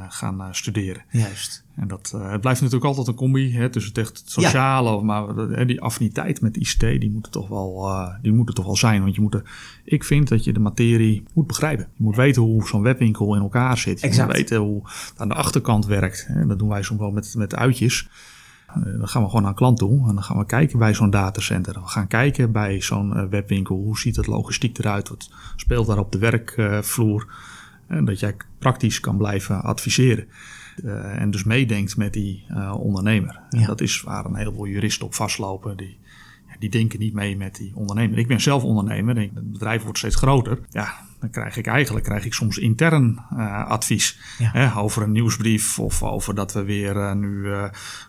gaan 0.08 0.54
studeren. 0.54 1.02
Juist. 1.10 1.64
En 1.76 1.88
dat, 1.88 2.14
het 2.18 2.40
blijft 2.40 2.60
natuurlijk 2.60 2.86
altijd 2.86 3.06
een 3.06 3.14
combi 3.14 3.52
hè, 3.52 3.68
tussen 3.68 3.92
het 3.94 4.22
sociale, 4.24 4.96
ja. 4.96 5.02
maar 5.02 5.66
die 5.66 5.80
affiniteit 5.80 6.40
met 6.40 6.56
ICT, 6.56 6.80
die 6.80 7.10
moet, 7.10 7.26
er 7.26 7.32
toch 7.32 7.48
wel, 7.48 7.90
die 8.22 8.32
moet 8.32 8.48
er 8.48 8.54
toch 8.54 8.64
wel 8.64 8.76
zijn. 8.76 9.02
Want 9.02 9.14
je 9.14 9.20
moet 9.20 9.34
er, 9.34 9.42
ik 9.84 10.04
vind 10.04 10.28
dat 10.28 10.44
je 10.44 10.52
de 10.52 10.60
materie 10.60 11.24
moet 11.32 11.46
begrijpen. 11.46 11.88
Je 11.96 12.02
moet 12.02 12.16
weten 12.16 12.42
hoe 12.42 12.66
zo'n 12.66 12.82
webwinkel 12.82 13.34
in 13.34 13.40
elkaar 13.40 13.78
zit. 13.78 14.00
Je 14.00 14.06
exact. 14.06 14.26
moet 14.26 14.36
weten 14.36 14.58
hoe 14.58 14.80
het 14.84 15.14
aan 15.16 15.28
de 15.28 15.34
achterkant 15.34 15.86
werkt. 15.86 16.26
Hè. 16.26 16.46
Dat 16.46 16.58
doen 16.58 16.68
wij 16.68 16.82
soms 16.82 17.00
wel 17.00 17.10
met, 17.10 17.34
met 17.36 17.54
uitjes. 17.54 18.08
Eh, 18.84 18.98
dan 18.98 19.08
gaan 19.08 19.22
we 19.22 19.28
gewoon 19.28 19.42
naar 19.42 19.50
een 19.50 19.56
klant 19.56 19.78
toe 19.78 20.08
en 20.08 20.14
dan 20.14 20.22
gaan 20.22 20.38
we 20.38 20.46
kijken 20.46 20.78
bij 20.78 20.94
zo'n 20.94 21.10
datacenter. 21.10 21.74
We 21.74 21.88
gaan 21.88 22.06
kijken 22.06 22.52
bij 22.52 22.80
zo'n 22.80 23.16
eh, 23.16 23.24
webwinkel. 23.24 23.76
Hoe 23.76 23.98
ziet 23.98 24.16
het 24.16 24.26
logistiek 24.26 24.78
eruit? 24.78 25.08
Wat 25.08 25.30
speelt 25.56 25.86
daar 25.86 25.98
op 25.98 26.12
de 26.12 26.18
werkvloer? 26.18 27.26
En 27.86 28.04
dat 28.04 28.20
jij 28.20 28.36
praktisch 28.58 29.00
kan 29.00 29.16
blijven 29.16 29.62
adviseren. 29.62 30.26
Uh, 30.84 31.20
en 31.20 31.30
dus 31.30 31.44
meedenkt 31.44 31.96
met 31.96 32.12
die 32.12 32.44
uh, 32.50 32.74
ondernemer. 32.78 33.40
Ja. 33.50 33.66
dat 33.66 33.80
is 33.80 34.02
waar 34.02 34.24
een 34.24 34.36
heleboel 34.36 34.66
juristen 34.66 35.06
op 35.06 35.14
vastlopen. 35.14 35.76
Die, 35.76 35.98
die 36.58 36.70
denken 36.70 36.98
niet 36.98 37.12
mee 37.12 37.36
met 37.36 37.56
die 37.56 37.72
ondernemer. 37.74 38.18
Ik 38.18 38.26
ben 38.26 38.40
zelf 38.40 38.62
ondernemer. 38.62 39.16
En 39.16 39.30
het 39.34 39.52
bedrijf 39.52 39.82
wordt 39.82 39.98
steeds 39.98 40.16
groter. 40.16 40.58
Ja, 40.70 40.94
dan 41.20 41.30
krijg 41.30 41.56
ik 41.56 41.66
eigenlijk 41.66 42.04
krijg 42.04 42.24
ik 42.24 42.34
soms 42.34 42.58
intern 42.58 43.24
uh, 43.32 43.66
advies 43.68 44.18
ja. 44.38 44.50
hè, 44.52 44.76
over 44.76 45.02
een 45.02 45.12
nieuwsbrief 45.12 45.78
of 45.78 46.02
over 46.02 46.34
dat 46.34 46.52
we 46.52 46.64
weer 46.64 46.96
uh, 46.96 47.12
nu 47.12 47.28
uh, 47.28 47.64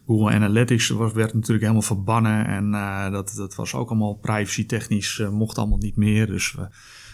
Google 0.05 0.35
Analytics 0.35 0.89
was, 0.89 1.13
werd 1.13 1.33
natuurlijk 1.33 1.61
helemaal 1.61 1.81
verbannen 1.81 2.45
en 2.45 2.71
dat, 3.11 3.33
dat 3.35 3.55
was 3.55 3.73
ook 3.73 3.89
allemaal 3.89 4.13
privacy 4.13 4.65
technisch 4.65 5.23
mocht 5.31 5.57
allemaal 5.57 5.77
niet 5.77 5.95
meer. 5.95 6.27
Dus 6.27 6.53
we 6.53 6.67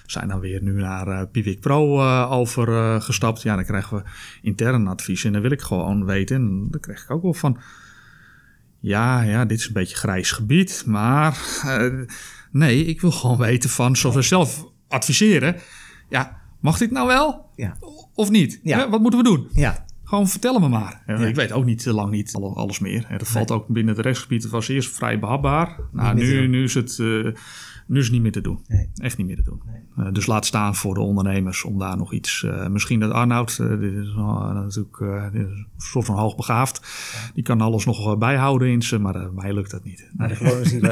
zijn 0.05 0.27
dan 0.27 0.39
weer 0.39 0.61
nu 0.61 0.71
naar 0.71 1.27
Pivik 1.27 1.59
Pro 1.59 2.01
overgestapt. 2.29 3.41
ja, 3.41 3.55
dan 3.55 3.65
krijgen 3.65 3.97
we 3.97 4.03
intern 4.41 4.87
advies 4.87 5.23
en 5.23 5.33
dan 5.33 5.41
wil 5.41 5.51
ik 5.51 5.61
gewoon 5.61 6.05
weten. 6.05 6.35
En 6.35 6.67
dan 6.69 6.79
krijg 6.79 7.03
ik 7.03 7.11
ook 7.11 7.21
wel 7.21 7.33
van, 7.33 7.59
ja, 8.79 9.21
ja, 9.21 9.45
dit 9.45 9.59
is 9.59 9.67
een 9.67 9.73
beetje 9.73 9.95
grijs 9.95 10.31
gebied, 10.31 10.83
maar 10.85 11.37
nee, 12.51 12.85
ik 12.85 13.01
wil 13.01 13.11
gewoon 13.11 13.37
weten 13.37 13.69
van, 13.69 13.95
zoals 13.95 14.15
we 14.15 14.21
zelf 14.21 14.65
adviseren 14.87 15.55
ja, 16.13 16.37
mag 16.59 16.77
dit 16.77 16.91
nou 16.91 17.07
wel? 17.07 17.49
Ja. 17.55 17.77
Of 18.13 18.29
niet? 18.29 18.59
Ja. 18.63 18.89
Wat 18.89 19.01
moeten 19.01 19.19
we 19.19 19.25
doen? 19.25 19.47
Ja. 19.51 19.85
Gewoon 20.03 20.27
vertel 20.27 20.59
me 20.59 20.67
maar. 20.67 21.03
Ik 21.27 21.35
weet 21.35 21.51
ook 21.51 21.65
niet 21.65 21.83
te 21.83 21.93
lang 21.93 22.11
niet 22.11 22.35
alles 22.35 22.79
meer. 22.79 23.05
Dat 23.17 23.27
valt 23.27 23.51
ook 23.51 23.67
binnen 23.67 23.95
het 23.95 24.05
rechtsgebied. 24.05 24.43
Het 24.43 24.51
was 24.51 24.67
eerst 24.67 24.95
vrij 24.95 25.19
behapbaar. 25.19 25.79
Nou, 25.91 26.15
nu, 26.15 26.47
nu 26.47 26.63
is 26.63 26.73
het... 26.73 26.97
Uh, 26.97 27.33
nu 27.87 27.97
is 27.99 28.03
het 28.03 28.13
niet 28.13 28.21
meer 28.21 28.31
te 28.31 28.41
doen. 28.41 28.59
Nee. 28.67 28.89
Echt 28.95 29.17
niet 29.17 29.27
meer 29.27 29.35
te 29.35 29.43
doen. 29.43 29.61
Nee. 29.65 30.05
Uh, 30.05 30.13
dus 30.13 30.25
laat 30.25 30.45
staan 30.45 30.75
voor 30.75 30.93
de 30.93 30.99
ondernemers 30.99 31.63
om 31.63 31.79
daar 31.79 31.97
nog 31.97 32.13
iets. 32.13 32.41
Uh, 32.41 32.67
misschien 32.67 32.99
dat 32.99 33.11
Arnoud, 33.11 33.57
uh, 33.61 33.79
dit 33.79 33.93
is 33.93 34.13
natuurlijk 34.15 34.99
een 34.99 35.67
soort 35.77 36.05
van 36.05 36.17
hoogbegaafd. 36.17 36.79
Ja. 36.81 37.31
Die 37.33 37.43
kan 37.43 37.61
alles 37.61 37.85
nog 37.85 38.17
bijhouden 38.17 38.67
in 38.67 38.81
ze, 38.81 38.99
maar 38.99 39.33
mij 39.33 39.53
lukt 39.53 39.71
dat 39.71 39.83
niet. 39.83 40.09
Nee. 40.13 40.29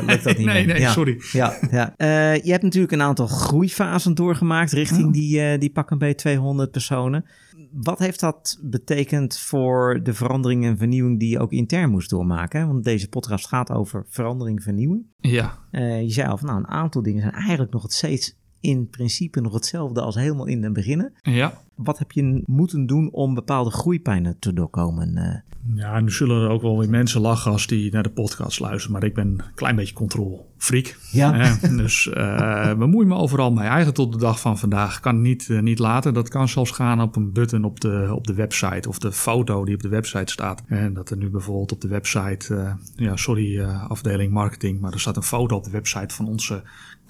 Lukt 0.05 0.24
dat 0.24 0.38
niet. 0.38 0.45
nee, 0.53 0.65
nee, 0.65 0.79
ja. 0.79 0.91
sorry. 0.91 1.21
Ja, 1.31 1.57
ja. 1.71 1.93
je 2.43 2.51
hebt 2.51 2.63
natuurlijk 2.63 2.93
een 2.93 3.01
aantal 3.01 3.27
groeifasen 3.27 4.15
doorgemaakt 4.15 4.71
richting 4.71 5.13
die, 5.13 5.57
die 5.57 5.71
pak 5.71 5.91
een 5.91 5.98
beetje 5.98 6.15
200 6.15 6.71
personen. 6.71 7.25
Wat 7.72 8.00
heeft 8.00 8.20
dat 8.20 8.60
betekend 8.62 9.38
voor 9.38 10.00
de 10.03 10.13
verandering 10.13 10.65
en 10.65 10.77
vernieuwing 10.77 11.20
die 11.20 11.29
je 11.29 11.39
ook 11.39 11.51
intern 11.51 11.89
moest 11.89 12.10
doormaken? 12.10 12.67
Want 12.67 12.84
deze 12.84 13.10
podcast 13.10 13.48
gaat 13.48 13.72
over 13.72 14.05
verandering 14.08 14.58
en 14.58 14.63
vernieuwing. 14.63 15.05
Ja. 15.17 15.58
Uh, 15.72 16.01
je 16.01 16.10
zei 16.10 16.29
al 16.29 16.38
van 16.38 16.48
nou, 16.48 16.60
een 16.60 16.67
aantal 16.67 17.01
dingen 17.01 17.22
zijn 17.22 17.34
eigenlijk 17.34 17.72
nog 17.72 17.84
het 17.84 17.93
steeds 17.93 18.39
in 18.62 18.89
principe 18.89 19.41
nog 19.41 19.53
hetzelfde 19.53 20.01
als 20.01 20.15
helemaal 20.15 20.46
in 20.46 20.63
het 20.63 20.74
beginnen. 20.74 21.13
Ja. 21.22 21.62
Wat 21.75 21.98
heb 21.98 22.12
je 22.12 22.44
moeten 22.46 22.86
doen 22.86 23.12
om 23.12 23.34
bepaalde 23.34 23.72
groeipijnen 23.72 24.39
te 24.39 24.53
doorkomen? 24.53 25.18
Uh? 25.18 25.51
Ja, 25.75 26.00
nu 26.00 26.12
zullen 26.12 26.44
er 26.44 26.50
ook 26.50 26.62
wel 26.62 26.80
weer 26.80 26.89
mensen 26.89 27.22
lachen 27.22 27.51
als 27.51 27.68
die 27.68 27.91
naar 27.91 28.03
de 28.03 28.10
podcast 28.10 28.60
luisteren. 28.60 28.91
Maar 28.91 29.03
ik 29.03 29.13
ben 29.13 29.27
een 29.27 29.41
klein 29.56 29.75
beetje 29.75 29.94
controlfreak. 29.94 30.98
Ja. 31.12 31.39
Eh, 31.39 31.77
dus 31.77 32.06
uh, 32.06 32.74
bemoei 32.74 33.06
me 33.06 33.15
overal 33.15 33.51
mee. 33.51 33.65
Eigenlijk 33.65 33.96
tot 33.96 34.12
de 34.12 34.18
dag 34.18 34.39
van 34.39 34.58
vandaag. 34.58 35.00
Kan 35.00 35.22
niet, 35.22 35.48
uh, 35.48 35.62
niet 35.62 35.80
laten. 35.80 36.13
Dat 36.13 36.30
kan 36.30 36.48
zelfs 36.48 36.72
gaan 36.72 37.01
op 37.01 37.15
een 37.15 37.32
button 37.32 37.63
op 37.63 37.80
de, 37.80 38.12
op 38.15 38.27
de 38.27 38.34
website. 38.34 38.89
Of 38.89 39.00
de 39.00 39.12
foto 39.12 39.66
die 39.66 39.75
op 39.75 39.81
de 39.81 39.90
website 39.90 40.31
staat. 40.31 40.64
En 40.68 40.94
dat 40.94 41.09
er 41.09 41.18
nu 41.18 41.29
bijvoorbeeld 41.29 41.72
op 41.72 41.81
de 41.81 41.88
website... 41.88 42.77
ja, 42.96 43.16
sorry 43.16 43.64
afdeling 43.64 44.31
marketing. 44.31 44.79
Maar 44.79 44.94
er 44.94 45.00
staat 45.00 45.16
een 45.16 45.24
foto 45.24 45.55
op 45.55 45.64
de 45.64 45.72
website 45.72 46.16
van 46.16 46.27
onze 46.27 46.64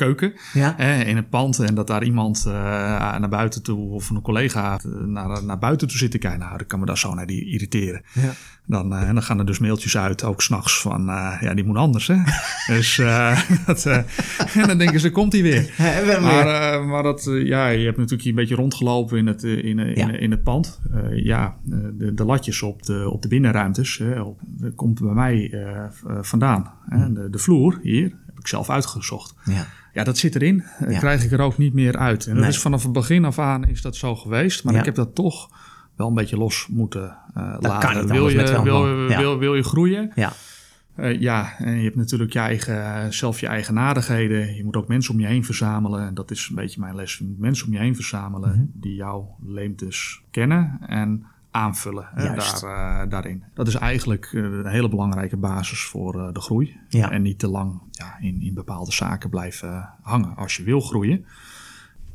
keuken. 0.06 0.34
Ja. 0.54 0.78
in 1.06 1.16
het 1.16 1.30
pand. 1.30 1.60
En 1.60 1.76
dat 1.76 1.88
daar 1.88 2.04
iemand 2.04 2.46
naar 2.46 3.30
buiten 3.30 3.64
toe 3.64 3.90
of 3.90 4.10
een 4.10 4.22
collega 4.22 4.80
naar, 5.06 5.44
naar 5.44 5.60
buiten 5.60 5.88
toe 5.88 5.98
zit 5.98 6.12
te 6.12 6.18
kijken. 6.18 6.40
Nou, 6.40 6.58
dan 6.58 6.68
kan 6.68 6.80
me 6.80 6.86
daar 6.86 6.98
zo 6.98 7.14
naar 7.14 7.28
die 7.28 7.46
irriteren. 7.46 8.02
Ja. 8.14 8.34
Dan, 8.66 8.94
uh, 8.94 9.08
en 9.08 9.14
dan 9.14 9.24
gaan 9.24 9.40
er 9.40 9.46
dus 9.46 9.60
mailtjes 9.60 9.98
uit, 9.98 10.24
ook 10.24 10.42
s'nachts, 10.42 10.82
van 10.82 11.10
uh, 11.10 11.38
ja, 11.42 11.54
die 11.54 11.64
moet 11.64 11.78
anders. 11.78 12.08
Hè? 12.08 12.16
dus 12.76 12.96
dat, 13.66 13.86
en 13.86 14.68
dan 14.68 14.78
denken 14.78 15.00
ze, 15.00 15.12
komt 15.12 15.34
hij 15.34 15.42
weer. 15.42 15.74
maar 16.22 16.86
maar 16.86 17.04
dat, 17.04 17.30
ja, 17.44 17.68
je 17.68 17.86
hebt 17.86 17.98
natuurlijk 17.98 18.30
een 18.30 18.36
beetje 18.36 18.56
rondgelopen 18.56 19.18
in 19.18 19.28
het, 19.28 19.44
in, 19.44 19.80
in, 19.80 20.20
in, 20.20 20.32
het 20.32 20.44
pand. 20.44 20.80
ja, 21.14 21.58
de, 21.64 22.14
de 22.14 22.26
latjes 22.26 22.62
op 22.62 22.84
de, 22.84 23.10
op 23.10 23.22
de 23.22 23.28
binnenruimtes, 23.28 23.98
hè, 23.98 24.22
op, 24.22 24.40
dat 24.42 24.76
komt 24.76 25.00
bij 25.02 25.14
mij 25.14 25.54
vandaan. 26.22 26.72
Hè? 26.90 27.14
De, 27.14 27.30
de 27.30 27.38
vloer 27.38 27.80
hier 27.82 28.12
heb 28.26 28.40
ik 28.40 28.48
zelf 28.48 28.70
uitgezocht. 28.70 29.36
Ja. 29.46 29.68
Ja, 29.94 30.04
dat 30.04 30.18
zit 30.18 30.36
erin. 30.36 30.64
Ja. 30.88 31.00
krijg 31.00 31.24
ik 31.24 31.32
er 31.32 31.40
ook 31.40 31.58
niet 31.58 31.74
meer 31.74 31.98
uit. 31.98 32.28
En 32.28 32.36
dat 32.36 32.46
is 32.46 32.60
vanaf 32.60 32.84
het 32.84 32.92
begin 32.92 33.26
af 33.26 33.40
aan 33.40 33.68
is 33.68 33.82
dat 33.82 33.96
zo 33.96 34.16
geweest. 34.16 34.64
Maar 34.64 34.74
ja. 34.74 34.80
ik 34.80 34.86
heb 34.86 34.96
dat 34.96 35.16
toch 35.16 35.50
wel 35.96 36.08
een 36.08 36.14
beetje 36.14 36.38
los 36.38 36.68
moeten 36.68 37.18
uh, 37.38 37.56
laten. 37.60 38.08
wil, 38.08 38.30
je, 38.30 38.62
wil, 38.64 39.10
ja. 39.10 39.18
wil, 39.18 39.38
wil 39.38 39.56
je 39.56 39.64
groeien? 39.64 40.12
Ja. 40.16 40.34
Uh, 40.98 41.20
ja, 41.20 41.58
en 41.58 41.78
je 41.78 41.84
hebt 41.84 41.96
natuurlijk 41.96 42.34
je 42.34 42.40
eigen, 42.40 43.14
zelf 43.14 43.40
je 43.40 43.48
eigen 43.48 43.74
nadigheden. 43.74 44.56
Je 44.56 44.64
moet 44.64 44.76
ook 44.76 44.88
mensen 44.88 45.14
om 45.14 45.20
je 45.20 45.28
heen 45.28 45.46
verzamelen. 45.46 46.08
En 46.08 46.14
dat 46.14 46.32
is 46.32 46.48
een 46.50 46.56
beetje 46.56 46.80
mijn 46.80 46.96
les. 46.96 47.18
Je 47.18 47.24
moet 47.24 47.40
mensen 47.40 47.68
om 47.68 47.74
je 47.74 47.80
heen 47.80 47.96
verzamelen 47.96 48.50
mm 48.50 48.56
-hmm. 48.56 48.72
die 48.74 48.96
jouw 48.96 49.36
leemtes 49.46 50.22
kennen 50.32 50.80
en 50.88 51.26
aanvullen 51.52 52.10
hè, 52.14 52.36
daar, 52.36 52.62
uh, 52.64 53.10
daarin. 53.10 53.44
Dat 53.54 53.68
is 53.68 53.76
eigenlijk 53.76 54.30
een 54.34 54.66
hele 54.66 54.90
belangrijke 54.90 55.38
basis 55.38 55.84
voor 55.84 56.34
de 56.34 56.42
groei. 56.42 56.80
Ja. 56.90 57.12
En 57.12 57.22
niet 57.22 57.40
te 57.40 57.48
lang 57.48 57.82
ja, 57.92 58.18
in, 58.20 58.42
in 58.42 58.54
bepaalde 58.54 58.92
zaken 58.92 59.30
blijven 59.30 59.90
hangen. 60.02 60.36
Als 60.36 60.56
je 60.56 60.64
wil 60.64 60.82
groeien, 60.82 61.26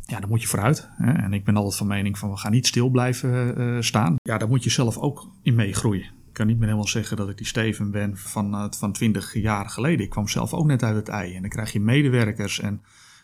ja, 0.07 0.21
dan 0.21 0.29
moet 0.29 0.43
je 0.43 0.49
vooruit. 0.49 0.89
Hè? 0.93 1.13
En 1.13 1.33
ik 1.33 1.45
ben 1.45 1.57
altijd 1.57 1.77
van 1.77 1.87
mening 1.87 2.19
van 2.19 2.31
we 2.31 2.37
gaan 2.37 2.53
niet 2.53 2.67
stil 2.67 2.89
blijven 2.89 3.61
uh, 3.61 3.81
staan. 3.81 4.17
Ja, 4.23 4.39
daar 4.39 4.49
moet 4.49 4.65
je 4.65 4.71
zelf 4.71 4.99
ook 4.99 5.31
in 5.43 5.55
meegroeien. 5.55 6.05
Ik 6.05 6.43
kan 6.43 6.47
niet 6.47 6.57
meer 6.57 6.67
helemaal 6.67 6.89
zeggen 6.89 7.17
dat 7.17 7.29
ik 7.29 7.37
die 7.37 7.47
Steven 7.47 7.91
ben 7.91 8.17
van, 8.17 8.75
van 8.77 8.93
20 8.93 9.35
jaar 9.35 9.69
geleden. 9.69 10.05
Ik 10.05 10.11
kwam 10.11 10.29
zelf 10.29 10.53
ook 10.53 10.67
net 10.67 10.83
uit 10.83 10.97
het 10.97 11.09
ei. 11.09 11.35
En 11.35 11.41
dan 11.41 11.51
krijg 11.51 11.73
je 11.73 11.81
medewerkers 11.81 12.61
en 12.61 12.83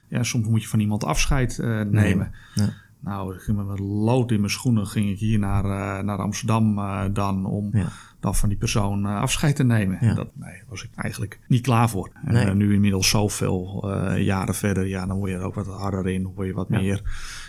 ja, 0.09 0.23
soms 0.23 0.47
moet 0.47 0.63
je 0.63 0.69
van 0.69 0.81
iemand 0.81 1.05
afscheid 1.05 1.59
nemen. 1.59 2.33
Nee. 2.55 2.67
Ja. 2.67 2.73
Nou, 3.05 3.35
ik 3.35 3.41
ging 3.41 3.67
met 3.67 3.79
lood 3.79 4.31
in 4.31 4.41
mijn 4.41 4.53
schoenen 4.53 4.87
ging 4.87 5.11
ik 5.11 5.19
hier 5.19 5.39
naar, 5.39 5.65
uh, 5.65 6.05
naar 6.05 6.19
Amsterdam 6.19 6.79
uh, 6.79 7.05
dan 7.13 7.47
om 7.47 7.69
ja. 7.73 7.89
dan 8.21 8.35
van 8.35 8.49
die 8.49 8.59
persoon 8.59 9.07
uh, 9.07 9.21
afscheid 9.21 9.57
te 9.57 9.65
nemen. 9.65 9.99
Ja. 10.01 10.15
Dat 10.15 10.29
nee, 10.35 10.63
was 10.69 10.85
ik 10.85 10.91
eigenlijk 10.95 11.41
niet 11.47 11.61
klaar 11.61 11.91
voor. 11.91 12.11
Nee. 12.25 12.45
En 12.45 12.57
nu 12.57 12.75
inmiddels 12.75 13.09
zoveel 13.09 13.91
jaren 14.17 14.55
verder, 14.55 14.87
ja, 14.87 15.07
dan 15.07 15.17
word 15.17 15.31
je 15.31 15.37
er 15.37 15.45
ook 15.45 15.55
wat 15.55 15.67
harder 15.67 16.09
in, 16.09 16.33
word 16.35 16.47
je 16.47 16.55
wat 16.55 16.69
ja. 16.71 16.81
meer, 16.81 17.03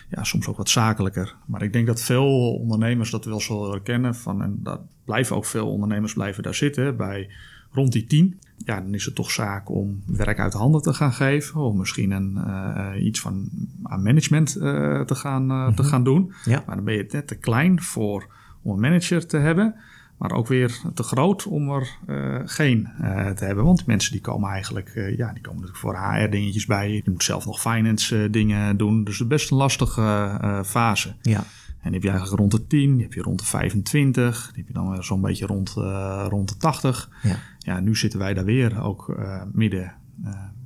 ja, 0.10 0.24
soms 0.24 0.48
ook 0.48 0.58
wat 0.58 0.70
zakelijker. 0.70 1.36
Maar 1.46 1.62
ik 1.62 1.74
denk 1.74 1.88
dat 1.88 2.02
veel 2.02 2.56
ondernemers 2.56 3.10
dat 3.10 3.26
wel 3.26 3.40
zullen 3.40 3.72
herkennen 3.72 4.16
van, 4.16 4.42
en 4.42 4.60
dat 4.60 4.82
blijven 5.06 5.36
ook 5.36 5.46
veel 5.46 5.72
ondernemers 5.72 6.14
blijven 6.14 6.44
daar 6.44 6.56
zitten 6.56 6.98
bij 6.98 7.30
rond 7.74 7.92
die 7.92 8.06
tien. 8.06 8.40
Ja, 8.58 8.82
dan 8.82 8.94
is 8.94 9.06
het 9.06 9.16
toch 9.16 9.32
zaak 9.32 9.70
om 9.70 10.02
werk 10.06 10.40
uit 10.40 10.52
de 10.52 10.58
handen 10.58 10.82
te 10.82 10.94
gaan 10.94 11.14
geven. 11.14 11.62
Of 11.62 11.74
misschien 11.74 12.12
een, 12.12 12.34
uh, 12.48 13.06
iets 13.06 13.20
van 13.20 13.50
aan 13.84 14.04
management 14.04 14.58
uh, 14.58 15.02
te, 15.02 15.16
gaan, 15.16 15.44
uh, 15.44 15.58
mm-hmm. 15.58 15.76
te 15.76 15.84
gaan 15.84 16.04
doen. 16.04 16.34
Ja. 16.46 16.64
Maar 16.66 16.76
dan 16.76 16.86
ben 16.86 16.94
je 16.94 17.08
net 17.10 17.28
te 17.28 17.36
klein 17.36 17.82
voor 17.82 18.28
om 18.62 18.74
een 18.74 18.80
manager 18.80 19.28
te 19.28 19.38
hebben. 19.38 19.76
Maar 20.18 20.32
ook 20.32 20.48
weer 20.48 20.82
te 20.94 21.04
groot 21.04 21.46
om 21.46 21.70
er 21.70 21.98
geen 22.46 22.90
te 23.36 23.46
hebben. 23.46 23.64
Want 23.64 23.86
mensen 23.86 24.12
die 24.12 24.22
komen 24.22 24.50
eigenlijk, 24.50 24.92
ja, 24.96 25.34
die 25.34 25.42
komen 25.42 25.62
natuurlijk 25.62 25.78
voor 25.78 25.98
HR 25.98 26.30
dingetjes 26.30 26.66
bij. 26.66 26.92
Je 26.92 27.12
moet 27.12 27.24
zelf 27.24 27.46
nog 27.46 27.62
finance 27.62 28.30
dingen 28.30 28.78
doen. 28.78 29.04
Dus 29.04 29.14
het 29.14 29.24
is 29.24 29.28
best 29.28 29.52
een 29.52 29.58
lastige 29.58 30.62
fase. 30.66 31.16
Ja. 31.22 31.44
En 31.84 31.92
die 31.92 32.00
heb 32.00 32.04
je 32.04 32.10
eigenlijk 32.10 32.40
rond 32.40 32.52
de 32.52 32.68
10, 32.68 32.94
die 32.94 33.04
heb 33.04 33.14
je 33.14 33.22
rond 33.22 33.40
de 33.40 33.46
25, 33.46 34.46
die 34.46 34.58
heb 34.58 34.68
je 34.68 34.74
dan 34.74 34.90
weer 34.90 35.04
zo'n 35.04 35.22
beetje 35.22 35.46
rond, 35.46 35.76
uh, 35.78 36.26
rond 36.30 36.50
de 36.50 36.58
80. 36.58 37.10
Ja. 37.24 37.38
ja, 37.58 37.80
nu 37.80 37.96
zitten 37.96 38.20
wij 38.20 38.34
daar 38.34 38.46
weer 38.46 38.82
ook 38.82 39.16
uh, 39.20 39.44
midden 39.52 39.94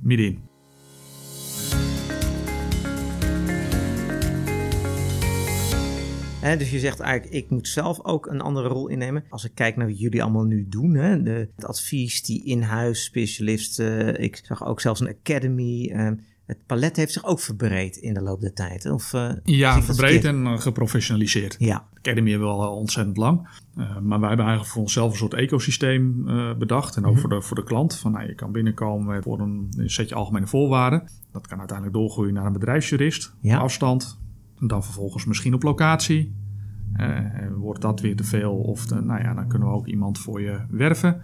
middenin. 0.02 0.46
dus 6.58 6.70
je 6.70 6.78
zegt 6.78 7.00
eigenlijk, 7.00 7.34
ik 7.34 7.50
moet 7.50 7.68
zelf 7.68 8.04
ook 8.04 8.26
een 8.26 8.40
andere 8.40 8.68
rol 8.68 8.88
innemen. 8.88 9.24
Als 9.28 9.44
ik 9.44 9.54
kijk 9.54 9.76
naar 9.76 9.86
wat 9.86 9.98
jullie 9.98 10.22
allemaal 10.22 10.44
nu 10.44 10.66
doen, 10.68 10.94
hè, 10.94 11.22
de, 11.22 11.48
het 11.56 11.64
advies, 11.64 12.22
die 12.22 12.44
in-huis 12.44 13.04
specialisten. 13.04 14.20
ik 14.20 14.40
zag 14.42 14.64
ook 14.64 14.80
zelfs 14.80 15.00
een 15.00 15.08
academy. 15.08 15.92
Uh, 15.92 16.10
het 16.48 16.66
palet 16.66 16.96
heeft 16.96 17.12
zich 17.12 17.24
ook 17.24 17.40
verbreed 17.40 17.96
in 17.96 18.14
de 18.14 18.22
loop 18.22 18.40
der 18.40 18.52
tijd. 18.52 18.86
Of, 18.86 19.12
uh, 19.12 19.30
ja, 19.44 19.82
verbreed 19.82 20.24
en 20.24 20.44
uh, 20.44 20.58
geprofessionaliseerd. 20.58 21.56
Ja. 21.58 21.86
De 21.92 21.98
Academy 21.98 22.30
hebben 22.30 22.48
we 22.48 22.54
al 22.54 22.76
ontzettend 22.76 23.16
lang. 23.16 23.48
Uh, 23.76 23.98
maar 23.98 24.20
wij 24.20 24.28
hebben 24.28 24.46
eigenlijk 24.46 24.66
voor 24.74 24.82
onszelf 24.82 25.10
een 25.10 25.16
soort 25.16 25.34
ecosysteem 25.34 26.24
bedacht. 26.58 26.96
En 26.96 27.02
ook 27.02 27.08
mm 27.08 27.12
-hmm. 27.12 27.20
voor, 27.20 27.30
de, 27.30 27.42
voor 27.42 27.56
de 27.56 27.64
klant. 27.64 27.96
Van, 27.96 28.12
nou, 28.12 28.26
je 28.26 28.34
kan 28.34 28.52
binnenkomen 28.52 29.22
voor 29.22 29.40
een, 29.40 29.72
setje 29.86 30.14
algemene 30.14 30.46
voorwaarden. 30.46 31.08
Dat 31.32 31.46
kan 31.46 31.58
uiteindelijk 31.58 31.96
doorgroeien 31.96 32.34
naar 32.34 32.46
een 32.46 32.52
bedrijfsjurist. 32.52 33.34
Ja. 33.40 33.58
afstand. 33.58 34.18
En 34.60 34.66
dan 34.66 34.84
vervolgens 34.84 35.24
misschien 35.24 35.54
op 35.54 35.62
locatie. 35.62 36.34
wordt 37.56 37.82
dat 37.82 38.00
weer 38.00 38.16
te 38.16 38.24
veel? 38.24 38.54
Of 38.54 38.86
de, 38.86 39.00
nou 39.00 39.22
ja, 39.22 39.34
dan 39.34 39.48
kunnen 39.48 39.68
we 39.68 39.74
ook 39.74 39.86
iemand 39.86 40.18
voor 40.18 40.40
je 40.40 40.60
werven. 40.70 41.22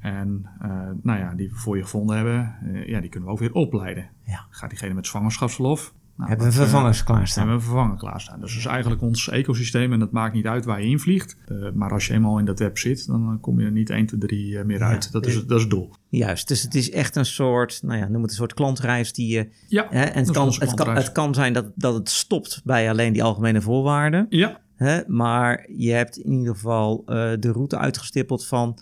En 0.00 0.46
uh, 0.62 0.70
nou 1.02 1.18
ja, 1.18 1.34
die 1.34 1.48
we 1.48 1.54
voor 1.54 1.76
je 1.76 1.82
gevonden 1.82 2.16
hebben, 2.16 2.56
uh, 2.64 2.88
ja, 2.88 3.00
die 3.00 3.10
kunnen 3.10 3.28
we 3.28 3.34
ook 3.34 3.40
weer 3.40 3.52
opleiden. 3.52 4.08
Ja. 4.24 4.46
Gaat 4.50 4.70
diegene 4.70 4.94
met 4.94 5.06
zwangerschapsverlof? 5.06 5.94
Nou, 6.20 6.32
hebben 6.32 6.48
we 6.48 6.52
vervangers 6.52 7.04
klaarstaan? 7.04 7.48
Hebben 7.48 7.64
we 7.64 7.70
vervangen 7.70 7.96
klaarstaan. 7.96 8.40
Dus 8.40 8.50
dat 8.50 8.60
is 8.60 8.66
eigenlijk 8.66 9.02
ons 9.02 9.28
ecosysteem 9.28 9.92
en 9.92 9.98
dat 9.98 10.12
maakt 10.12 10.34
niet 10.34 10.46
uit 10.46 10.64
waar 10.64 10.82
je 10.82 10.88
invliegt. 10.88 11.36
Uh, 11.48 11.70
maar 11.74 11.92
als 11.92 12.06
je 12.06 12.12
eenmaal 12.12 12.38
in 12.38 12.44
dat 12.44 12.58
web 12.58 12.78
zit, 12.78 13.06
dan 13.06 13.38
kom 13.40 13.60
je 13.60 13.66
er 13.66 13.72
niet 13.72 13.90
1, 13.90 14.06
2, 14.06 14.20
3 14.20 14.64
meer 14.64 14.82
uit. 14.82 15.04
Ja. 15.04 15.10
Dat, 15.10 15.26
is, 15.26 15.34
dat 15.46 15.56
is 15.56 15.60
het 15.60 15.70
doel. 15.70 15.90
Juist, 16.08 16.48
dus 16.48 16.62
het 16.62 16.74
is 16.74 16.90
echt 16.90 17.16
een 17.16 17.26
soort, 17.26 17.82
nou 17.82 17.98
ja, 17.98 18.08
noem 18.08 18.22
het 18.22 18.30
een 18.30 18.36
soort 18.36 18.54
klantreis 18.54 19.12
die 19.12 19.36
je... 19.36 19.48
Ja, 19.68 19.86
hè, 19.90 20.04
en 20.04 20.24
het 20.24 20.30
kan, 20.30 20.54
het, 20.58 20.74
kan, 20.74 20.94
het 20.94 21.12
kan 21.12 21.34
zijn 21.34 21.52
dat, 21.52 21.72
dat 21.74 21.94
het 21.94 22.08
stopt 22.08 22.60
bij 22.64 22.90
alleen 22.90 23.12
die 23.12 23.22
algemene 23.22 23.60
voorwaarden. 23.60 24.26
Ja. 24.28 24.60
Hè, 24.74 25.00
maar 25.06 25.68
je 25.76 25.90
hebt 25.90 26.16
in 26.16 26.32
ieder 26.32 26.54
geval 26.54 27.02
de 27.06 27.52
route 27.52 27.78
uitgestippeld 27.78 28.46
van 28.46 28.78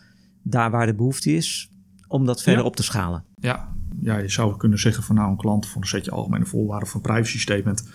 daar 0.50 0.70
waar 0.70 0.86
de 0.86 0.94
behoefte 0.94 1.32
is, 1.32 1.72
om 2.08 2.26
dat 2.26 2.42
verder 2.42 2.62
ja. 2.62 2.68
op 2.68 2.76
te 2.76 2.82
schalen. 2.82 3.24
Ja. 3.40 3.74
ja, 4.00 4.18
je 4.18 4.28
zou 4.28 4.56
kunnen 4.56 4.78
zeggen 4.78 5.02
van 5.02 5.14
nou 5.14 5.30
een 5.30 5.36
klant 5.36 5.66
voor 5.66 5.80
een 5.80 5.88
setje 5.88 6.10
algemene 6.10 6.44
voorwaarden 6.44 6.88
van 6.88 7.00
privacy 7.00 7.38
statement 7.38 7.88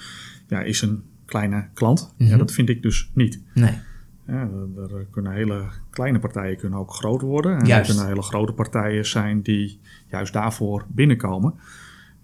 ja, 0.47 0.61
is 0.61 0.81
een 0.81 1.03
kleine 1.25 1.69
klant. 1.73 2.01
Mm 2.01 2.13
-hmm. 2.17 2.27
Ja, 2.27 2.37
dat 2.37 2.51
vind 2.51 2.69
ik 2.69 2.81
dus 2.81 3.11
niet. 3.13 3.41
Nee. 3.53 3.77
Ja, 4.27 4.49
er, 4.77 5.07
kunnen 5.11 5.31
hele 5.31 5.65
kleine 5.89 6.19
partijen 6.19 6.57
kunnen 6.57 6.79
ook 6.79 6.93
groter 6.93 7.27
worden. 7.27 7.57
En 7.57 7.65
Juist. 7.65 7.89
er 7.89 7.95
kunnen 7.95 8.11
hele 8.11 8.27
grote 8.27 8.53
partijen 8.53 9.05
zijn 9.05 9.41
die 9.41 9.79
juist 10.07 10.33
daarvoor 10.33 10.85
binnenkomen. 10.89 11.53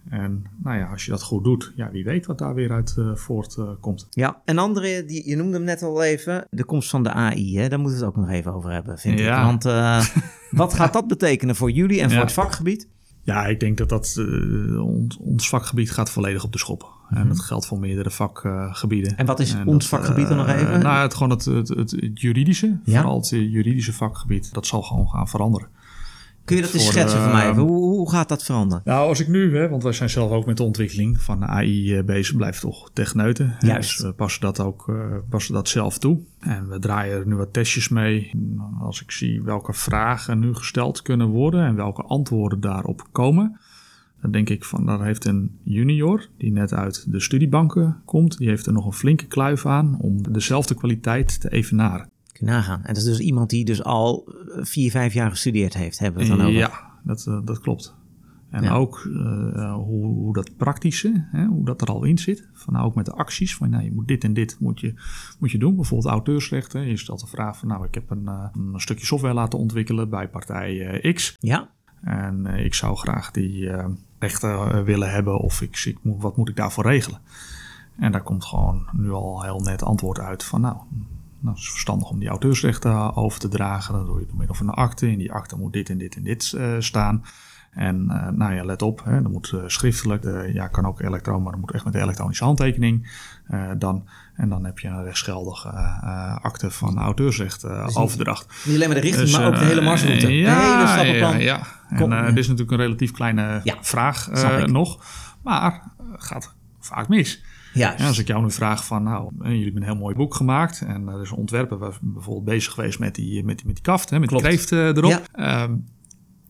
En 0.09 0.45
nou 0.63 0.77
ja, 0.77 0.85
als 0.85 1.05
je 1.05 1.11
dat 1.11 1.23
goed 1.23 1.43
doet, 1.43 1.73
ja, 1.75 1.91
wie 1.91 2.03
weet 2.03 2.25
wat 2.25 2.37
daar 2.37 2.53
weer 2.53 2.71
uit 2.71 2.95
uh, 2.99 3.15
voortkomt. 3.15 4.01
Uh, 4.01 4.07
ja, 4.09 4.41
en 4.45 4.57
andere, 4.57 5.05
die, 5.05 5.29
je 5.29 5.35
noemde 5.35 5.53
hem 5.53 5.63
net 5.63 5.83
al 5.83 6.03
even, 6.03 6.47
de 6.49 6.63
komst 6.63 6.89
van 6.89 7.03
de 7.03 7.11
AI. 7.11 7.57
Hè? 7.57 7.69
Daar 7.69 7.79
moeten 7.79 7.99
we 7.99 8.05
het 8.05 8.15
ook 8.15 8.21
nog 8.21 8.29
even 8.33 8.53
over 8.53 8.71
hebben, 8.71 8.97
vind 8.97 9.19
ja. 9.19 9.39
ik. 9.39 9.45
Want 9.45 9.65
uh, 9.65 10.05
wat 10.61 10.73
gaat 10.73 10.93
dat 10.93 11.07
betekenen 11.07 11.55
voor 11.55 11.71
jullie 11.71 12.01
en 12.01 12.11
voor 12.11 12.21
het 12.21 12.31
vakgebied? 12.31 12.87
Ja, 13.21 13.45
ik 13.45 13.59
denk 13.59 13.77
dat 13.77 13.89
dat 13.89 14.15
uh, 14.19 14.85
ons, 14.85 15.17
ons, 15.17 15.49
vakgebied 15.49 15.91
gaat 15.91 16.09
volledig 16.09 16.43
op 16.43 16.51
de 16.51 16.57
schop. 16.57 16.81
Mm 16.81 16.89
-hmm. 17.07 17.17
En 17.17 17.27
dat 17.27 17.39
geldt 17.39 17.65
voor 17.65 17.79
meerdere 17.79 18.11
vakgebieden. 18.11 19.17
En 19.17 19.25
wat 19.25 19.39
is 19.39 19.53
en 19.53 19.67
ons 19.67 19.89
dat, 19.89 19.99
vakgebied 19.99 20.27
dan 20.27 20.37
nog 20.37 20.47
even? 20.47 20.79
nou, 20.79 21.01
het, 21.01 21.13
gewoon 21.13 21.29
het, 21.29 21.45
het, 21.45 21.69
het 21.69 21.95
juridische, 22.13 22.79
ja? 22.83 23.01
vooral 23.01 23.17
het 23.17 23.29
juridische 23.29 23.93
vakgebied, 23.93 24.53
dat 24.53 24.65
zal 24.65 24.81
gewoon 24.81 25.09
gaan 25.09 25.27
veranderen. 25.27 25.67
Kun 26.49 26.57
je 26.57 26.63
dat 26.63 26.73
eens 26.73 26.85
schetsen 26.85 27.21
voor 27.21 27.31
mij? 27.31 27.51
Hoe, 27.51 27.69
hoe 27.69 28.11
gaat 28.11 28.29
dat 28.29 28.43
veranderen? 28.43 28.83
Nou, 28.85 29.07
als 29.07 29.19
ik 29.19 29.27
nu, 29.27 29.57
hè, 29.57 29.69
want 29.69 29.83
wij 29.83 29.91
zijn 29.91 30.09
zelf 30.09 30.31
ook 30.31 30.45
met 30.45 30.57
de 30.57 30.63
ontwikkeling 30.63 31.21
van 31.21 31.45
AI 31.45 32.03
bezig, 32.03 32.35
blijft 32.35 32.61
toch 32.61 32.89
techneuten. 32.93 33.55
Juist. 33.59 33.97
Dus 33.97 34.05
we 34.05 34.13
passen 34.13 34.41
dat 34.41 34.59
ook 34.59 34.87
uh, 34.87 35.15
passen 35.29 35.53
dat 35.53 35.67
zelf 35.67 35.97
toe. 35.97 36.19
En 36.39 36.69
we 36.69 36.79
draaien 36.79 37.19
er 37.19 37.27
nu 37.27 37.35
wat 37.35 37.53
testjes 37.53 37.89
mee. 37.89 38.31
Als 38.79 39.01
ik 39.01 39.11
zie 39.11 39.41
welke 39.41 39.73
vragen 39.73 40.39
nu 40.39 40.53
gesteld 40.53 41.01
kunnen 41.01 41.27
worden 41.27 41.65
en 41.65 41.75
welke 41.75 42.01
antwoorden 42.01 42.59
daarop 42.59 43.07
komen. 43.11 43.59
Dan 44.21 44.31
denk 44.31 44.49
ik 44.49 44.65
van, 44.65 44.85
daar 44.85 45.03
heeft 45.03 45.25
een 45.25 45.57
junior 45.63 46.27
die 46.37 46.51
net 46.51 46.73
uit 46.73 47.11
de 47.11 47.19
studiebanken 47.19 48.01
komt, 48.05 48.37
die 48.37 48.47
heeft 48.47 48.65
er 48.65 48.73
nog 48.73 48.85
een 48.85 48.93
flinke 48.93 49.25
kluif 49.25 49.65
aan 49.65 49.97
om 49.99 50.33
dezelfde 50.33 50.75
kwaliteit 50.75 51.41
te 51.41 51.49
evenaren. 51.51 52.09
Kun 52.39 52.47
je 52.47 52.53
nagaan. 52.53 52.83
En 52.83 52.93
dat 52.93 52.97
is 52.97 53.03
dus 53.03 53.19
iemand 53.19 53.49
die 53.49 53.65
dus 53.65 53.83
al 53.83 54.33
vier, 54.59 54.91
vijf 54.91 55.13
jaar 55.13 55.29
gestudeerd 55.29 55.73
heeft, 55.73 55.99
hebben 55.99 56.21
we 56.21 56.27
het 56.27 56.37
dan 56.37 56.47
over? 56.47 56.59
Ja, 56.59 56.91
dat, 57.03 57.25
uh, 57.29 57.39
dat 57.45 57.59
klopt. 57.59 57.95
En 58.49 58.63
ja. 58.63 58.73
ook 58.73 59.03
uh, 59.07 59.73
hoe, 59.73 60.05
hoe, 60.05 60.33
dat 60.33 60.57
praktische, 60.57 61.27
hè, 61.31 61.45
hoe 61.45 61.65
dat 61.65 61.81
er 61.81 61.87
al 61.87 62.03
in 62.03 62.17
zit. 62.17 62.47
Van, 62.53 62.73
nou, 62.73 62.85
ook 62.85 62.95
met 62.95 63.05
de 63.05 63.13
acties. 63.13 63.55
Van, 63.55 63.69
nou, 63.69 63.83
je 63.83 63.91
moet 63.91 64.07
dit 64.07 64.23
en 64.23 64.33
dit 64.33 64.57
moet 64.59 64.79
je, 64.79 64.93
moet 65.39 65.51
je 65.51 65.57
doen. 65.57 65.75
Bijvoorbeeld 65.75 66.11
auteursrechten. 66.11 66.87
Je 66.87 66.97
stelt 66.97 67.19
de 67.19 67.27
vraag 67.27 67.57
van, 67.57 67.67
nou, 67.67 67.85
ik 67.85 67.93
heb 67.93 68.09
een, 68.09 68.27
een 68.27 68.73
stukje 68.75 69.05
software 69.05 69.33
laten 69.33 69.59
ontwikkelen 69.59 70.09
bij 70.09 70.29
partij 70.29 71.13
X. 71.13 71.35
Ja. 71.39 71.69
En 72.01 72.45
ik 72.45 72.73
zou 72.73 72.95
graag 72.95 73.31
die 73.31 73.71
rechten 74.19 74.83
willen 74.83 75.11
hebben 75.11 75.39
of 75.39 75.61
ik, 75.61 75.83
ik, 75.85 75.97
wat 76.01 76.37
moet 76.37 76.49
ik 76.49 76.55
daarvoor 76.55 76.85
regelen? 76.85 77.19
En 77.97 78.11
daar 78.11 78.23
komt 78.23 78.45
gewoon 78.45 78.87
nu 78.91 79.11
al 79.11 79.43
heel 79.43 79.59
net 79.59 79.83
antwoord 79.83 80.19
uit 80.19 80.43
van, 80.43 80.61
nou, 80.61 80.77
nou, 81.39 81.55
het 81.55 81.63
is 81.63 81.71
verstandig 81.71 82.09
om 82.09 82.19
die 82.19 82.29
auteursrechten 82.29 83.15
over 83.15 83.39
te 83.39 83.47
dragen. 83.47 83.93
Dat 83.93 84.05
doe 84.05 84.19
je 84.19 84.25
door 84.25 84.37
middel 84.37 84.55
van 84.55 84.67
een 84.67 84.73
akte. 84.73 85.11
In 85.11 85.17
die 85.17 85.31
akte 85.31 85.57
moet 85.57 85.73
dit 85.73 85.89
en 85.89 85.97
dit 85.97 86.15
en 86.15 86.23
dit 86.23 86.53
uh, 86.55 86.75
staan. 86.79 87.23
En 87.69 88.05
uh, 88.07 88.27
nou 88.27 88.53
ja, 88.53 88.65
let 88.65 88.81
op, 88.81 89.01
hè, 89.03 89.21
dat 89.21 89.31
moet 89.31 89.51
uh, 89.55 89.61
schriftelijk, 89.65 90.23
ja, 90.53 90.67
kan 90.67 90.85
ook 90.85 91.01
elektronisch, 91.01 91.43
maar 91.43 91.51
dat 91.51 91.61
moet 91.61 91.71
echt 91.71 91.83
met 91.83 91.93
de 91.93 92.01
elektronische 92.01 92.43
handtekening. 92.43 93.11
dan, 93.77 94.07
en 94.35 94.49
dan 94.49 94.65
heb 94.65 94.79
je 94.79 94.87
een 94.87 95.03
rechtsgeldige 95.03 95.69
akte 96.41 96.71
van 96.71 96.97
auteursrecht 96.97 97.61
dus 97.61 97.95
overdracht. 97.95 98.65
Niet 98.65 98.75
alleen 98.75 98.87
maar 98.87 98.97
de 98.97 99.03
richting, 99.03 99.25
dus, 99.25 99.37
maar 99.37 99.47
ook 99.47 99.59
de 99.59 99.65
hele 99.65 99.81
marsroute. 99.81 100.33
ja, 100.33 100.55
de 100.55 100.75
hele 100.75 100.87
stappenplan. 100.87 101.39
Ja, 101.39 101.61
ja. 101.89 101.97
En 101.97 102.11
het 102.11 102.37
is 102.37 102.47
natuurlijk 102.47 102.77
een 102.77 102.85
relatief 102.85 103.11
kleine 103.11 103.61
ja, 103.63 103.75
vraag 103.81 104.29
nog, 104.65 105.05
maar 105.43 105.91
gaat 106.15 106.55
vaak 106.79 107.07
mis. 107.07 107.43
Ja, 107.73 107.95
als 107.99 108.17
ik 108.19 108.27
jou 108.27 108.43
nu 108.43 108.51
vraag 108.51 108.85
van, 108.85 109.03
nou, 109.03 109.31
jullie 109.41 109.63
hebben 109.63 109.81
een 109.81 109.87
heel 109.87 109.97
mooi 109.97 110.15
boek 110.15 110.35
gemaakt. 110.35 110.81
En 110.81 111.07
er 111.07 111.21
is 111.21 111.31
een 111.31 111.37
ontwerper 111.37 111.77
bijvoorbeeld 112.01 112.45
bezig 112.45 112.73
geweest 112.73 112.99
met 112.99 113.15
die, 113.15 113.43
met 113.43 113.57
die, 113.57 113.65
met 113.65 113.75
die 113.75 113.83
kaft, 113.83 114.09
hè, 114.09 114.19
met 114.19 114.29
Klopt. 114.29 114.43
die 114.43 114.53
kreeft 114.53 114.71
erop. 114.71 115.25
Ja. 115.35 115.63
Um, 115.63 115.85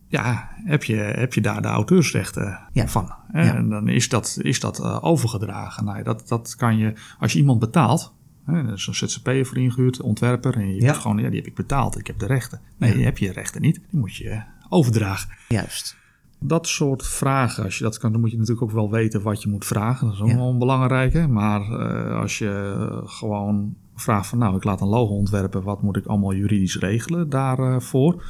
ja, 0.07 0.49
heb 0.65 0.83
je, 0.83 0.95
heb 0.95 1.33
je 1.33 1.41
daar 1.41 1.61
de 1.61 1.67
auteursrechten 1.67 2.59
ja. 2.71 2.87
van? 2.87 3.13
Ja. 3.33 3.55
En 3.55 3.69
dan 3.69 3.87
is 3.87 4.09
dat, 4.09 4.37
is 4.41 4.59
dat 4.59 4.81
overgedragen. 5.01 5.85
Nou, 5.85 6.03
dat, 6.03 6.27
dat 6.27 6.55
kan 6.55 6.77
je, 6.77 6.93
als 7.19 7.33
je 7.33 7.39
iemand 7.39 7.59
betaalt, 7.59 8.13
hè, 8.45 8.53
er 8.53 8.73
is 8.73 8.87
een 8.87 8.95
ZZP'er 8.95 9.45
voor 9.45 9.57
ingehuurd, 9.57 10.01
ontwerper, 10.01 10.55
en 10.55 10.75
je 10.75 10.81
Ja. 10.81 10.93
gewoon, 10.93 11.17
ja, 11.17 11.27
die 11.29 11.37
heb 11.37 11.47
ik 11.47 11.55
betaald, 11.55 11.97
ik 11.99 12.07
heb 12.07 12.19
de 12.19 12.25
rechten. 12.25 12.61
Nee, 12.77 12.97
je 12.97 13.03
hebt 13.03 13.19
je 13.19 13.31
rechten 13.31 13.61
niet, 13.61 13.81
die 13.89 13.99
moet 13.99 14.15
je 14.15 14.41
overdragen. 14.69 15.29
Juist. 15.47 15.97
Dat 16.41 16.67
soort 16.67 17.05
vragen, 17.05 17.63
als 17.63 17.77
je 17.77 17.83
dat 17.83 17.97
kan, 17.97 18.11
dan 18.11 18.21
moet 18.21 18.31
je 18.31 18.37
natuurlijk 18.37 18.63
ook 18.63 18.71
wel 18.71 18.91
weten 18.91 19.21
wat 19.21 19.41
je 19.43 19.49
moet 19.49 19.65
vragen. 19.65 20.05
Dat 20.07 20.15
is 20.15 20.21
ook 20.21 20.27
Ja. 20.29 20.35
wel 20.35 20.49
een 20.49 20.57
belangrijke. 20.59 21.27
Maar 21.27 21.61
uh, 21.61 22.19
als 22.19 22.37
je 22.37 23.01
gewoon 23.05 23.75
vraagt 23.95 24.27
van, 24.27 24.37
nou, 24.37 24.55
ik 24.55 24.63
laat 24.63 24.81
een 24.81 24.87
logo 24.87 25.13
ontwerpen, 25.13 25.63
wat 25.63 25.81
moet 25.81 25.97
ik 25.97 26.05
allemaal 26.05 26.33
juridisch 26.33 26.77
regelen 26.77 27.29
daarvoor? 27.29 28.13
Uh, 28.13 28.21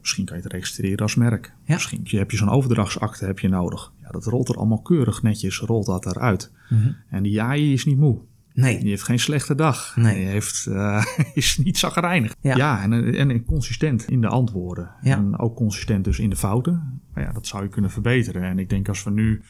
Misschien 0.00 0.24
kan 0.24 0.36
je 0.36 0.42
het 0.42 0.52
registreren 0.52 0.98
als 0.98 1.14
merk. 1.14 1.54
Ja. 1.64 1.74
Misschien 1.74 2.02
heb 2.04 2.30
je 2.30 2.36
zo'n 2.36 2.48
overdrachtsakte 2.48 3.24
heb 3.24 3.38
je 3.38 3.48
nodig. 3.48 3.92
Ja, 4.02 4.08
dat 4.10 4.24
rolt 4.24 4.48
er 4.48 4.56
allemaal 4.56 4.82
keurig 4.82 5.22
netjes, 5.22 5.58
rolt 5.58 5.86
dat 5.86 6.06
eruit. 6.06 6.52
Mm 6.68 6.78
-hmm. 6.82 6.96
En 7.08 7.22
die 7.22 7.42
AI 7.42 7.72
is 7.72 7.84
niet 7.84 7.98
moe. 7.98 8.18
Nee. 8.54 8.78
Die 8.78 8.88
heeft 8.88 9.02
geen 9.02 9.18
slechte 9.18 9.54
dag. 9.54 9.96
Nee. 9.96 10.14
Die 10.14 10.26
heeft, 10.26 10.66
uh, 10.68 11.04
is 11.34 11.58
niet 11.58 11.78
zagrijnig. 11.78 12.34
Ja. 12.40 12.56
ja 12.56 12.82
en, 12.82 13.14
en, 13.14 13.44
consistent 13.44 14.08
in 14.08 14.20
de 14.20 14.28
antwoorden. 14.28 14.90
Ja. 15.00 15.16
En 15.16 15.38
ook 15.38 15.56
consistent 15.56 16.04
dus 16.04 16.18
in 16.18 16.30
de 16.30 16.36
fouten. 16.36 17.00
Maar 17.14 17.24
ja, 17.24 17.32
dat 17.32 17.46
zou 17.46 17.62
je 17.62 17.68
kunnen 17.68 17.90
verbeteren. 17.90 18.42
En 18.42 18.58
ik 18.58 18.68
denk 18.68 18.88
als 18.88 19.02
we 19.02 19.10
nu, 19.10 19.42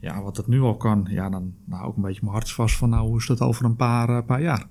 ja, 0.00 0.22
wat 0.22 0.36
dat 0.36 0.46
nu 0.46 0.60
al 0.60 0.76
kan, 0.76 1.06
ja, 1.10 1.30
dan 1.30 1.54
nou 1.64 1.84
ook 1.84 1.96
een 1.96 2.02
beetje 2.02 2.20
mijn 2.22 2.32
hart 2.32 2.50
vast 2.50 2.76
van, 2.76 2.88
nou, 2.90 3.08
hoe 3.08 3.18
is 3.18 3.26
dat 3.26 3.40
over 3.40 3.64
een 3.64 3.76
paar, 3.76 4.08
uh, 4.08 4.18
paar 4.26 4.42
jaar? 4.42 4.66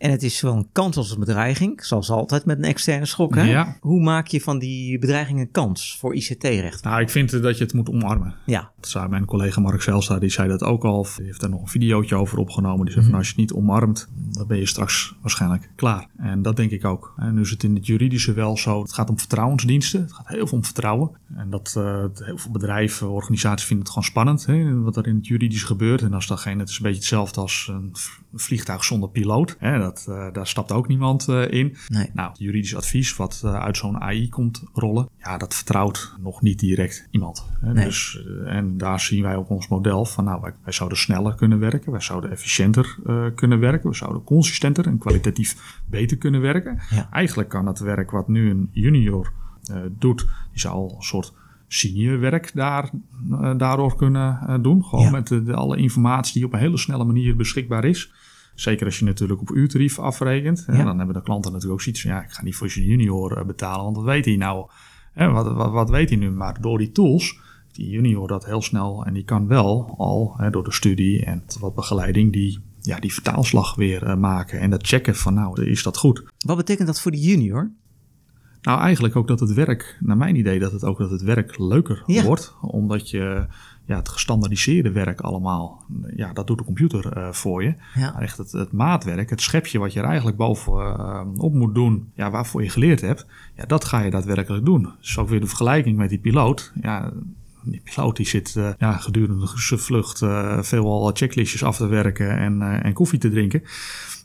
En 0.00 0.10
het 0.10 0.22
is 0.22 0.36
zowel 0.36 0.56
een 0.56 0.68
kans 0.72 0.96
als 0.96 1.10
een 1.10 1.18
bedreiging, 1.18 1.84
zoals 1.84 2.10
altijd 2.10 2.44
met 2.44 2.58
een 2.58 2.64
externe 2.64 3.06
schok. 3.06 3.34
Hè? 3.34 3.42
Ja. 3.42 3.76
Hoe 3.80 4.00
maak 4.02 4.26
je 4.26 4.40
van 4.40 4.58
die 4.58 4.98
bedreiging 4.98 5.40
een 5.40 5.50
kans 5.50 5.96
voor 5.98 6.14
ICT-recht? 6.14 6.84
Nou, 6.84 7.00
ik 7.00 7.10
vind 7.10 7.42
dat 7.42 7.58
je 7.58 7.64
het 7.64 7.72
moet 7.72 7.88
omarmen. 7.88 8.34
Ja. 8.46 8.70
Dat 8.80 8.88
zei 8.88 9.08
mijn 9.08 9.24
collega 9.24 9.60
Mark 9.60 9.82
Zelstra, 9.82 10.18
die 10.18 10.30
zei 10.30 10.48
dat 10.48 10.62
ook 10.62 10.84
al. 10.84 11.06
Die 11.16 11.26
heeft 11.26 11.40
daar 11.40 11.50
nog 11.50 11.60
een 11.62 11.68
videootje 11.68 12.16
over 12.16 12.38
opgenomen. 12.38 12.84
Die 12.84 12.92
zei 12.92 13.00
van, 13.00 13.10
Mhm. 13.10 13.18
als 13.18 13.26
je 13.26 13.32
het 13.32 13.40
niet 13.40 13.52
omarmt, 13.52 14.08
dan 14.14 14.46
ben 14.46 14.58
je 14.58 14.66
straks 14.66 15.14
waarschijnlijk 15.20 15.70
klaar. 15.76 16.06
En 16.16 16.42
dat 16.42 16.56
denk 16.56 16.70
ik 16.70 16.84
ook. 16.84 17.14
En 17.16 17.34
nu 17.34 17.40
is 17.40 17.50
het 17.50 17.62
in 17.62 17.74
het 17.74 17.86
juridische 17.86 18.32
wel 18.32 18.56
zo. 18.56 18.82
Het 18.82 18.92
gaat 18.92 19.10
om 19.10 19.18
vertrouwensdiensten. 19.18 20.00
Het 20.00 20.12
gaat 20.12 20.28
heel 20.28 20.46
veel 20.46 20.58
om 20.58 20.64
vertrouwen. 20.64 21.10
En 21.34 21.50
dat 21.50 21.74
uh, 21.78 22.04
heel 22.14 22.38
veel 22.38 22.50
bedrijven, 22.50 23.10
organisaties 23.10 23.66
vinden 23.66 23.84
het 23.84 23.94
gewoon 23.94 24.08
spannend. 24.08 24.46
Hè, 24.46 24.80
wat 24.80 24.96
er 24.96 25.06
in 25.06 25.14
het 25.16 25.26
juridische 25.26 25.66
gebeurt. 25.66 26.02
En 26.02 26.14
als 26.14 26.26
datgene, 26.26 26.60
het 26.60 26.68
is 26.68 26.76
een 26.76 26.82
beetje 26.82 26.98
hetzelfde 26.98 27.40
als 27.40 27.68
een 27.72 27.92
vliegtuig 28.34 28.84
zonder 28.84 29.08
piloot. 29.10 29.56
Hè, 29.58 29.78
dat, 29.94 30.34
daar 30.34 30.46
stapt 30.46 30.72
ook 30.72 30.88
niemand 30.88 31.28
in. 31.28 31.76
Nee. 31.88 32.10
Nou, 32.12 32.30
juridisch 32.38 32.76
advies 32.76 33.16
wat 33.16 33.42
uit 33.44 33.76
zo'n 33.76 34.00
AI 34.00 34.28
komt 34.28 34.64
rollen, 34.72 35.08
ja, 35.18 35.38
dat 35.38 35.54
vertrouwt 35.54 36.14
nog 36.20 36.42
niet 36.42 36.58
direct 36.58 37.08
iemand. 37.10 37.46
Hè? 37.60 37.72
Nee. 37.72 37.84
Dus, 37.84 38.24
en 38.46 38.76
daar 38.78 39.00
zien 39.00 39.22
wij 39.22 39.36
ook 39.36 39.48
ons 39.50 39.68
model 39.68 40.04
van, 40.04 40.24
nou, 40.24 40.40
wij, 40.40 40.52
wij 40.64 40.72
zouden 40.72 40.98
sneller 40.98 41.34
kunnen 41.34 41.58
werken, 41.58 41.92
wij 41.92 42.00
zouden 42.00 42.30
efficiënter 42.30 42.98
kunnen 43.34 43.58
werken, 43.60 43.90
we 43.90 43.96
zouden 43.96 44.24
consistenter 44.24 44.86
en 44.86 44.98
kwalitatief 44.98 45.80
beter 45.86 46.16
kunnen 46.16 46.40
werken. 46.40 46.78
Ja. 46.90 47.08
Eigenlijk 47.10 47.48
kan 47.48 47.66
het 47.66 47.78
werk 47.78 48.10
wat 48.10 48.28
nu 48.28 48.50
een 48.50 48.68
junior 48.72 49.32
doet, 49.98 50.18
die 50.50 50.60
zou 50.60 50.74
al 50.74 50.94
een 50.96 51.02
soort 51.02 51.32
seniorwerk 51.68 52.50
daar, 52.54 52.90
daardoor 53.56 53.96
kunnen 53.96 54.58
doen. 54.62 54.84
Gewoon 54.84 55.04
Ja. 55.04 55.10
met 55.10 55.26
de, 55.26 55.42
de 55.42 55.54
alle 55.54 55.76
informatie 55.76 56.34
die 56.34 56.44
op 56.44 56.52
een 56.52 56.58
hele 56.58 56.76
snelle 56.78 57.04
manier 57.04 57.36
beschikbaar 57.36 57.84
is. 57.84 58.12
Zeker 58.60 58.86
als 58.86 58.98
je 58.98 59.04
natuurlijk 59.04 59.40
op 59.40 59.50
uurtarief 59.50 59.98
afrekent. 59.98 60.64
Ja. 60.66 60.84
Dan 60.84 60.98
hebben 60.98 61.14
de 61.14 61.22
klanten 61.22 61.52
natuurlijk 61.52 61.78
ook 61.78 61.82
zoiets 61.82 62.02
van... 62.02 62.10
ja, 62.10 62.22
ik 62.22 62.30
ga 62.30 62.42
niet 62.42 62.56
voor 62.56 62.70
zijn 62.70 62.84
junior 62.84 63.38
uh, 63.38 63.44
betalen, 63.44 63.84
want 63.84 63.96
wat 63.96 64.04
weet 64.04 64.24
hij 64.24 64.36
nou? 64.36 64.70
Hè, 65.12 65.28
wat, 65.30 65.52
wat, 65.52 65.70
wat 65.70 65.90
weet 65.90 66.08
hij 66.08 66.18
nu? 66.18 66.30
Maar 66.30 66.60
door 66.60 66.78
die 66.78 66.92
tools, 66.92 67.38
die 67.72 67.88
junior 67.88 68.28
dat 68.28 68.44
heel 68.44 68.62
snel... 68.62 69.04
en 69.04 69.14
die 69.14 69.24
kan 69.24 69.46
wel 69.46 69.94
al 69.98 70.34
hè, 70.36 70.50
door 70.50 70.64
de 70.64 70.72
studie 70.72 71.24
en 71.24 71.44
wat 71.60 71.74
begeleiding... 71.74 72.32
die, 72.32 72.58
ja, 72.80 72.98
die 72.98 73.12
vertaalslag 73.12 73.74
weer 73.74 74.06
uh, 74.06 74.16
maken 74.16 74.60
en 74.60 74.70
dat 74.70 74.86
checken 74.86 75.16
van 75.16 75.34
nou, 75.34 75.64
is 75.64 75.82
dat 75.82 75.96
goed? 75.96 76.22
Wat 76.38 76.56
betekent 76.56 76.86
dat 76.86 77.00
voor 77.00 77.10
de 77.10 77.20
junior? 77.20 77.70
Nou, 78.62 78.80
eigenlijk 78.80 79.16
ook 79.16 79.28
dat 79.28 79.40
het 79.40 79.52
werk, 79.52 79.96
naar 80.00 80.16
mijn 80.16 80.36
idee, 80.36 80.58
dat 80.58 80.72
het 80.72 80.84
ook 80.84 80.98
dat 80.98 81.10
het 81.10 81.22
werk 81.22 81.58
leuker 81.58 82.02
Ja. 82.06 82.24
wordt. 82.24 82.54
Omdat 82.60 83.10
je 83.10 83.46
ja, 83.90 83.96
het 83.96 84.08
gestandardiseerde 84.08 84.92
werk 84.92 85.20
allemaal, 85.20 85.84
ja, 86.16 86.32
dat 86.32 86.46
doet 86.46 86.58
de 86.58 86.64
computer 86.64 87.16
uh, 87.16 87.32
voor 87.32 87.62
je. 87.62 87.74
Ja. 87.94 88.12
Maar 88.12 88.22
echt 88.22 88.36
het, 88.36 88.52
het, 88.52 88.72
maatwerk, 88.72 89.30
het 89.30 89.40
schepje 89.40 89.78
wat 89.78 89.92
je 89.92 90.00
er 90.00 90.06
eigenlijk 90.06 90.36
bovenop 90.36 90.98
uh, 90.98 91.22
op 91.36 91.54
moet 91.54 91.74
doen, 91.74 92.10
ja, 92.14 92.30
waarvoor 92.30 92.62
je 92.62 92.68
geleerd 92.68 93.00
hebt, 93.00 93.26
ja, 93.56 93.64
dat 93.66 93.84
ga 93.84 94.00
je 94.00 94.10
daadwerkelijk 94.10 94.64
doen. 94.64 94.88
Dus 95.00 95.18
ook 95.18 95.28
weer 95.28 95.40
de 95.40 95.46
vergelijking 95.46 95.96
met 95.96 96.08
die 96.08 96.18
piloot. 96.18 96.72
Ja, 96.80 97.12
die 97.62 97.80
piloot 97.84 98.16
die 98.16 98.26
zit 98.26 98.54
uh, 98.58 98.68
ja, 98.78 98.92
gedurende 98.92 99.46
zijn 99.54 99.80
vlucht 99.80 100.20
uh, 100.20 100.62
veelal 100.62 101.10
checklistjes 101.14 101.64
af 101.64 101.76
te 101.76 101.86
werken 101.86 102.38
en, 102.38 102.60
uh, 102.60 102.84
en 102.84 102.92
koffie 102.92 103.18
te 103.18 103.30
drinken. 103.30 103.62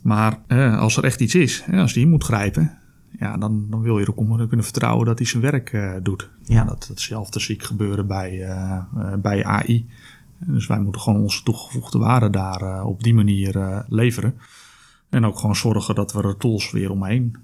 Maar 0.02 0.38
als 0.78 0.96
er 0.96 1.04
echt 1.04 1.20
iets 1.20 1.34
is, 1.34 1.64
als 1.72 1.92
die 1.92 2.06
moet 2.06 2.24
grijpen, 2.24 2.78
ja, 3.18 3.36
dan, 3.36 3.66
dan 3.70 3.80
wil 3.82 3.98
je 3.98 4.06
erop 4.08 4.48
kunnen 4.48 4.64
vertrouwen 4.64 5.06
dat 5.06 5.18
hij 5.18 5.26
zijn 5.26 5.42
werk 5.42 5.72
uh, 5.72 5.92
doet. 6.02 6.30
Ja. 6.42 6.64
Dat 6.64 6.86
hetzelfde 6.86 7.40
zie 7.40 7.54
ik 7.54 7.62
gebeuren 7.62 8.06
bij, 8.06 8.32
uh, 8.32 8.78
uh, 8.96 9.14
bij 9.14 9.44
AI. 9.44 9.86
Dus 10.38 10.66
wij 10.66 10.80
moeten 10.80 11.00
gewoon 11.00 11.20
onze 11.20 11.42
toegevoegde 11.42 11.98
waarde 11.98 12.30
daar 12.30 12.84
op 12.84 13.02
die 13.02 13.14
manier 13.14 13.84
leveren. 13.88 14.34
En 15.08 15.26
ook 15.26 15.38
gewoon 15.38 15.56
zorgen 15.56 15.94
dat 15.94 16.12
we 16.12 16.22
er 16.22 16.36
tools 16.36 16.70
weer 16.70 16.90
omheen 16.90 17.36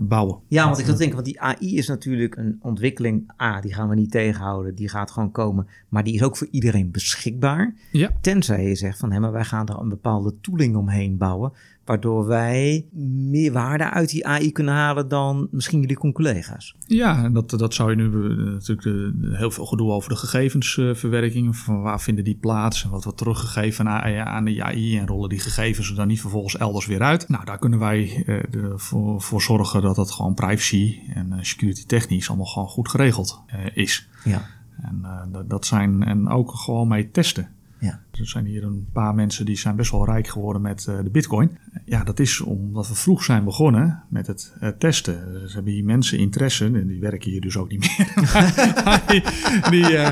bouwen. 0.00 0.38
Ja, 0.46 0.64
want 0.64 0.78
ik 0.78 0.86
wil 0.86 0.96
denken, 0.96 1.14
want 1.14 1.26
die 1.26 1.40
AI 1.40 1.76
is 1.76 1.88
natuurlijk 1.88 2.36
een 2.36 2.58
ontwikkeling. 2.62 3.30
A, 3.42 3.60
die 3.60 3.74
gaan 3.74 3.88
we 3.88 3.94
niet 3.94 4.10
tegenhouden, 4.10 4.74
die 4.74 4.88
gaat 4.88 5.10
gewoon 5.10 5.30
komen. 5.30 5.66
Maar 5.88 6.04
die 6.04 6.14
is 6.14 6.22
ook 6.22 6.36
voor 6.36 6.48
iedereen 6.50 6.90
beschikbaar. 6.90 7.74
Ja. 7.92 8.10
Tenzij 8.20 8.68
je 8.68 8.74
zegt 8.74 8.98
van, 8.98 9.12
hé, 9.12 9.20
maar 9.20 9.32
wij 9.32 9.44
gaan 9.44 9.68
er 9.68 9.78
een 9.78 9.88
bepaalde 9.88 10.34
tooling 10.40 10.76
omheen 10.76 11.16
bouwen. 11.16 11.52
Waardoor 11.88 12.26
wij 12.26 12.86
meer 13.30 13.52
waarde 13.52 13.90
uit 13.90 14.10
die 14.10 14.26
AI 14.26 14.52
kunnen 14.52 14.74
halen 14.74 15.08
dan 15.08 15.48
misschien 15.50 15.80
jullie 15.80 16.12
collega's. 16.12 16.74
Ja, 16.86 17.24
en 17.24 17.32
dat, 17.32 17.50
dat 17.50 17.74
zou 17.74 17.90
je 17.90 17.96
nu 17.96 18.04
uh, 18.04 18.52
natuurlijk 18.52 18.82
de, 18.82 19.30
heel 19.32 19.50
veel 19.50 19.66
gedoe 19.66 19.90
over 19.90 20.08
de 20.08 20.16
gegevensverwerking. 20.16 21.56
Van 21.56 21.82
waar 21.82 22.00
vinden 22.00 22.24
die 22.24 22.36
plaats 22.36 22.84
en 22.84 22.90
wat 22.90 23.04
wordt 23.04 23.18
teruggegeven 23.18 23.88
aan, 23.88 24.26
aan 24.26 24.44
de 24.44 24.62
AI 24.64 24.98
en 24.98 25.06
rollen 25.06 25.28
die 25.28 25.38
gegevens 25.38 25.90
er 25.90 25.96
dan 25.96 26.08
niet 26.08 26.20
vervolgens 26.20 26.56
elders 26.56 26.86
weer 26.86 27.02
uit. 27.02 27.28
Nou, 27.28 27.44
daar 27.44 27.58
kunnen 27.58 27.78
wij 27.78 28.22
de, 28.50 28.72
voor, 28.76 29.22
voor 29.22 29.42
zorgen 29.42 29.82
dat 29.82 29.96
dat 29.96 30.10
gewoon 30.10 30.34
privacy 30.34 30.98
en 31.14 31.38
security 31.40 31.86
technisch 31.86 32.28
allemaal 32.28 32.46
gewoon 32.46 32.68
goed 32.68 32.88
geregeld 32.88 33.42
is. 33.74 34.08
Ja. 34.24 34.46
En 34.82 35.06
dat 35.46 35.66
zijn 35.66 36.02
en 36.02 36.28
ook 36.28 36.54
gewoon 36.54 36.88
mee 36.88 37.10
testen. 37.10 37.48
Ja. 37.80 38.00
Er 38.10 38.26
zijn 38.26 38.44
hier 38.44 38.64
een 38.64 38.86
paar 38.92 39.14
mensen 39.14 39.44
die 39.46 39.56
zijn 39.56 39.76
best 39.76 39.90
wel 39.90 40.04
rijk 40.04 40.26
geworden 40.28 40.62
met 40.62 40.86
uh, 40.88 40.98
de 41.02 41.10
bitcoin. 41.10 41.58
Ja, 41.84 42.04
dat 42.04 42.20
is 42.20 42.40
omdat 42.40 42.88
we 42.88 42.94
vroeg 42.94 43.24
zijn 43.24 43.44
begonnen 43.44 44.02
met 44.08 44.26
het 44.26 44.54
uh, 44.62 44.68
testen. 44.68 45.32
Dus 45.32 45.54
hebben 45.54 45.72
hier 45.72 45.84
mensen 45.84 46.18
interesse, 46.18 46.64
en 46.64 46.86
die 46.86 47.00
werken 47.00 47.30
hier 47.30 47.40
dus 47.40 47.56
ook 47.56 47.70
niet 47.70 47.80
meer. 47.98 48.12
maar 48.84 49.02
die, 49.06 49.22
die, 49.70 49.92
uh, 49.92 50.10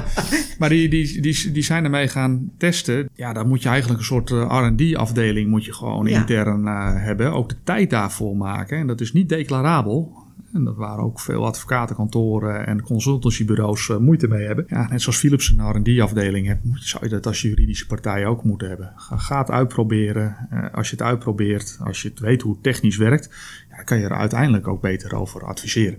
maar 0.59 0.69
die, 0.69 0.89
die, 0.89 1.21
die, 1.21 1.53
die 1.53 1.63
zijn 1.63 1.85
ermee 1.85 2.09
gaan 2.09 2.51
testen. 2.57 3.09
Ja, 3.15 3.33
daar 3.33 3.47
moet 3.47 3.63
je 3.63 3.69
eigenlijk 3.69 4.01
een 4.01 4.07
soort 4.07 4.31
R&D 4.31 4.95
afdeling 4.97 5.51
moet 5.51 5.65
je 5.65 5.73
gewoon 5.73 6.07
Ja. 6.07 6.21
intern 6.21 6.67
hebben. 6.97 7.33
Ook 7.33 7.49
de 7.49 7.57
tijd 7.65 7.91
daarvoor 7.91 8.37
maken. 8.37 8.79
En 8.79 8.87
dat 8.87 9.01
is 9.01 9.13
niet 9.13 9.29
declarabel. 9.29 10.25
En 10.57 10.65
dat 10.65 10.77
waar 10.77 10.99
ook 10.99 11.21
veel 11.21 11.47
advocatenkantoren 11.47 12.67
en 12.67 12.83
consultancybureaus 12.83 13.89
uh, 13.89 13.97
moeite 13.97 14.29
mee 14.29 14.47
hebben. 14.47 14.65
Ja, 14.69 14.89
net 14.89 15.03
zoals 15.03 15.19
Philips 15.19 15.55
een 15.57 15.71
R&D-afdeling 15.71 16.47
hebt, 16.47 16.63
zou 16.75 17.05
je 17.05 17.11
dat 17.11 17.27
als 17.27 17.43
juridische 17.43 17.87
partij 17.87 18.27
ook 18.27 18.45
moeten 18.45 18.69
hebben. 18.69 18.93
Ga, 18.97 19.39
het 19.39 19.51
uitproberen. 19.51 20.49
Uh, 20.53 20.67
als 20.73 20.91
je 20.91 20.97
het 20.97 21.05
uitprobeert, 21.05 21.79
als 21.85 22.03
je 22.03 22.09
het 22.09 22.19
weet 22.19 22.43
hoe 22.43 22.53
het 22.53 22.63
technisch 22.63 22.97
werkt, 22.97 23.31
ja, 23.71 23.83
kan 23.83 23.99
je 23.99 24.05
er 24.05 24.17
uiteindelijk 24.17 24.69
ook 24.69 24.81
beter 24.81 25.15
over 25.15 25.45
adviseren. 25.45 25.99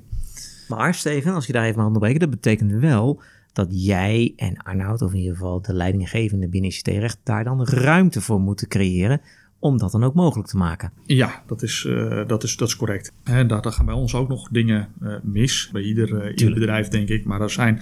Maar 0.68 0.94
Steven, 0.94 1.34
als 1.34 1.46
je 1.46 1.54
daar 1.54 1.64
even 1.64 1.78
mag 1.78 1.86
onderbreken, 1.86 2.20
dat 2.20 2.30
betekent 2.30 2.72
wel 2.72 3.22
dat 3.54 3.68
jij 3.70 4.34
en 4.36 4.58
Arnoud, 4.58 5.02
of 5.02 5.12
in 5.12 5.18
ieder 5.18 5.34
geval 5.34 5.62
de 5.62 5.74
leidinggevende 5.74 6.48
binnen 6.48 6.72
ICT-recht, 6.72 7.20
daar 7.24 7.44
dan 7.44 7.66
ruimte 7.66 8.22
voor 8.22 8.40
moeten 8.40 8.68
creëren 8.68 9.22
om 9.60 9.78
dat 9.78 9.92
dan 9.92 10.04
ook 10.04 10.14
mogelijk 10.14 10.50
te 10.50 10.58
maken. 10.58 10.92
Ja, 11.06 11.44
dat 11.46 11.62
is, 11.62 11.84
uh, 11.88 12.28
dat 12.28 12.44
is, 12.44 12.58
dat 12.58 12.68
is 12.68 12.76
correct. 12.76 13.12
En 13.24 13.48
daar, 13.48 13.62
daar 13.62 13.72
gaan 13.72 13.86
bij 13.86 13.96
ons 13.96 14.16
ook 14.16 14.28
nog 14.28 14.50
dingen 14.50 14.88
uh, 15.02 15.16
mis. 15.24 15.70
Bij 15.72 15.82
ieder, 15.82 16.10
uh, 16.10 16.30
ieder 16.30 16.54
bedrijf, 16.54 16.88
denk 16.88 17.10
ik. 17.10 17.26
Maar 17.26 17.42
er 17.42 17.50
zijn, 17.50 17.82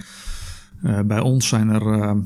uh, 0.82 1.00
bij 1.00 1.20
ons 1.20 1.48
zijn 1.48 1.68
er, 1.68 2.16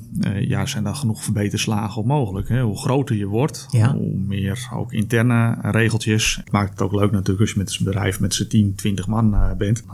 ja, 0.41 0.67
zijn 0.67 0.87
er 0.87 0.95
genoeg 0.95 1.23
verbeterslagen 1.25 2.01
op 2.01 2.07
mogelijk. 2.07 2.49
Hè? 2.49 2.63
Hoe 2.63 2.79
groter 2.79 3.17
je 3.17 3.27
wordt, 3.27 3.67
ja. 3.71 3.95
hoe 3.95 4.19
meer 4.19 4.69
ook 4.75 4.93
interne 4.93 5.59
regeltjes. 5.61 6.37
Het 6.37 6.53
maakt 6.53 6.71
het 6.71 6.83
ook 6.83 6.93
leuk 6.93 7.11
natuurlijk 7.11 7.41
als 7.41 7.51
je 7.51 7.59
met 7.59 7.77
een 7.79 7.85
bedrijf 7.85 8.21
met 8.21 8.35
z'n 8.35 8.47
10, 8.47 8.75
20 8.75 9.07
man 9.07 9.37
bent. 9.59 9.85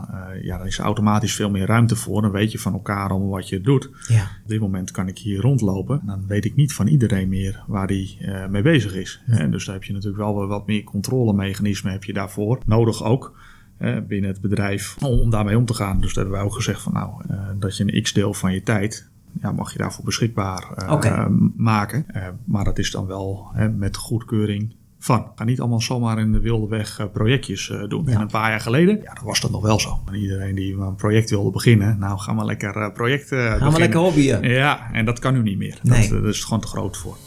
ja, 0.41 0.57
dan 0.57 0.67
is 0.67 0.77
er 0.77 0.83
automatisch 0.83 1.35
veel 1.35 1.49
meer 1.49 1.65
ruimte 1.65 1.95
voor. 1.95 2.21
Dan 2.21 2.31
weet 2.31 2.51
je 2.51 2.59
van 2.59 2.73
elkaar 2.73 3.09
allemaal 3.09 3.29
wat 3.29 3.49
je 3.49 3.61
doet. 3.61 3.89
Ja. 4.07 4.21
Op 4.21 4.49
dit 4.49 4.59
moment 4.59 4.91
kan 4.91 5.07
ik 5.07 5.17
hier 5.17 5.41
rondlopen. 5.41 6.01
Dan 6.05 6.27
weet 6.27 6.45
ik 6.45 6.55
niet 6.55 6.73
van 6.73 6.87
iedereen 6.87 7.29
meer 7.29 7.63
waar 7.67 7.87
die 7.87 8.17
uh, 8.21 8.47
mee 8.47 8.61
bezig 8.61 8.95
is. 8.95 9.21
Ja. 9.27 9.37
En 9.37 9.51
dus 9.51 9.65
daar 9.65 9.75
heb 9.75 9.83
je 9.83 9.93
natuurlijk 9.93 10.21
wel 10.21 10.47
wat 10.47 10.67
meer 10.67 10.83
controlemechanismen 10.83 11.91
heb 11.91 12.03
je 12.03 12.13
daarvoor. 12.13 12.59
Nodig 12.65 13.03
ook 13.03 13.33
uh, 13.33 13.43
binnen 14.07 14.29
het 14.29 14.41
bedrijf 14.41 14.95
om, 14.99 15.29
daarmee 15.29 15.57
om 15.57 15.65
te 15.65 15.73
gaan. 15.73 16.01
Dus 16.01 16.13
daar 16.13 16.23
hebben 16.23 16.41
wij 16.41 16.49
ook 16.49 16.55
gezegd 16.55 16.81
van 16.81 16.93
nou, 16.93 17.11
uh, 17.31 17.39
dat 17.59 17.77
je 17.77 17.83
een 17.83 18.01
x-deel 18.01 18.33
van 18.33 18.53
je 18.53 18.63
tijd 18.63 19.09
ja, 19.41 19.51
mag 19.51 19.71
je 19.71 19.77
daarvoor 19.77 20.05
beschikbaar 20.05 20.67
uh, 20.83 20.91
okay. 20.91 21.27
maken. 21.55 22.05
maar 22.45 22.63
dat 22.63 22.77
is 22.77 22.91
dan 22.91 23.05
wel 23.05 23.47
met 23.77 23.97
goedkeuring 23.97 24.75
van. 24.99 25.31
Ga 25.35 25.43
niet 25.43 25.59
allemaal 25.59 25.81
zomaar 25.81 26.19
in 26.19 26.31
de 26.31 26.39
wilde 26.39 26.67
weg 26.67 27.09
projectjes 27.13 27.69
uh, 27.69 27.87
doen. 27.87 28.05
Ja. 28.05 28.11
En 28.11 28.21
een 28.21 28.27
paar 28.27 28.49
jaar 28.49 28.59
geleden, 28.59 29.01
ja, 29.03 29.13
dan 29.13 29.23
was 29.23 29.41
dat 29.41 29.51
nog 29.51 29.61
wel 29.61 29.79
zo. 29.79 29.99
En 30.05 30.15
iedereen 30.15 30.55
die 30.55 30.77
een 30.77 30.95
project 30.95 31.29
wilde 31.29 31.51
beginnen, 31.51 31.99
nou 31.99 32.19
gaan 32.19 32.37
we 32.37 32.45
lekker 32.45 32.91
projecten 32.91 33.57
Gaan 33.57 33.73
we 33.73 33.79
lekker 33.79 33.99
hobbyen. 33.99 34.43
Ja, 34.43 34.91
en 34.91 35.05
dat 35.05 35.19
kan 35.19 35.33
nu 35.33 35.41
niet 35.41 35.57
meer. 35.57 35.79
Nee. 35.83 36.09
Dat, 36.09 36.23
dat 36.23 36.33
is 36.33 36.43
gewoon 36.43 36.61
te 36.61 36.67
groot 36.67 36.97
voor. 36.97 37.17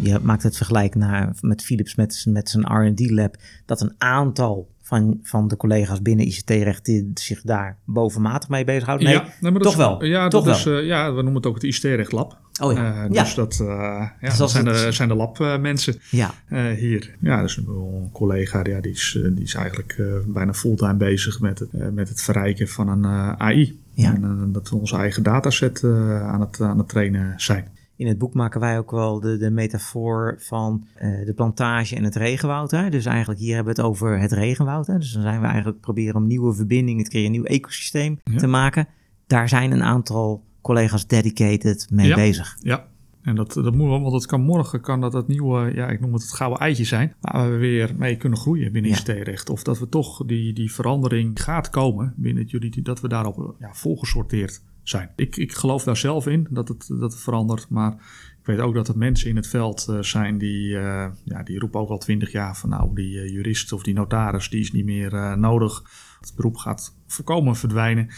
Je 0.00 0.18
maakt 0.22 0.42
het 0.42 0.56
vergelijk 0.56 0.94
naar, 0.94 1.32
met 1.40 1.62
Philips 1.62 1.94
met, 1.94 2.24
met 2.28 2.48
zijn 2.48 2.64
R&D-lab, 2.86 3.36
dat 3.66 3.80
een 3.80 3.94
aantal 3.98 4.68
van, 4.82 5.18
van 5.22 5.48
de 5.48 5.56
collega's 5.56 6.02
binnen 6.02 6.26
ICT-recht 6.26 6.92
zich 7.14 7.40
daar 7.42 7.76
bovenmatig 7.84 8.48
mee 8.48 8.64
bezighouden? 8.64 9.06
Nee, 9.06 9.16
ja, 9.16 9.24
nee, 9.40 9.50
maar 9.52 9.60
toch 9.60 9.72
is, 9.72 9.78
wel. 9.78 10.04
Ja, 10.04 10.28
toch 10.28 10.44
dat 10.44 10.64
wel. 10.64 10.76
Is, 10.76 10.82
uh, 10.82 10.88
ja, 10.88 11.08
we 11.08 11.14
noemen 11.14 11.34
het 11.34 11.46
ook 11.46 11.54
het 11.54 11.62
ICT-recht 11.64 12.12
lab. 12.12 12.36
Oh 12.62 12.72
ja. 12.72 13.04
Uh, 13.04 13.10
ja. 13.10 13.22
Dus 13.22 13.34
dat, 13.34 13.58
uh, 13.62 13.68
ja, 13.68 14.14
Dus 14.20 14.36
dat 14.36 14.50
zijn, 14.50 14.66
het- 14.66 14.76
de, 14.84 14.92
zijn 14.92 15.08
de 15.08 15.14
labmensen 15.14 15.94
Ja, 16.10 16.30
hier. 16.74 17.14
Ja, 17.20 17.42
dus 17.42 17.56
een 17.56 18.08
collega 18.12 18.60
ja, 18.64 18.80
die, 18.80 18.92
is, 18.92 19.18
die 19.34 19.44
is 19.44 19.54
eigenlijk 19.54 20.02
bijna 20.26 20.54
fulltime 20.54 20.94
bezig 20.94 21.40
met 21.40 21.58
het, 21.58 21.94
met 21.94 22.08
het 22.08 22.20
verrijken 22.22 22.68
van 22.68 22.88
een 22.88 23.06
AI. 23.40 23.80
Ja. 23.94 24.14
En 24.14 24.48
dat 24.52 24.68
we 24.70 24.76
onze 24.76 24.96
eigen 24.96 25.22
dataset 25.22 25.84
aan, 25.84 26.40
het, 26.40 26.60
aan 26.60 26.78
het 26.78 26.88
trainen 26.88 27.32
zijn. 27.36 27.68
In 27.98 28.06
het 28.06 28.18
boek 28.18 28.34
maken 28.34 28.60
wij 28.60 28.78
ook 28.78 28.90
wel 28.90 29.20
de, 29.20 29.36
de 29.36 29.50
metafoor 29.50 30.34
van 30.38 30.86
eh, 30.94 31.26
de 31.26 31.32
plantage 31.34 31.96
en 31.96 32.04
het 32.04 32.16
regenwoud. 32.16 32.70
Hè? 32.70 32.90
Dus 32.90 33.06
eigenlijk 33.06 33.40
hier 33.40 33.54
hebben 33.54 33.74
we 33.74 33.80
het 33.80 33.90
over 33.90 34.20
het 34.20 34.32
regenwoud. 34.32 34.86
Hè? 34.86 34.98
Dus 34.98 35.12
dan 35.12 35.22
zijn 35.22 35.40
we 35.40 35.46
eigenlijk 35.46 35.80
proberen 35.80 36.16
om 36.16 36.26
nieuwe 36.26 36.54
verbindingen 36.54 37.04
te 37.04 37.10
creëren, 37.10 37.30
een 37.34 37.40
nieuw 37.40 37.44
ecosysteem 37.50 38.20
Ja. 38.24 38.38
te 38.38 38.46
maken. 38.46 38.88
Daar 39.26 39.48
zijn 39.48 39.70
een 39.72 39.82
aantal 39.82 40.42
collega's 40.60 41.06
dedicated 41.06 41.86
mee 41.90 42.06
Ja. 42.08 42.14
bezig. 42.14 42.56
Ja, 42.60 42.86
en 43.22 43.34
dat, 43.34 43.52
dat 43.52 43.74
moet 43.74 43.88
wel, 43.88 44.00
want 44.00 44.12
het 44.14 44.26
kan 44.26 44.40
morgen 44.40 44.80
kan 44.80 45.00
dat 45.00 45.12
het 45.12 45.26
nieuwe, 45.28 45.72
ja, 45.74 45.88
ik 45.88 46.00
noem 46.00 46.12
het 46.12 46.22
het 46.22 46.32
gouden 46.32 46.58
eitje 46.58 46.84
zijn, 46.84 47.14
waar 47.20 47.50
we 47.50 47.56
weer 47.56 47.94
mee 47.96 48.16
kunnen 48.16 48.38
groeien 48.38 48.72
binnen 48.72 48.90
Ja. 48.90 48.96
ICT-recht. 48.96 49.50
Of 49.50 49.62
dat 49.62 49.78
we 49.78 49.88
toch 49.88 50.26
die, 50.26 50.52
die 50.52 50.72
verandering 50.72 51.42
gaat 51.42 51.70
komen 51.70 52.14
binnen 52.16 52.42
het 52.42 52.50
juridie, 52.50 52.82
dat 52.82 53.00
we 53.00 53.08
daarop 53.08 53.54
ja, 53.58 53.68
volgesorteerd 53.72 54.62
zijn. 54.88 55.10
Ik, 55.16 55.36
ik 55.36 55.52
geloof 55.52 55.84
daar 55.84 55.96
zelf 55.96 56.26
in 56.26 56.46
dat 56.50 56.68
het, 56.68 56.86
dat 56.88 57.12
het 57.12 57.20
verandert, 57.20 57.68
maar 57.68 57.92
ik 58.40 58.46
weet 58.46 58.58
ook 58.58 58.74
dat 58.74 58.88
er 58.88 58.98
mensen 58.98 59.28
in 59.28 59.36
het 59.36 59.46
veld 59.46 59.86
uh, 59.90 60.02
zijn 60.02 60.38
die, 60.38 60.68
uh, 60.68 61.06
ja, 61.24 61.42
die 61.42 61.58
roepen 61.58 61.80
ook 61.80 61.88
al 61.88 61.98
twintig 61.98 62.32
jaar 62.32 62.56
van 62.56 62.68
nou, 62.68 62.94
die 62.94 63.14
uh, 63.14 63.32
jurist 63.32 63.72
of 63.72 63.82
die 63.82 63.94
notaris, 63.94 64.48
die 64.48 64.60
is 64.60 64.72
niet 64.72 64.84
meer 64.84 65.38
nodig. 65.38 65.82
Het 66.20 66.32
beroep 66.36 66.56
gaat 66.56 66.96
volkomen 67.06 67.56
verdwijnen. 67.56 68.08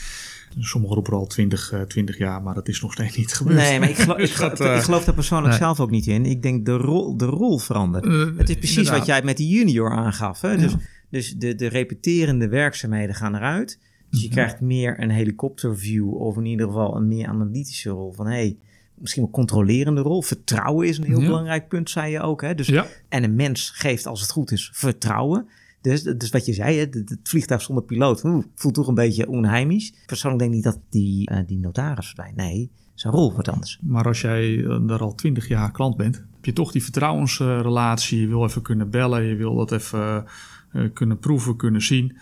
Sommigen 0.58 0.94
roepen 0.94 1.12
al 1.12 1.26
20, 1.26 1.84
20 1.88 2.18
jaar, 2.18 2.42
maar 2.42 2.54
dat 2.54 2.68
is 2.68 2.80
nog 2.80 2.92
steeds 2.92 3.16
niet 3.16 3.32
gebeurd. 3.32 3.56
Nee, 3.56 3.78
maar 3.78 3.90
ik 3.90 3.96
geloof, 3.96 4.18
ik, 4.28 4.30
geloof, 4.30 4.60
ik 4.60 4.82
geloof 4.82 5.04
daar 5.04 5.14
persoonlijk 5.14 5.50
nee. 5.50 5.58
zelf 5.58 5.80
ook 5.80 5.90
niet 5.90 6.06
in. 6.06 6.26
Ik 6.26 6.42
denk 6.42 6.66
de 6.66 6.76
rol, 6.76 7.16
de 7.16 7.24
rol 7.24 7.58
verandert. 7.58 8.04
het 8.38 8.48
is 8.48 8.56
precies 8.56 8.76
inderdaad. 8.76 8.98
wat 8.98 9.06
jij 9.06 9.22
met 9.22 9.36
die 9.36 9.48
junior 9.48 9.90
aangaf. 9.90 10.40
Hè? 10.40 10.56
Dus, 10.56 10.74
dus 11.10 11.34
de, 11.34 11.54
de 11.54 11.66
repeterende 11.66 12.48
werkzaamheden 12.48 13.14
gaan 13.14 13.34
eruit. 13.34 13.78
Dus 14.10 14.20
je 14.20 14.26
Mhm. 14.26 14.34
krijgt 14.36 14.60
meer 14.60 15.00
een 15.02 15.10
helikopterview 15.10 16.14
of 16.14 16.36
in 16.36 16.44
ieder 16.46 16.66
geval 16.66 16.96
een 16.96 17.08
meer 17.08 17.26
analytische 17.28 17.90
rol. 17.90 18.12
Van 18.12 18.26
hey, 18.26 18.56
misschien 18.94 19.22
wel 19.22 19.30
controlerende 19.32 20.00
rol. 20.00 20.22
Vertrouwen 20.22 20.88
is 20.88 20.98
een 20.98 21.04
heel 21.04 21.20
Ja. 21.20 21.26
belangrijk 21.26 21.68
punt, 21.68 21.90
zei 21.90 22.12
je 22.12 22.20
ook. 22.20 22.42
Hè? 22.42 22.54
Dus, 22.54 22.66
Ja, 22.66 22.86
En 23.08 23.24
een 23.24 23.34
mens 23.34 23.70
geeft 23.70 24.06
als 24.06 24.20
het 24.20 24.30
goed 24.30 24.50
is 24.50 24.70
vertrouwen. 24.72 25.46
Dus, 25.80 26.02
dus 26.02 26.30
wat 26.30 26.46
je 26.46 26.52
zei, 26.52 26.74
hè, 26.76 26.80
het, 26.80 27.16
vliegtuig 27.22 27.62
zonder 27.62 27.84
piloot 27.84 28.24
oeh, 28.24 28.44
voelt 28.54 28.74
toch 28.74 28.88
een 28.88 28.94
beetje 28.94 29.28
onheimisch. 29.28 29.92
Persoonlijk 30.06 30.42
denk 30.42 30.50
ik 30.54 30.56
niet 30.64 30.74
dat 30.74 30.80
die, 30.90 31.28
eh, 31.28 31.38
die 31.46 31.58
notaris 31.58 32.06
verdwijnt. 32.06 32.36
Nee, 32.36 32.70
zijn 32.94 33.12
rol 33.14 33.32
wordt 33.32 33.48
anders. 33.48 33.78
maar 33.82 34.04
als 34.04 34.20
jij 34.20 34.64
eh, 34.64 34.78
daar 34.86 35.00
al 35.00 35.14
20 35.14 35.48
jaar 35.48 35.70
klant 35.70 35.96
bent, 35.96 36.14
heb 36.16 36.44
je 36.44 36.52
toch 36.52 36.72
die 36.72 36.82
vertrouwensrelatie. 36.82 38.20
Je 38.20 38.26
wil 38.26 38.44
even 38.44 38.62
kunnen 38.62 38.90
bellen, 38.90 39.24
je 39.24 39.34
wil 39.34 39.54
dat 39.54 39.72
even 39.72 40.24
eh, 40.72 40.82
kunnen 40.94 41.18
proeven, 41.18 41.56
kunnen 41.56 41.82
zien. 41.82 42.16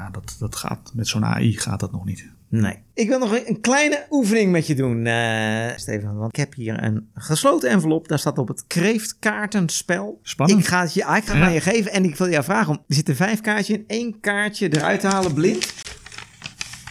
Ja, 0.00 0.10
dat, 0.10 0.36
dat 0.38 0.56
gaat 0.56 0.90
met 0.94 1.08
zo'n 1.08 1.24
AI 1.24 1.58
gaat 1.58 1.80
dat 1.80 1.92
nog 1.92 2.04
niet. 2.04 2.30
Nee. 2.48 2.82
Ik 2.94 3.08
wil 3.08 3.18
nog 3.18 3.38
een 3.46 3.60
kleine 3.60 4.06
oefening 4.10 4.52
met 4.52 4.66
je 4.66 4.74
doen, 4.74 5.06
eh 5.06 5.76
Stefan. 5.76 6.16
Want 6.16 6.32
ik 6.32 6.36
heb 6.38 6.54
hier 6.54 6.82
een 6.82 7.10
gesloten 7.14 7.70
envelop. 7.70 8.08
Daar 8.08 8.18
staat 8.18 8.38
op 8.38 8.48
het 8.48 8.64
kreeftkaartenspel. 8.66 10.18
Spannend. 10.22 10.60
Ik 10.60 10.66
ga 10.66 10.80
het 10.80 10.94
je, 10.94 11.04
ah, 11.04 11.16
ik 11.16 11.24
ga 11.24 11.30
het 11.32 11.40
Ja. 11.40 11.46
aan 11.46 11.52
je 11.52 11.60
geven 11.60 11.92
en 11.92 12.04
ik 12.04 12.16
wil 12.16 12.28
jou 12.28 12.44
vragen 12.44 12.72
om... 12.72 12.84
Er 12.88 12.94
zitten 12.94 13.16
vijf 13.16 13.40
kaartjes 13.40 13.76
in. 13.76 13.84
één 13.86 14.20
kaartje 14.20 14.68
eruit 14.76 15.00
te 15.00 15.06
halen, 15.06 15.34
blind. 15.34 15.72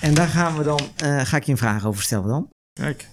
En 0.01 0.13
daar 0.13 0.27
gaan 0.27 0.57
we 0.57 0.63
dan, 0.63 0.79
eh, 0.97 1.21
ga 1.25 1.37
ik 1.37 1.43
je 1.43 1.51
een 1.51 1.57
vraag 1.57 1.85
over 1.85 2.03
stellen 2.03 2.27
dan. 2.27 2.49
Kijk, 2.73 3.07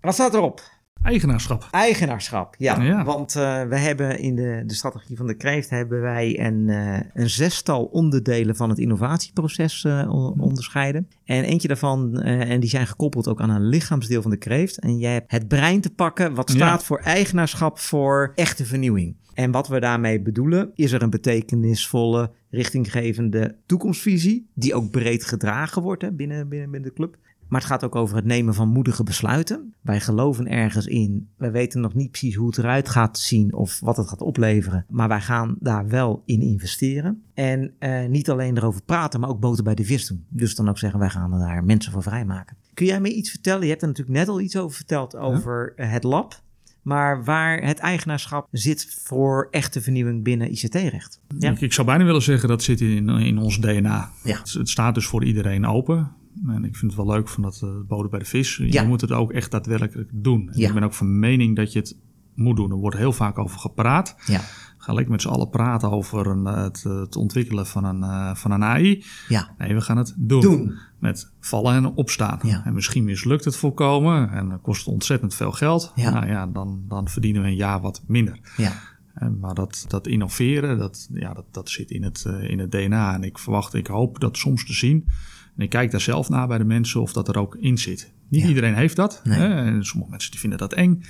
Wat 0.00 0.14
staat 0.14 0.34
erop? 0.34 0.62
Eigenaarschap. 1.02 1.68
Eigenaarschap, 1.70 2.54
ja. 2.58 2.82
Ja. 2.82 3.04
Want 3.04 3.36
eh, 3.36 3.62
we 3.62 3.78
hebben 3.78 4.18
in 4.18 4.34
de, 4.34 4.62
de 4.66 4.74
strategie 4.74 5.16
van 5.16 5.26
de 5.26 5.34
kreeft 5.34 5.70
hebben 5.70 6.00
wij 6.00 6.40
een, 6.40 6.68
eh, 6.68 7.00
een 7.14 7.30
zestal 7.30 7.84
onderdelen 7.84 8.56
van 8.56 8.68
het 8.68 8.78
innovatieproces 8.78 9.84
eh, 9.84 10.32
onderscheiden. 10.38 11.08
En 11.24 11.44
eentje 11.44 11.68
daarvan, 11.68 12.20
en 12.20 12.60
die 12.60 12.70
zijn 12.70 12.86
gekoppeld 12.86 13.28
ook 13.28 13.40
aan 13.40 13.50
een 13.50 13.68
lichaamsdeel 13.68 14.22
van 14.22 14.30
de 14.30 14.36
kreeft. 14.36 14.78
En 14.78 14.98
jij 14.98 15.12
hebt 15.12 15.30
het 15.30 15.48
brein 15.48 15.80
te 15.80 15.90
pakken, 15.90 16.34
wat 16.34 16.50
Ja. 16.50 16.56
staat 16.56 16.84
voor 16.84 16.98
eigenaarschap 16.98 17.78
voor 17.78 18.32
echte 18.34 18.64
vernieuwing. 18.64 19.16
En 19.34 19.50
wat 19.50 19.68
we 19.68 19.80
daarmee 19.80 20.20
bedoelen, 20.22 20.70
is 20.74 20.92
er 20.92 21.02
een 21.02 21.10
betekenisvolle, 21.10 22.30
richtinggevende 22.50 23.56
toekomstvisie, 23.66 24.50
die 24.54 24.74
ook 24.74 24.90
breed 24.90 25.24
gedragen 25.24 25.82
wordt 25.82 26.02
hè, 26.02 26.12
binnen, 26.12 26.48
binnen, 26.48 26.70
binnen 26.70 26.88
de 26.88 26.96
club. 26.96 27.16
Maar 27.48 27.60
het 27.60 27.68
gaat 27.68 27.84
ook 27.84 27.94
over 27.94 28.16
het 28.16 28.24
nemen 28.24 28.54
van 28.54 28.68
moedige 28.68 29.02
besluiten. 29.02 29.74
Wij 29.80 30.00
geloven 30.00 30.48
ergens 30.48 30.86
in. 30.86 31.28
Wij 31.36 31.52
weten 31.52 31.80
nog 31.80 31.94
niet 31.94 32.10
precies 32.10 32.34
hoe 32.34 32.46
het 32.46 32.58
eruit 32.58 32.88
gaat 32.88 33.18
zien 33.18 33.54
of 33.54 33.80
wat 33.80 33.96
het 33.96 34.08
gaat 34.08 34.20
opleveren. 34.20 34.84
Maar 34.88 35.08
wij 35.08 35.20
gaan 35.20 35.56
daar 35.58 35.88
wel 35.88 36.22
in 36.24 36.40
investeren. 36.40 37.22
En 37.34 37.72
eh, 37.78 38.06
niet 38.06 38.30
alleen 38.30 38.56
erover 38.56 38.82
praten, 38.82 39.20
maar 39.20 39.28
ook 39.28 39.40
boter 39.40 39.64
bij 39.64 39.74
de 39.74 39.84
vis 39.84 40.06
doen. 40.06 40.24
Dus 40.28 40.54
dan 40.54 40.68
ook 40.68 40.78
zeggen, 40.78 40.98
wij 40.98 41.10
gaan 41.10 41.32
er 41.32 41.38
daar 41.38 41.64
mensen 41.64 41.92
voor 41.92 42.02
vrijmaken. 42.02 42.56
Kun 42.74 42.86
jij 42.86 43.00
me 43.00 43.14
iets 43.14 43.30
vertellen? 43.30 43.62
Je 43.62 43.68
hebt 43.68 43.82
er 43.82 43.88
natuurlijk 43.88 44.18
net 44.18 44.28
al 44.28 44.40
iets 44.40 44.56
over 44.56 44.76
verteld 44.76 45.16
over 45.16 45.72
eh, 45.76 45.90
het 45.90 46.02
lab. 46.04 46.44
Maar 46.82 47.24
waar 47.24 47.62
het 47.62 47.78
eigenaarschap 47.78 48.48
zit 48.50 48.98
voor 49.02 49.48
echte 49.50 49.80
vernieuwing 49.80 50.24
binnen 50.24 50.50
ICT-recht. 50.50 51.20
Ja. 51.38 51.50
Ik, 51.50 51.60
ik 51.60 51.72
zou 51.72 51.86
bijna 51.86 52.04
willen 52.04 52.22
zeggen 52.22 52.48
dat 52.48 52.62
zit 52.62 52.80
in, 52.80 53.08
in 53.08 53.38
ons 53.38 53.60
DNA. 53.60 54.10
Ja. 54.24 54.38
Het, 54.38 54.52
het 54.52 54.68
staat 54.68 54.94
dus 54.94 55.06
voor 55.06 55.24
iedereen 55.24 55.66
open. 55.66 56.12
En 56.46 56.64
ik 56.64 56.76
vind 56.76 56.92
het 56.96 57.04
wel 57.06 57.14
leuk 57.14 57.28
van 57.28 57.42
dat 57.42 57.60
uh, 57.64 57.70
boden 57.88 58.10
bij 58.10 58.18
de 58.18 58.24
vis. 58.24 58.56
Ja. 58.56 58.82
Je 58.82 58.88
moet 58.88 59.00
het 59.00 59.12
ook 59.12 59.32
echt 59.32 59.50
daadwerkelijk 59.50 60.10
doen. 60.12 60.48
En 60.52 60.58
Ja. 60.60 60.68
Ik 60.68 60.74
ben 60.74 60.82
ook 60.82 60.94
van 60.94 61.18
mening 61.18 61.56
dat 61.56 61.72
je 61.72 61.78
het 61.78 61.96
moet 62.34 62.56
doen. 62.56 62.70
Er 62.70 62.76
wordt 62.76 62.96
heel 62.96 63.12
vaak 63.12 63.38
over 63.38 63.58
gepraat. 63.58 64.14
Ja, 64.26 64.40
Ga 64.78 64.92
lekker 64.92 65.12
met 65.12 65.22
z'n 65.22 65.28
allen 65.28 65.48
praten 65.50 65.90
over 65.90 66.26
een, 66.26 66.46
eh, 66.46 66.62
het, 66.62 66.82
het 66.82 67.16
ontwikkelen 67.16 67.66
van 67.66 67.84
een, 67.84 68.02
eh, 68.02 68.34
van 68.34 68.50
een 68.50 68.64
AI. 68.64 69.04
ja. 69.28 69.54
Nee, 69.58 69.74
we 69.74 69.80
gaan 69.80 69.96
het 69.96 70.14
doen. 70.18 70.40
Doen. 70.40 70.74
Met 70.98 71.32
vallen 71.40 71.74
en 71.74 71.86
opstaan. 71.86 72.38
Ja. 72.42 72.64
En 72.64 72.74
misschien 72.74 73.04
mislukt 73.04 73.44
het 73.44 73.56
volkomen 73.56 74.30
en 74.30 74.60
kost 74.62 74.84
het 74.84 74.94
ontzettend 74.94 75.34
veel 75.34 75.52
geld. 75.52 75.92
Ja. 75.94 76.10
Nou 76.10 76.26
ja, 76.26 76.46
dan, 76.46 76.84
dan 76.88 77.08
verdienen 77.08 77.42
we 77.42 77.48
een 77.48 77.54
jaar 77.56 77.80
wat 77.80 78.02
minder. 78.06 78.38
Ja, 78.56 78.72
Eh, 79.14 79.28
Maar 79.40 79.54
dat, 79.54 79.84
dat 79.88 80.06
innoveren, 80.06 80.78
dat, 80.78 81.08
ja, 81.12 81.32
dat, 81.34 81.44
dat 81.50 81.70
zit 81.70 81.90
in 81.90 82.02
het, 82.02 82.24
eh, 82.26 82.50
in 82.50 82.58
het 82.58 82.70
DNA. 82.70 83.14
En 83.14 83.22
ik 83.22 83.38
verwacht, 83.38 83.74
ik 83.74 83.86
hoop 83.86 84.20
dat 84.20 84.36
soms 84.36 84.64
te 84.66 84.72
zien. 84.72 85.08
En 85.56 85.62
ik 85.62 85.70
kijk 85.70 85.90
daar 85.90 86.00
zelf 86.00 86.28
naar 86.28 86.46
bij 86.46 86.58
de 86.58 86.64
mensen 86.64 87.00
of 87.00 87.12
dat 87.12 87.28
er 87.28 87.38
ook 87.38 87.54
in 87.56 87.78
zit. 87.78 88.12
Niet 88.28 88.42
Ja. 88.42 88.48
iedereen 88.48 88.74
heeft 88.74 88.96
dat. 88.96 89.20
Nee. 89.24 89.38
Hè? 89.38 89.46
En 89.64 89.84
sommige 89.84 90.10
mensen 90.10 90.30
die 90.30 90.40
vinden 90.40 90.58
dat 90.58 90.72
eng. 90.72 91.02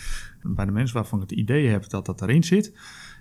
Bij 0.42 0.64
de 0.64 0.70
mensen 0.70 0.94
waarvan 0.96 1.22
ik 1.22 1.30
het 1.30 1.38
idee 1.38 1.68
heb 1.68 1.88
dat 1.88 2.06
dat 2.06 2.22
erin 2.22 2.44
zit, 2.44 2.72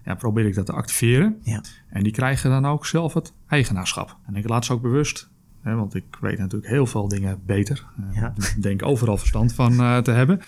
ja, 0.06 0.16
probeer 0.16 0.46
ik 0.46 0.56
dat 0.56 0.66
te 0.66 0.72
activeren. 0.72 1.38
ja, 1.44 1.62
En 1.90 2.04
die 2.04 2.12
krijgen 2.12 2.50
dan 2.50 2.66
ook 2.66 2.86
zelf 2.86 3.14
het 3.14 3.34
eigenaarschap. 3.48 4.18
En 4.26 4.36
ik 4.36 4.50
laat 4.50 4.66
ze 4.66 4.74
ook 4.74 4.82
bewust, 4.82 5.30
hè, 5.62 5.76
want 5.76 5.96
ik 5.96 6.04
weet 6.22 6.38
natuurlijk 6.38 6.72
heel 6.72 6.86
veel 6.86 7.08
dingen 7.08 7.42
beter. 7.46 7.86
Eh, 7.98 8.16
Ja. 8.22 8.34
Ik 8.56 8.62
denk 8.62 8.84
overal 8.86 9.18
verstand 9.18 9.54
van 9.54 9.80
eh, 9.80 9.98
te 9.98 10.12
hebben. 10.12 10.40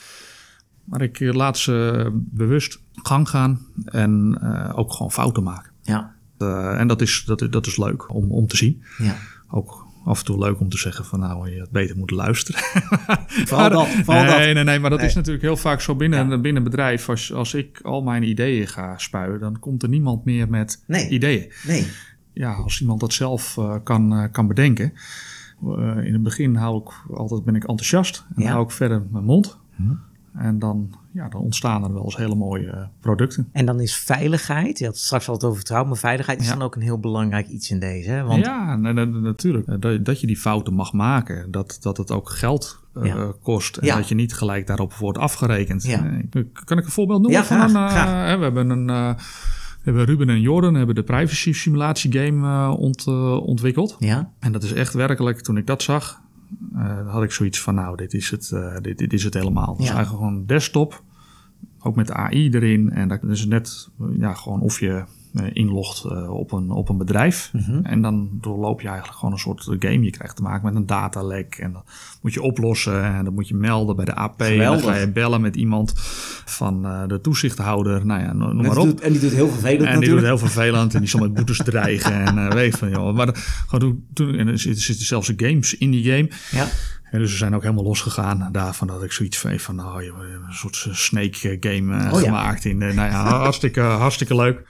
Maar 0.84 1.02
ik 1.02 1.20
eh, 1.20 1.34
laat 1.34 1.58
ze 1.58 2.10
bewust 2.14 2.82
gang 2.94 3.30
gaan 3.30 3.60
en 3.86 4.42
ook 4.74 4.92
gewoon 4.94 5.12
fouten 5.12 5.44
maken. 5.44 5.72
ja, 5.82 6.16
en 6.78 6.88
dat 6.88 7.02
is, 7.02 7.24
dat, 7.26 7.48
dat 7.52 7.66
is 7.66 7.78
leuk 7.78 8.14
om, 8.14 8.32
om 8.32 8.48
te 8.48 8.58
zien. 8.58 8.84
ja. 8.98 9.16
Ook 9.50 9.87
af 10.08 10.20
en 10.20 10.26
toe 10.26 10.38
leuk 10.40 10.60
om 10.60 10.70
te 10.70 10.78
zeggen 10.78 11.06
van 11.06 11.20
nou, 11.20 11.52
je 11.52 11.60
had 11.60 11.70
beter 11.72 11.98
moeten 11.98 12.16
luisteren. 12.16 12.62
Vooral 13.50 13.70
dat, 13.70 13.88
vooral 13.88 14.24
nee, 14.24 14.46
dat. 14.46 14.54
nee, 14.56 14.64
nee, 14.64 14.80
maar 14.80 14.90
dat 14.90 15.00
Nee. 15.00 15.08
is 15.08 15.16
natuurlijk 15.16 15.44
heel 15.44 15.58
vaak 15.58 15.82
zo 15.82 15.96
binnen, 15.96 16.20
Ja. 16.30 16.38
binnen 16.40 16.56
een 16.56 16.64
bedrijf. 16.70 17.10
Als, 17.10 17.34
als 17.34 17.54
ik 17.54 17.80
al 17.84 18.02
mijn 18.02 18.24
ideeën 18.24 18.68
ga 18.68 18.98
spuien, 18.98 19.40
dan 19.40 19.60
komt 19.60 19.84
er 19.84 19.90
niemand 19.90 20.26
meer 20.26 20.50
met 20.50 20.84
Nee. 20.88 21.10
ideeën 21.10 21.52
Nee, 21.68 21.88
ja, 22.34 22.54
als 22.54 22.82
iemand 22.82 23.00
dat 23.00 23.14
zelf 23.14 23.58
eh, 23.58 23.76
kan, 23.84 24.14
eh, 24.14 24.24
kan 24.32 24.48
bedenken. 24.48 24.94
Eh, 25.64 25.98
in 26.06 26.14
het 26.14 26.24
begin 26.24 26.56
hou 26.56 26.82
ik 26.82 27.16
altijd, 27.18 27.44
ben 27.44 27.56
ik 27.56 27.64
enthousiast 27.64 28.26
en 28.36 28.44
Ja. 28.44 28.52
hou 28.52 28.64
ik 28.64 28.72
verder 28.72 29.04
mijn 29.12 29.24
mond. 29.26 29.58
Hm. 29.76 29.84
En 30.40 30.60
dan, 30.60 30.90
ja, 31.14 31.30
dan 31.30 31.42
ontstaan 31.42 31.84
er 31.84 31.94
wel 31.94 32.04
eens 32.04 32.18
hele 32.18 32.36
mooie 32.36 32.70
eh, 32.70 32.82
producten. 33.00 33.50
En 33.52 33.66
dan 33.66 33.80
is 33.80 33.96
veiligheid, 33.98 34.78
je 34.80 34.86
had 34.86 34.94
het 34.94 35.04
straks 35.04 35.28
al 35.28 35.34
het 35.34 35.44
over 35.44 35.56
vertrouwen, 35.56 35.90
maar 35.90 36.00
veiligheid 36.00 36.40
is 36.40 36.48
Ja. 36.48 36.54
dan 36.54 36.62
ook 36.62 36.76
een 36.76 36.82
heel 36.82 37.00
belangrijk 37.00 37.48
iets 37.48 37.70
in 37.72 37.80
deze. 37.80 38.10
Hè? 38.10 38.24
Want, 38.24 38.46
Ja, 38.46 38.76
na- 38.76 38.92
na- 38.92 39.06
natuurlijk. 39.06 39.68
Eh, 39.68 39.76
Dat, 39.80 40.06
dat 40.06 40.22
je 40.22 40.28
die 40.28 40.38
fouten 40.38 40.74
mag 40.74 40.94
maken. 40.94 41.52
Dat, 41.52 41.78
dat 41.82 41.98
het 41.98 42.12
ook 42.12 42.30
geld 42.30 42.80
eh, 42.94 43.06
Ja. 43.06 43.34
kost. 43.42 43.78
En 43.78 43.86
Ja. 43.88 43.96
dat 43.96 44.08
je 44.08 44.16
niet 44.16 44.34
gelijk 44.34 44.68
daarop 44.68 44.94
wordt 44.94 45.18
afgerekend. 45.18 45.84
Ja. 45.84 45.98
Kan 46.64 46.78
ik 46.78 46.86
een 46.86 46.92
voorbeeld 46.92 47.22
noemen? 47.22 47.46
Van 47.46 47.58
graag, 47.70 47.74
een, 47.74 47.90
graag. 47.90 48.38
we 48.38 48.44
hebben 48.44 48.70
een... 48.70 48.86
we 48.86 49.94
hebben 49.94 50.06
Ruben 50.06 50.30
en 50.30 50.42
Jordan 50.42 50.74
hebben 50.74 50.96
de 50.96 51.04
privacy 51.04 51.54
simulatie 51.54 52.12
game 52.14 52.70
ont, 52.78 53.08
ontwikkeld. 53.42 53.96
ja, 54.00 54.32
En 54.40 54.52
dat 54.52 54.64
is 54.64 54.74
echt 54.74 54.94
werkelijk, 54.94 55.42
toen 55.42 55.58
ik 55.58 55.68
dat 55.68 55.82
zag, 55.84 56.22
eh, 56.76 57.12
had 57.12 57.24
ik 57.24 57.32
zoiets 57.32 57.62
van, 57.62 57.76
nou, 57.76 57.98
dit 57.98 58.14
is 58.14 58.30
het, 58.32 58.52
eh, 58.52 58.76
dit, 58.82 58.98
dit 58.98 59.14
is 59.14 59.24
het 59.24 59.34
helemaal. 59.34 59.70
Het 59.72 59.80
is 59.80 59.88
Ja. 59.88 59.94
eigenlijk 59.96 60.24
gewoon 60.24 60.40
een 60.40 60.48
desktop, 60.48 61.04
ook 61.80 61.96
met 61.96 62.12
AI 62.12 62.50
erin. 62.50 62.90
En 62.92 63.08
dat 63.08 63.24
is 63.24 63.46
net, 63.46 63.90
eh, 64.00 64.06
ja, 64.20 64.34
gewoon 64.34 64.62
of 64.62 64.80
je 64.80 65.04
inlogt 65.54 66.04
eh, 66.04 66.30
op, 66.30 66.52
een, 66.52 66.70
op 66.70 66.90
een 66.90 66.98
bedrijf. 66.98 67.50
Mhm. 67.54 67.80
En 67.84 68.02
dan 68.02 68.30
doorloop 68.32 68.82
je 68.82 68.88
eigenlijk 68.88 69.18
gewoon 69.18 69.34
een 69.34 69.40
soort 69.40 69.64
game. 69.80 70.04
Je 70.04 70.10
krijgt 70.10 70.36
te 70.36 70.42
maken 70.42 70.66
met 70.66 70.76
een 70.76 70.86
datalek. 70.86 71.56
En 71.56 71.74
dat 71.74 71.84
moet 72.22 72.34
je 72.34 72.42
oplossen. 72.42 73.04
En 73.04 73.24
dat 73.24 73.34
moet 73.34 73.48
je 73.48 73.56
melden 73.56 73.96
bij 73.96 74.06
de 74.06 74.16
AP. 74.16 74.42
Geweldig. 74.42 74.82
dan 74.82 74.94
ga 74.94 75.00
je 75.00 75.12
bellen 75.12 75.42
met 75.42 75.56
iemand 75.56 75.94
van 76.46 76.86
eh, 76.86 77.08
de 77.08 77.22
toezichthouder. 77.22 78.06
Nou 78.06 78.22
ja, 78.22 78.34
noem 78.34 78.56
maar 78.56 78.70
die 78.70 78.80
op. 78.80 78.86
doet, 78.86 79.02
en 79.02 79.12
die 79.12 79.22
doet 79.22 79.34
heel 79.34 79.50
vervelend 79.50 79.90
En 79.90 80.00
die 80.00 80.10
doet 80.10 80.22
heel 80.22 80.38
vervelend 80.38 80.94
en 80.94 81.00
die 81.00 81.10
zal 81.10 81.20
met 81.20 81.34
boetes 81.34 81.58
dreigen 81.64 82.26
en 82.26 82.38
eh, 82.38 82.52
weet 82.52 82.78
van 82.78 82.90
joh. 82.90 83.16
Maar 83.16 83.30
gewoon 83.68 84.04
toen, 84.14 84.36
en 84.36 84.48
er 84.48 84.60
zitten, 84.60 85.06
zelfs 85.06 85.34
games 85.38 85.78
in 85.78 85.92
die 85.92 86.04
game. 86.04 86.30
Ja, 86.52 86.68
En 87.12 87.20
dus 87.20 87.32
we 87.32 87.38
zijn 87.38 87.56
ook 87.56 87.62
helemaal 87.62 87.84
losgegaan 87.84 88.50
daarvan 88.52 88.88
dat 88.88 89.04
ik 89.04 89.12
zoiets 89.12 89.38
van, 89.38 89.60
van 89.60 89.76
nou, 89.76 90.04
een 90.04 90.54
soort 90.54 90.88
snake 90.92 91.58
game 91.60 91.98
eh, 91.98 92.14
Oh 92.14 92.20
ja. 92.20 92.26
gemaakt. 92.26 92.66
In, 92.66 92.82
eh, 92.82 92.94
nou 92.94 93.10
ja, 93.10 93.24
hartstikke, 93.24 93.82
hartstikke 93.82 94.36
leuk. 94.36 94.62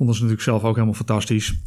Vonden 0.00 0.18
ze 0.18 0.24
natuurlijk 0.24 0.50
zelf 0.50 0.64
ook 0.64 0.74
helemaal 0.74 0.96
fantastisch. 0.96 1.58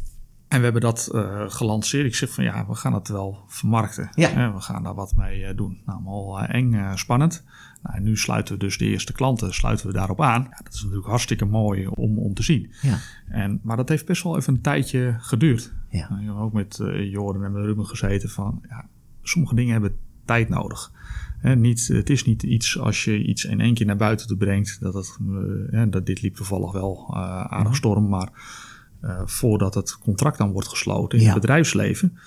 En 0.48 0.58
we 0.58 0.64
hebben 0.64 0.82
dat 0.82 1.08
eh, 1.12 1.44
gelanceerd. 1.46 2.06
Ik 2.06 2.14
zeg 2.14 2.30
van 2.30 2.44
ja, 2.44 2.66
we 2.66 2.74
gaan 2.74 2.94
het 2.94 3.08
wel 3.08 3.44
vermarkten. 3.48 4.10
Ja. 4.14 4.28
Hè, 4.28 4.52
we 4.52 4.60
gaan 4.60 4.82
daar 4.82 4.94
wat 4.94 5.16
mee 5.16 5.44
eh, 5.44 5.56
doen. 5.56 5.80
Nou, 5.86 6.04
allemaal 6.04 6.40
eh, 6.40 6.54
eng, 6.54 6.74
eh, 6.74 6.94
spannend. 6.94 7.44
Nou, 7.82 7.96
en 7.96 8.02
nu 8.02 8.16
sluiten 8.16 8.54
we 8.54 8.60
dus 8.60 8.78
de 8.78 8.84
eerste 8.84 9.12
klanten 9.12 9.54
sluiten 9.54 9.86
we 9.86 9.92
daarop 9.92 10.20
aan. 10.20 10.46
Ja, 10.50 10.60
dat 10.64 10.74
is 10.74 10.80
natuurlijk 10.80 11.08
hartstikke 11.08 11.44
mooi 11.44 11.86
om, 11.86 12.18
om 12.18 12.34
te 12.34 12.42
zien. 12.42 12.72
ja, 12.82 12.98
En, 13.28 13.60
maar 13.62 13.76
dat 13.76 13.88
heeft 13.88 14.06
best 14.06 14.22
wel 14.22 14.36
even 14.36 14.54
een 14.54 14.60
tijdje 14.60 15.16
geduurd. 15.18 15.72
ja, 15.88 16.08
Nou, 16.08 16.20
Ik 16.20 16.26
heb 16.26 16.36
ook 16.36 16.52
met 16.52 16.80
eh 16.80 17.10
Jordan 17.10 17.44
en 17.44 17.52
met 17.52 17.64
Ruben 17.64 17.86
gezeten 17.86 18.28
van... 18.28 18.62
Ja, 18.68 18.88
sommige 19.22 19.54
dingen 19.54 19.72
hebben 19.72 19.96
tijd 20.24 20.48
nodig. 20.48 20.92
Niet, 21.52 21.88
het 21.88 22.10
is 22.10 22.24
niet 22.24 22.42
iets 22.42 22.78
als 22.78 23.04
je 23.04 23.24
iets 23.24 23.44
in 23.44 23.60
één 23.60 23.74
keer 23.74 23.86
naar 23.86 23.96
buiten 23.96 24.26
toe 24.26 24.36
brengt. 24.36 24.80
Dat, 24.80 24.94
het, 24.94 25.92
dat 25.92 26.06
dit 26.06 26.22
liep 26.22 26.34
toevallig 26.34 26.72
wel 26.72 27.14
aardig 27.16 27.66
mhm. 27.68 27.74
storm, 27.74 28.08
maar 28.08 28.28
voordat 29.24 29.74
het 29.74 29.98
contract 29.98 30.38
dan 30.38 30.52
wordt 30.52 30.68
gesloten 30.68 31.18
in 31.18 31.24
het 31.24 31.34
bedrijfsleven. 31.34 32.18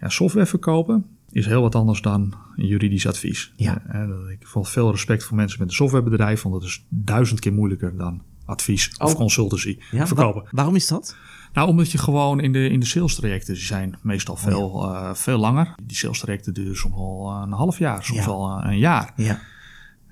Ja, 0.00 0.08
software 0.08 0.46
verkopen 0.46 1.06
is 1.30 1.46
heel 1.46 1.62
wat 1.62 1.74
anders 1.74 2.00
dan 2.00 2.34
juridisch 2.56 3.06
advies. 3.06 3.52
Ja. 3.56 3.82
ik 4.30 4.46
heb 4.52 4.66
veel 4.66 4.90
respect 4.90 5.24
voor 5.24 5.36
mensen 5.36 5.58
met 5.58 5.68
een 5.68 5.74
softwarebedrijf, 5.74 6.42
want 6.42 6.54
dat 6.54 6.64
is 6.64 6.86
duizend 6.88 7.40
keer 7.40 7.52
moeilijker 7.52 7.96
dan 7.96 8.22
advies 8.44 8.94
of 8.98 9.14
consultancy 9.14 9.78
verkopen. 9.90 10.44
waarom 10.50 10.74
is 10.74 10.86
dat? 10.86 11.16
Nou, 11.52 11.68
omdat 11.68 11.90
je 11.90 11.98
gewoon 11.98 12.40
in 12.40 12.52
de, 12.52 12.68
in 12.68 12.80
de 12.80 12.86
sales 12.86 13.14
trajecten 13.14 13.56
zijn 13.56 13.98
meestal 14.02 14.34
oh, 14.34 14.40
veel, 14.40 14.84
uh, 14.84 15.14
veel 15.14 15.38
langer. 15.38 15.74
Die 15.82 15.96
sales 15.96 16.18
trajecten 16.18 16.54
duren 16.54 16.76
soms 16.76 16.94
al 16.94 17.42
een 17.42 17.52
half 17.52 17.78
jaar, 17.78 18.04
soms 18.04 18.26
al 18.26 18.64
een 18.64 18.78
jaar. 18.78 19.12
Ja. 19.16 19.40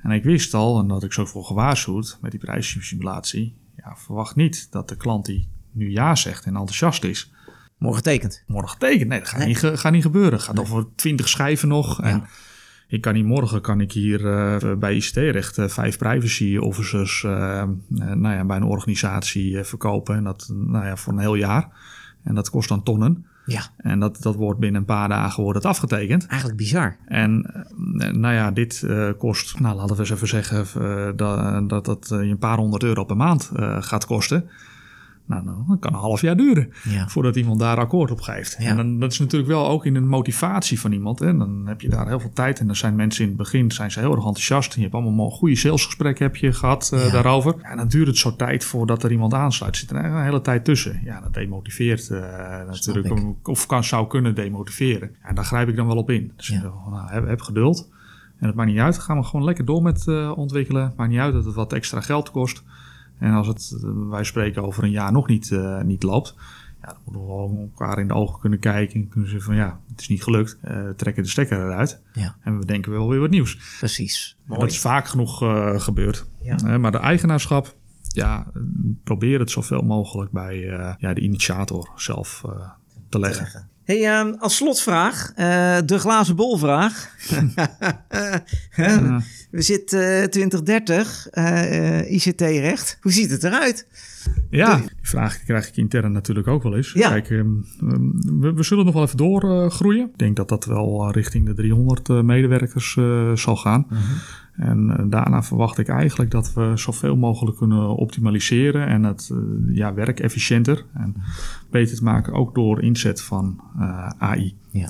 En 0.02 0.10
ik 0.10 0.24
wist 0.24 0.54
al, 0.54 0.78
en 0.78 0.88
dat 0.88 1.02
ik 1.02 1.12
zo 1.12 1.24
voor 1.26 1.44
gewaarschuwd 1.44 2.18
met 2.20 2.30
die 2.30 2.40
prijssimulatie, 2.40 3.56
ja, 3.76 3.96
verwacht 3.96 4.36
niet 4.36 4.66
dat 4.70 4.88
de 4.88 4.96
klant 4.96 5.24
die 5.24 5.48
nu 5.72 5.90
ja 5.90 6.14
zegt 6.14 6.44
en 6.44 6.56
enthousiast 6.56 7.04
is, 7.04 7.30
Morgen 7.80 8.02
tekent. 8.02 8.42
Morgen 8.46 8.78
tekent. 8.78 9.08
Nee, 9.08 9.18
dat 9.18 9.28
gaat, 9.28 9.46
Niet, 9.46 9.58
gaat 9.58 9.92
niet 9.92 10.02
gebeuren. 10.02 10.32
Het 10.32 10.42
gaat 10.42 10.58
over 10.58 10.86
twintig 10.94 11.28
schijven 11.28 11.68
nog. 11.68 12.02
En 12.02 12.24
ik 12.90 13.00
kan 13.00 13.14
niet 13.14 13.24
morgen 13.24 13.60
kan 13.60 13.80
ik 13.80 13.92
hier 13.92 14.20
uh, 14.20 14.74
bij 14.76 14.94
ICT-recht 14.94 15.58
uh, 15.58 15.68
vijf 15.68 15.98
privacy 15.98 16.56
officers 16.56 17.22
uh, 17.22 17.62
nou 17.88 18.34
ja, 18.34 18.44
bij 18.44 18.56
een 18.56 18.62
organisatie 18.62 19.64
verkopen. 19.64 20.16
En 20.16 20.24
dat 20.24 20.50
nou 20.52 20.86
ja, 20.86 20.96
voor 20.96 21.12
een 21.12 21.18
heel 21.18 21.34
jaar. 21.34 21.68
En 22.24 22.34
dat 22.34 22.50
kost 22.50 22.68
dan 22.68 22.82
tonnen. 22.82 23.26
Ja. 23.46 23.62
En 23.76 24.00
dat, 24.00 24.22
dat 24.22 24.34
wordt 24.34 24.60
binnen 24.60 24.80
een 24.80 24.86
paar 24.86 25.08
dagen 25.08 25.42
wordt 25.42 25.58
het 25.58 25.66
afgetekend. 25.66 26.26
Eigenlijk 26.26 26.58
bizar. 26.58 26.96
En 27.06 27.64
nou 28.12 28.34
ja, 28.34 28.50
dit 28.50 28.86
kost, 29.18 29.60
nou 29.60 29.76
laten 29.76 29.94
we 29.94 30.00
eens 30.00 30.10
even 30.10 30.28
zeggen, 30.28 30.66
dat, 31.16 31.68
dat 31.68 31.84
dat 31.84 32.06
je 32.08 32.16
een 32.16 32.38
paar 32.38 32.58
honderd 32.58 32.82
euro 32.82 33.04
per 33.04 33.16
maand 33.16 33.50
gaat 33.80 34.06
kosten. 34.06 34.48
Nou, 35.30 35.44
nou, 35.44 35.56
dat 35.68 35.78
kan 35.78 35.92
een 35.92 35.98
half 35.98 36.20
jaar 36.20 36.36
duren 36.36 36.68
voordat 37.06 37.36
iemand 37.36 37.58
daar 37.58 37.76
akkoord 37.76 38.10
op 38.10 38.20
geeft. 38.20 38.54
En 38.54 38.76
dan, 38.76 38.98
dat 38.98 39.12
is 39.12 39.18
natuurlijk 39.18 39.50
wel 39.50 39.68
ook 39.68 39.86
in 39.86 39.94
een 39.94 40.08
motivatie 40.08 40.80
van 40.80 40.92
iemand. 40.92 41.18
Hè. 41.18 41.36
Dan 41.36 41.62
heb 41.66 41.80
je 41.80 41.88
daar 41.88 42.06
heel 42.06 42.20
veel 42.20 42.32
tijd 42.32 42.60
en 42.60 42.66
dan 42.66 42.76
zijn 42.76 42.96
mensen 42.96 43.22
in 43.22 43.28
het 43.28 43.38
begin 43.38 43.70
zijn 43.70 43.90
ze 43.90 44.00
heel 44.00 44.10
erg 44.10 44.24
enthousiast. 44.24 44.74
En 44.74 44.80
je 44.80 44.88
hebt 44.88 45.02
allemaal 45.02 45.30
goede 45.30 45.56
salesgesprekken 45.56 46.24
heb 46.24 46.36
je 46.36 46.52
gehad 46.52 46.90
uh, 46.94 47.12
daarover. 47.12 47.54
En 47.62 47.76
dan 47.76 47.88
duurt 47.88 48.06
het 48.06 48.16
zo 48.16 48.36
tijd 48.36 48.64
voordat 48.64 49.02
er 49.02 49.10
iemand 49.10 49.34
aansluit. 49.34 49.76
Zit 49.76 49.90
er 49.90 50.04
een 50.04 50.22
hele 50.22 50.40
tijd 50.40 50.64
tussen. 50.64 51.00
Ja, 51.04 51.20
dat 51.20 51.34
demotiveert 51.34 52.08
uh, 52.08 52.20
natuurlijk. 52.66 53.48
Of 53.48 53.66
kan, 53.66 53.84
zou 53.84 54.06
kunnen 54.06 54.34
demotiveren. 54.34 55.10
En 55.22 55.34
daar 55.34 55.44
grijp 55.44 55.68
ik 55.68 55.76
dan 55.76 55.86
wel 55.86 55.96
op 55.96 56.10
in. 56.10 56.32
Dus 56.36 56.46
ja. 56.46 56.62
nou, 56.62 57.10
heb, 57.10 57.26
heb, 57.26 57.40
geduld. 57.40 57.88
En 58.38 58.46
het 58.46 58.54
maakt 58.54 58.70
niet 58.70 58.78
uit. 58.78 58.98
gaan 58.98 59.16
we 59.16 59.24
gewoon 59.24 59.44
lekker 59.44 59.64
door 59.64 59.82
met 59.82 60.04
uh, 60.06 60.32
ontwikkelen. 60.38 60.92
Maakt 60.96 61.10
niet 61.10 61.20
uit 61.20 61.32
dat 61.32 61.44
het 61.44 61.54
wat 61.54 61.72
extra 61.72 62.00
geld 62.00 62.30
kost. 62.30 62.62
En 63.20 63.32
als 63.32 63.46
het, 63.46 63.76
eh, 63.82 63.90
wij 64.08 64.24
spreken 64.24 64.62
over 64.62 64.84
een 64.84 64.90
jaar 64.90 65.12
nog 65.12 65.26
niet, 65.26 65.50
uh, 65.50 65.80
niet 65.80 66.02
loopt, 66.02 66.34
ja, 66.82 66.86
dan 66.86 66.96
moeten 67.04 67.20
we 67.22 67.28
gewoon 67.28 67.58
elkaar 67.58 67.98
in 67.98 68.08
de 68.08 68.14
ogen 68.14 68.40
kunnen 68.40 68.58
kijken 68.58 69.00
en 69.00 69.08
kunnen 69.08 69.30
zeggen 69.30 69.46
van 69.46 69.56
ja, 69.56 69.80
het 69.90 70.00
is 70.00 70.08
niet 70.08 70.22
gelukt, 70.22 70.58
uh, 70.64 70.88
trekken 70.96 71.22
de 71.22 71.28
stekker 71.28 71.58
eruit 71.58 72.00
ja. 72.12 72.36
en 72.40 72.58
we 72.58 72.66
denken 72.66 72.92
wel 72.92 73.08
weer 73.08 73.20
wat 73.20 73.30
nieuws. 73.30 73.76
Precies. 73.78 74.36
Dat 74.46 74.70
is 74.70 74.78
vaak 74.78 75.06
genoeg 75.06 75.42
uh, 75.42 75.80
gebeurd. 75.80 76.26
Ja. 76.42 76.78
maar 76.78 76.92
de 76.92 76.98
eigenaarschap, 76.98 77.74
ja, 78.08 78.46
probeer 79.04 79.38
het 79.38 79.50
zoveel 79.50 79.82
mogelijk 79.82 80.30
bij 80.30 80.58
ja, 80.98 81.14
de 81.14 81.20
initiator 81.20 81.90
zelf 81.96 82.40
te 83.08 83.18
leggen. 83.18 83.44
Te 83.44 83.52
leggen. 83.52 83.68
Hey, 83.90 84.24
uh, 84.24 84.32
als 84.38 84.56
slotvraag, 84.56 85.30
uh, 85.30 85.78
de 85.84 85.98
glazen 85.98 86.36
bolvraag. 86.36 87.08
We 89.50 89.62
zitten 89.62 90.22
uh, 90.22 90.24
2030, 90.24 91.28
ICT-recht. 92.08 92.98
Hoe 93.00 93.12
ziet 93.12 93.30
het 93.30 93.44
eruit? 93.44 93.86
Ja, 94.50 94.76
die 94.76 94.88
vraag 95.02 95.44
krijg 95.44 95.68
ik 95.68 95.76
intern 95.76 96.12
natuurlijk 96.12 96.46
ook 96.46 96.62
wel 96.62 96.76
eens. 96.76 96.92
Ja. 96.92 97.08
Kijk, 97.08 97.30
ehm, 97.30 97.46
ehm, 97.80 98.40
we, 98.40 98.52
we, 98.52 98.62
zullen 98.62 98.84
nog 98.84 98.94
wel 98.94 99.02
even 99.02 99.16
doorgroeien. 99.16 100.06
ik 100.06 100.18
denk 100.18 100.36
dat 100.36 100.48
dat 100.48 100.64
wel 100.64 101.06
eh, 101.06 101.12
richting 101.12 101.46
de 101.46 101.54
300 101.54 102.08
eh, 102.08 102.20
medewerkers 102.20 102.98
zal 103.34 103.56
gaan. 103.56 103.86
Mhm. 103.88 104.00
-huh. 104.00 104.18
En 104.60 105.06
daarna 105.10 105.42
verwacht 105.42 105.78
ik 105.78 105.88
eigenlijk 105.88 106.30
dat 106.30 106.52
we 106.52 106.72
zoveel 106.74 107.16
mogelijk 107.16 107.56
kunnen 107.56 107.96
optimaliseren 107.96 108.86
en 108.86 109.02
het 109.02 109.32
ja, 109.72 109.94
werk 109.94 110.20
efficiënter 110.20 110.84
en 110.94 111.14
beter 111.70 111.96
te 111.96 112.04
maken, 112.04 112.32
ook 112.32 112.54
door 112.54 112.82
inzet 112.82 113.22
van 113.22 113.60
AI. 114.18 114.56
Ja. 114.70 114.88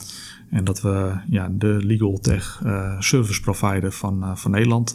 En 0.50 0.64
dat 0.64 0.80
we 0.80 1.12
ja, 1.28 1.48
de 1.52 1.78
legal 1.84 2.18
tech 2.18 2.62
service 2.98 3.40
provider 3.40 3.92
van, 3.92 4.38
van 4.38 4.50
Nederland 4.50 4.90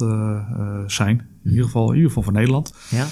zijn. 0.87 1.27
In 1.43 1.49
ieder, 1.49 1.65
geval, 1.65 1.89
in 1.89 1.95
ieder 1.95 2.07
geval 2.07 2.23
van 2.23 2.33
Nederland. 2.33 2.75
Ja. 2.89 3.05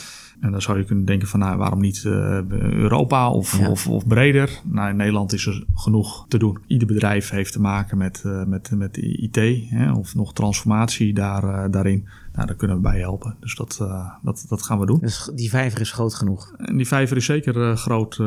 En 0.44 0.52
dan 0.52 0.62
zou 0.62 0.78
je 0.78 0.84
kunnen 0.84 1.06
denken 1.06 1.28
van 1.28 1.40
nou, 1.40 1.58
waarom 1.58 1.80
niet 1.80 2.04
uh, 2.04 2.14
Europa 2.50 3.30
of, 3.30 3.60
of, 3.60 3.88
of, 3.88 4.08
breder? 4.08 4.60
Nou, 4.64 4.90
in 4.90 4.96
Nederland 4.96 5.34
is 5.34 5.46
er 5.46 5.64
genoeg 5.74 6.26
te 6.28 6.38
doen. 6.38 6.58
Ieder 6.68 6.88
bedrijf 6.88 7.30
heeft 7.30 7.52
te 7.52 7.62
maken 7.62 7.98
met, 7.98 8.24
uh, 8.26 8.44
met, 8.44 8.72
met 8.72 8.98
IT 8.98 9.36
hè, 9.70 9.92
of 9.92 10.16
nog 10.16 10.34
transformatie 10.34 11.14
daar, 11.14 11.44
uh, 11.44 11.72
daarin. 11.72 12.08
Nou, 12.34 12.48
daar 12.48 12.56
kunnen 12.56 12.78
we 12.78 12.82
bij 12.82 13.00
helpen. 13.00 13.36
Dus 13.40 13.56
dat, 13.56 13.78
dat, 14.22 14.46
dat 14.50 14.62
gaan 14.62 14.80
we 14.80 14.86
doen. 14.86 15.00
Dus 15.00 15.32
die 15.36 15.50
vijver 15.50 15.82
is 15.82 15.92
groot 15.92 16.14
genoeg? 16.14 16.54
En 16.58 16.78
die 16.78 16.88
vijver 16.88 17.18
is 17.18 17.26
zeker 17.26 17.78
groot, 17.78 18.20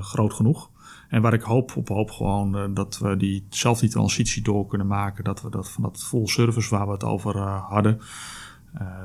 groot 0.00 0.32
genoeg. 0.32 0.70
En 1.08 1.22
waar 1.22 1.34
ik 1.34 1.42
hoop 1.42 1.76
op 1.76 1.88
hoop 1.88 2.10
gewoon 2.10 2.74
dat 2.74 2.98
we 2.98 3.16
die, 3.16 3.46
zelf 3.48 3.80
die 3.80 3.90
transitie 3.90 4.42
door 4.42 4.66
kunnen 4.66 4.86
maken. 4.86 5.24
Dat 5.24 5.42
we 5.42 5.50
dat 5.50 5.70
van 5.70 5.82
dat 5.82 6.04
full 6.04 6.26
service 6.26 6.70
waar 6.70 6.86
we 6.86 6.92
het 6.92 7.04
over 7.04 7.38
hadden 7.48 8.00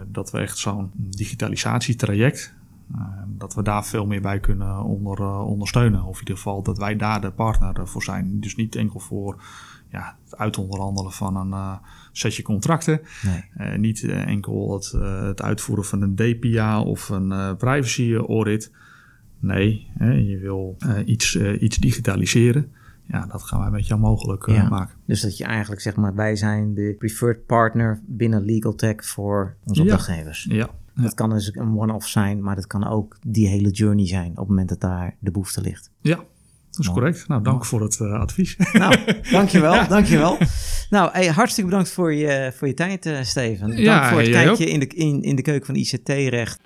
dat 0.07 0.31
we 0.31 0.39
echt 0.39 0.57
zo'n 0.57 0.91
digitalisatietraject, 0.93 2.53
uh, 2.95 3.01
dat 3.27 3.53
we 3.53 3.63
daar 3.63 3.85
veel 3.85 4.05
meer 4.05 4.21
bij 4.21 4.39
kunnen 4.39 4.83
onder, 4.83 5.19
uh, 5.19 5.47
ondersteunen. 5.47 6.03
Of 6.03 6.13
in 6.13 6.19
ieder 6.19 6.35
geval 6.35 6.63
dat 6.63 6.77
wij 6.77 6.95
daar 6.95 7.21
de 7.21 7.31
partner 7.31 7.87
voor 7.87 8.03
zijn. 8.03 8.39
Dus 8.39 8.55
niet 8.55 8.75
enkel 8.75 8.99
voor 8.99 9.43
ja, 9.89 10.17
het 10.23 10.37
uitonderhandelen 10.37 11.11
van 11.11 11.35
een 11.35 11.79
setje 12.11 12.43
contracten. 12.43 13.01
Nee. 13.21 13.77
niet 13.77 14.03
enkel 14.03 14.73
het, 14.73 14.91
het, 15.25 15.41
uitvoeren 15.41 15.85
van 15.85 16.01
een 16.01 16.15
DPA 16.15 16.81
of 16.81 17.09
een 17.09 17.57
privacy 17.57 18.15
audit. 18.15 18.71
Nee, 19.39 19.91
hè, 19.97 20.11
je 20.11 20.37
wil 20.37 20.77
iets, 21.05 21.35
iets 21.35 21.77
digitaliseren 21.77 22.71
ja, 23.11 23.25
dat 23.25 23.43
gaan 23.43 23.59
wij 23.59 23.69
met 23.69 23.87
jou 23.87 23.99
mogelijk 23.99 24.47
uh, 24.47 24.69
maken. 24.69 24.95
Dus 25.05 25.21
dat 25.21 25.37
je 25.37 25.43
eigenlijk 25.43 25.81
zeg 25.81 25.95
maar, 25.95 26.15
wij 26.15 26.35
zijn 26.35 26.73
de 26.73 26.95
preferred 26.97 27.45
partner 27.45 28.01
binnen 28.05 28.45
Legal 28.45 28.75
Tech 28.75 29.05
voor 29.05 29.55
onze 29.63 29.81
opdrachtgevers. 29.81 30.45
Ja. 30.49 30.69
Dat 30.95 31.13
kan 31.13 31.29
dus 31.29 31.55
een 31.55 31.79
one-off 31.79 32.07
zijn, 32.07 32.41
maar 32.41 32.55
dat 32.55 32.67
kan 32.67 32.87
ook 32.87 33.17
die 33.27 33.47
hele 33.47 33.69
journey 33.69 34.07
zijn 34.07 34.31
op 34.31 34.37
het 34.37 34.47
moment 34.47 34.69
dat 34.69 34.79
daar 34.79 35.15
de 35.19 35.31
behoefte 35.31 35.61
ligt. 35.61 35.91
Ja, 36.01 36.15
dat 36.15 36.79
is 36.79 36.89
correct. 36.89 37.27
Nou, 37.27 37.43
dank 37.43 37.65
voor 37.65 37.81
het 37.81 37.99
uh, 38.01 38.19
advies. 38.19 38.57
Nou, 38.73 38.95
dankjewel, 39.31 39.73
ja. 39.73 39.87
dankjewel. 39.87 40.37
Nou, 40.89 41.11
hey, 41.11 41.27
hartstikke 41.27 41.69
bedankt 41.69 41.91
voor 41.91 42.13
je, 42.13 42.51
voor 42.55 42.67
je 42.67 42.73
tijd, 42.73 43.05
uh, 43.05 43.21
Steven. 43.21 43.67
Dank 43.67 43.79
ja, 43.79 44.09
voor 44.09 44.19
het 44.19 44.29
kijkje 44.29 44.65
in 44.65 44.79
de, 44.79 44.87
in, 44.87 45.21
in 45.21 45.35
de 45.35 45.41
keuken 45.41 45.65
van 45.65 45.75
ICT-recht. 45.75 46.59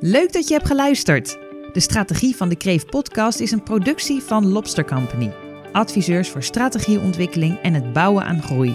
Leuk 0.00 0.32
dat 0.32 0.48
je 0.48 0.54
hebt 0.54 0.66
geluisterd. 0.66 1.45
De 1.76 1.82
Strategie 1.82 2.36
van 2.36 2.48
de 2.48 2.56
Kreef 2.56 2.86
podcast 2.86 3.40
is 3.40 3.50
een 3.50 3.62
productie 3.62 4.22
van 4.22 4.46
Lobster 4.46 4.84
Company. 4.84 5.30
Adviseurs 5.72 6.28
voor 6.28 6.42
strategieontwikkeling 6.42 7.58
en 7.62 7.74
het 7.74 7.92
bouwen 7.92 8.24
aan 8.24 8.42
groei. 8.42 8.74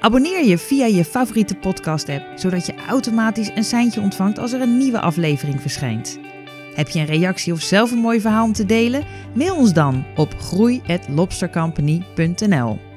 Abonneer 0.00 0.44
je 0.44 0.58
via 0.58 0.86
je 0.86 1.04
favoriete 1.04 1.54
podcast-app, 1.54 2.38
zodat 2.38 2.66
je 2.66 2.74
automatisch 2.88 3.50
een 3.54 3.64
seintje 3.64 4.00
ontvangt 4.00 4.38
als 4.38 4.52
er 4.52 4.60
een 4.60 4.78
nieuwe 4.78 5.00
aflevering 5.00 5.60
verschijnt. 5.60 6.18
Heb 6.74 6.88
je 6.88 6.98
een 6.98 7.06
reactie 7.06 7.52
of 7.52 7.60
zelf 7.60 7.90
een 7.90 7.98
mooi 7.98 8.20
verhaal 8.20 8.44
om 8.44 8.52
te 8.52 8.66
delen? 8.66 9.04
Mail 9.34 9.56
ons 9.56 9.72
dan 9.72 10.04
op 10.16 10.34
groei@lobstercompany.nl. 10.38 12.87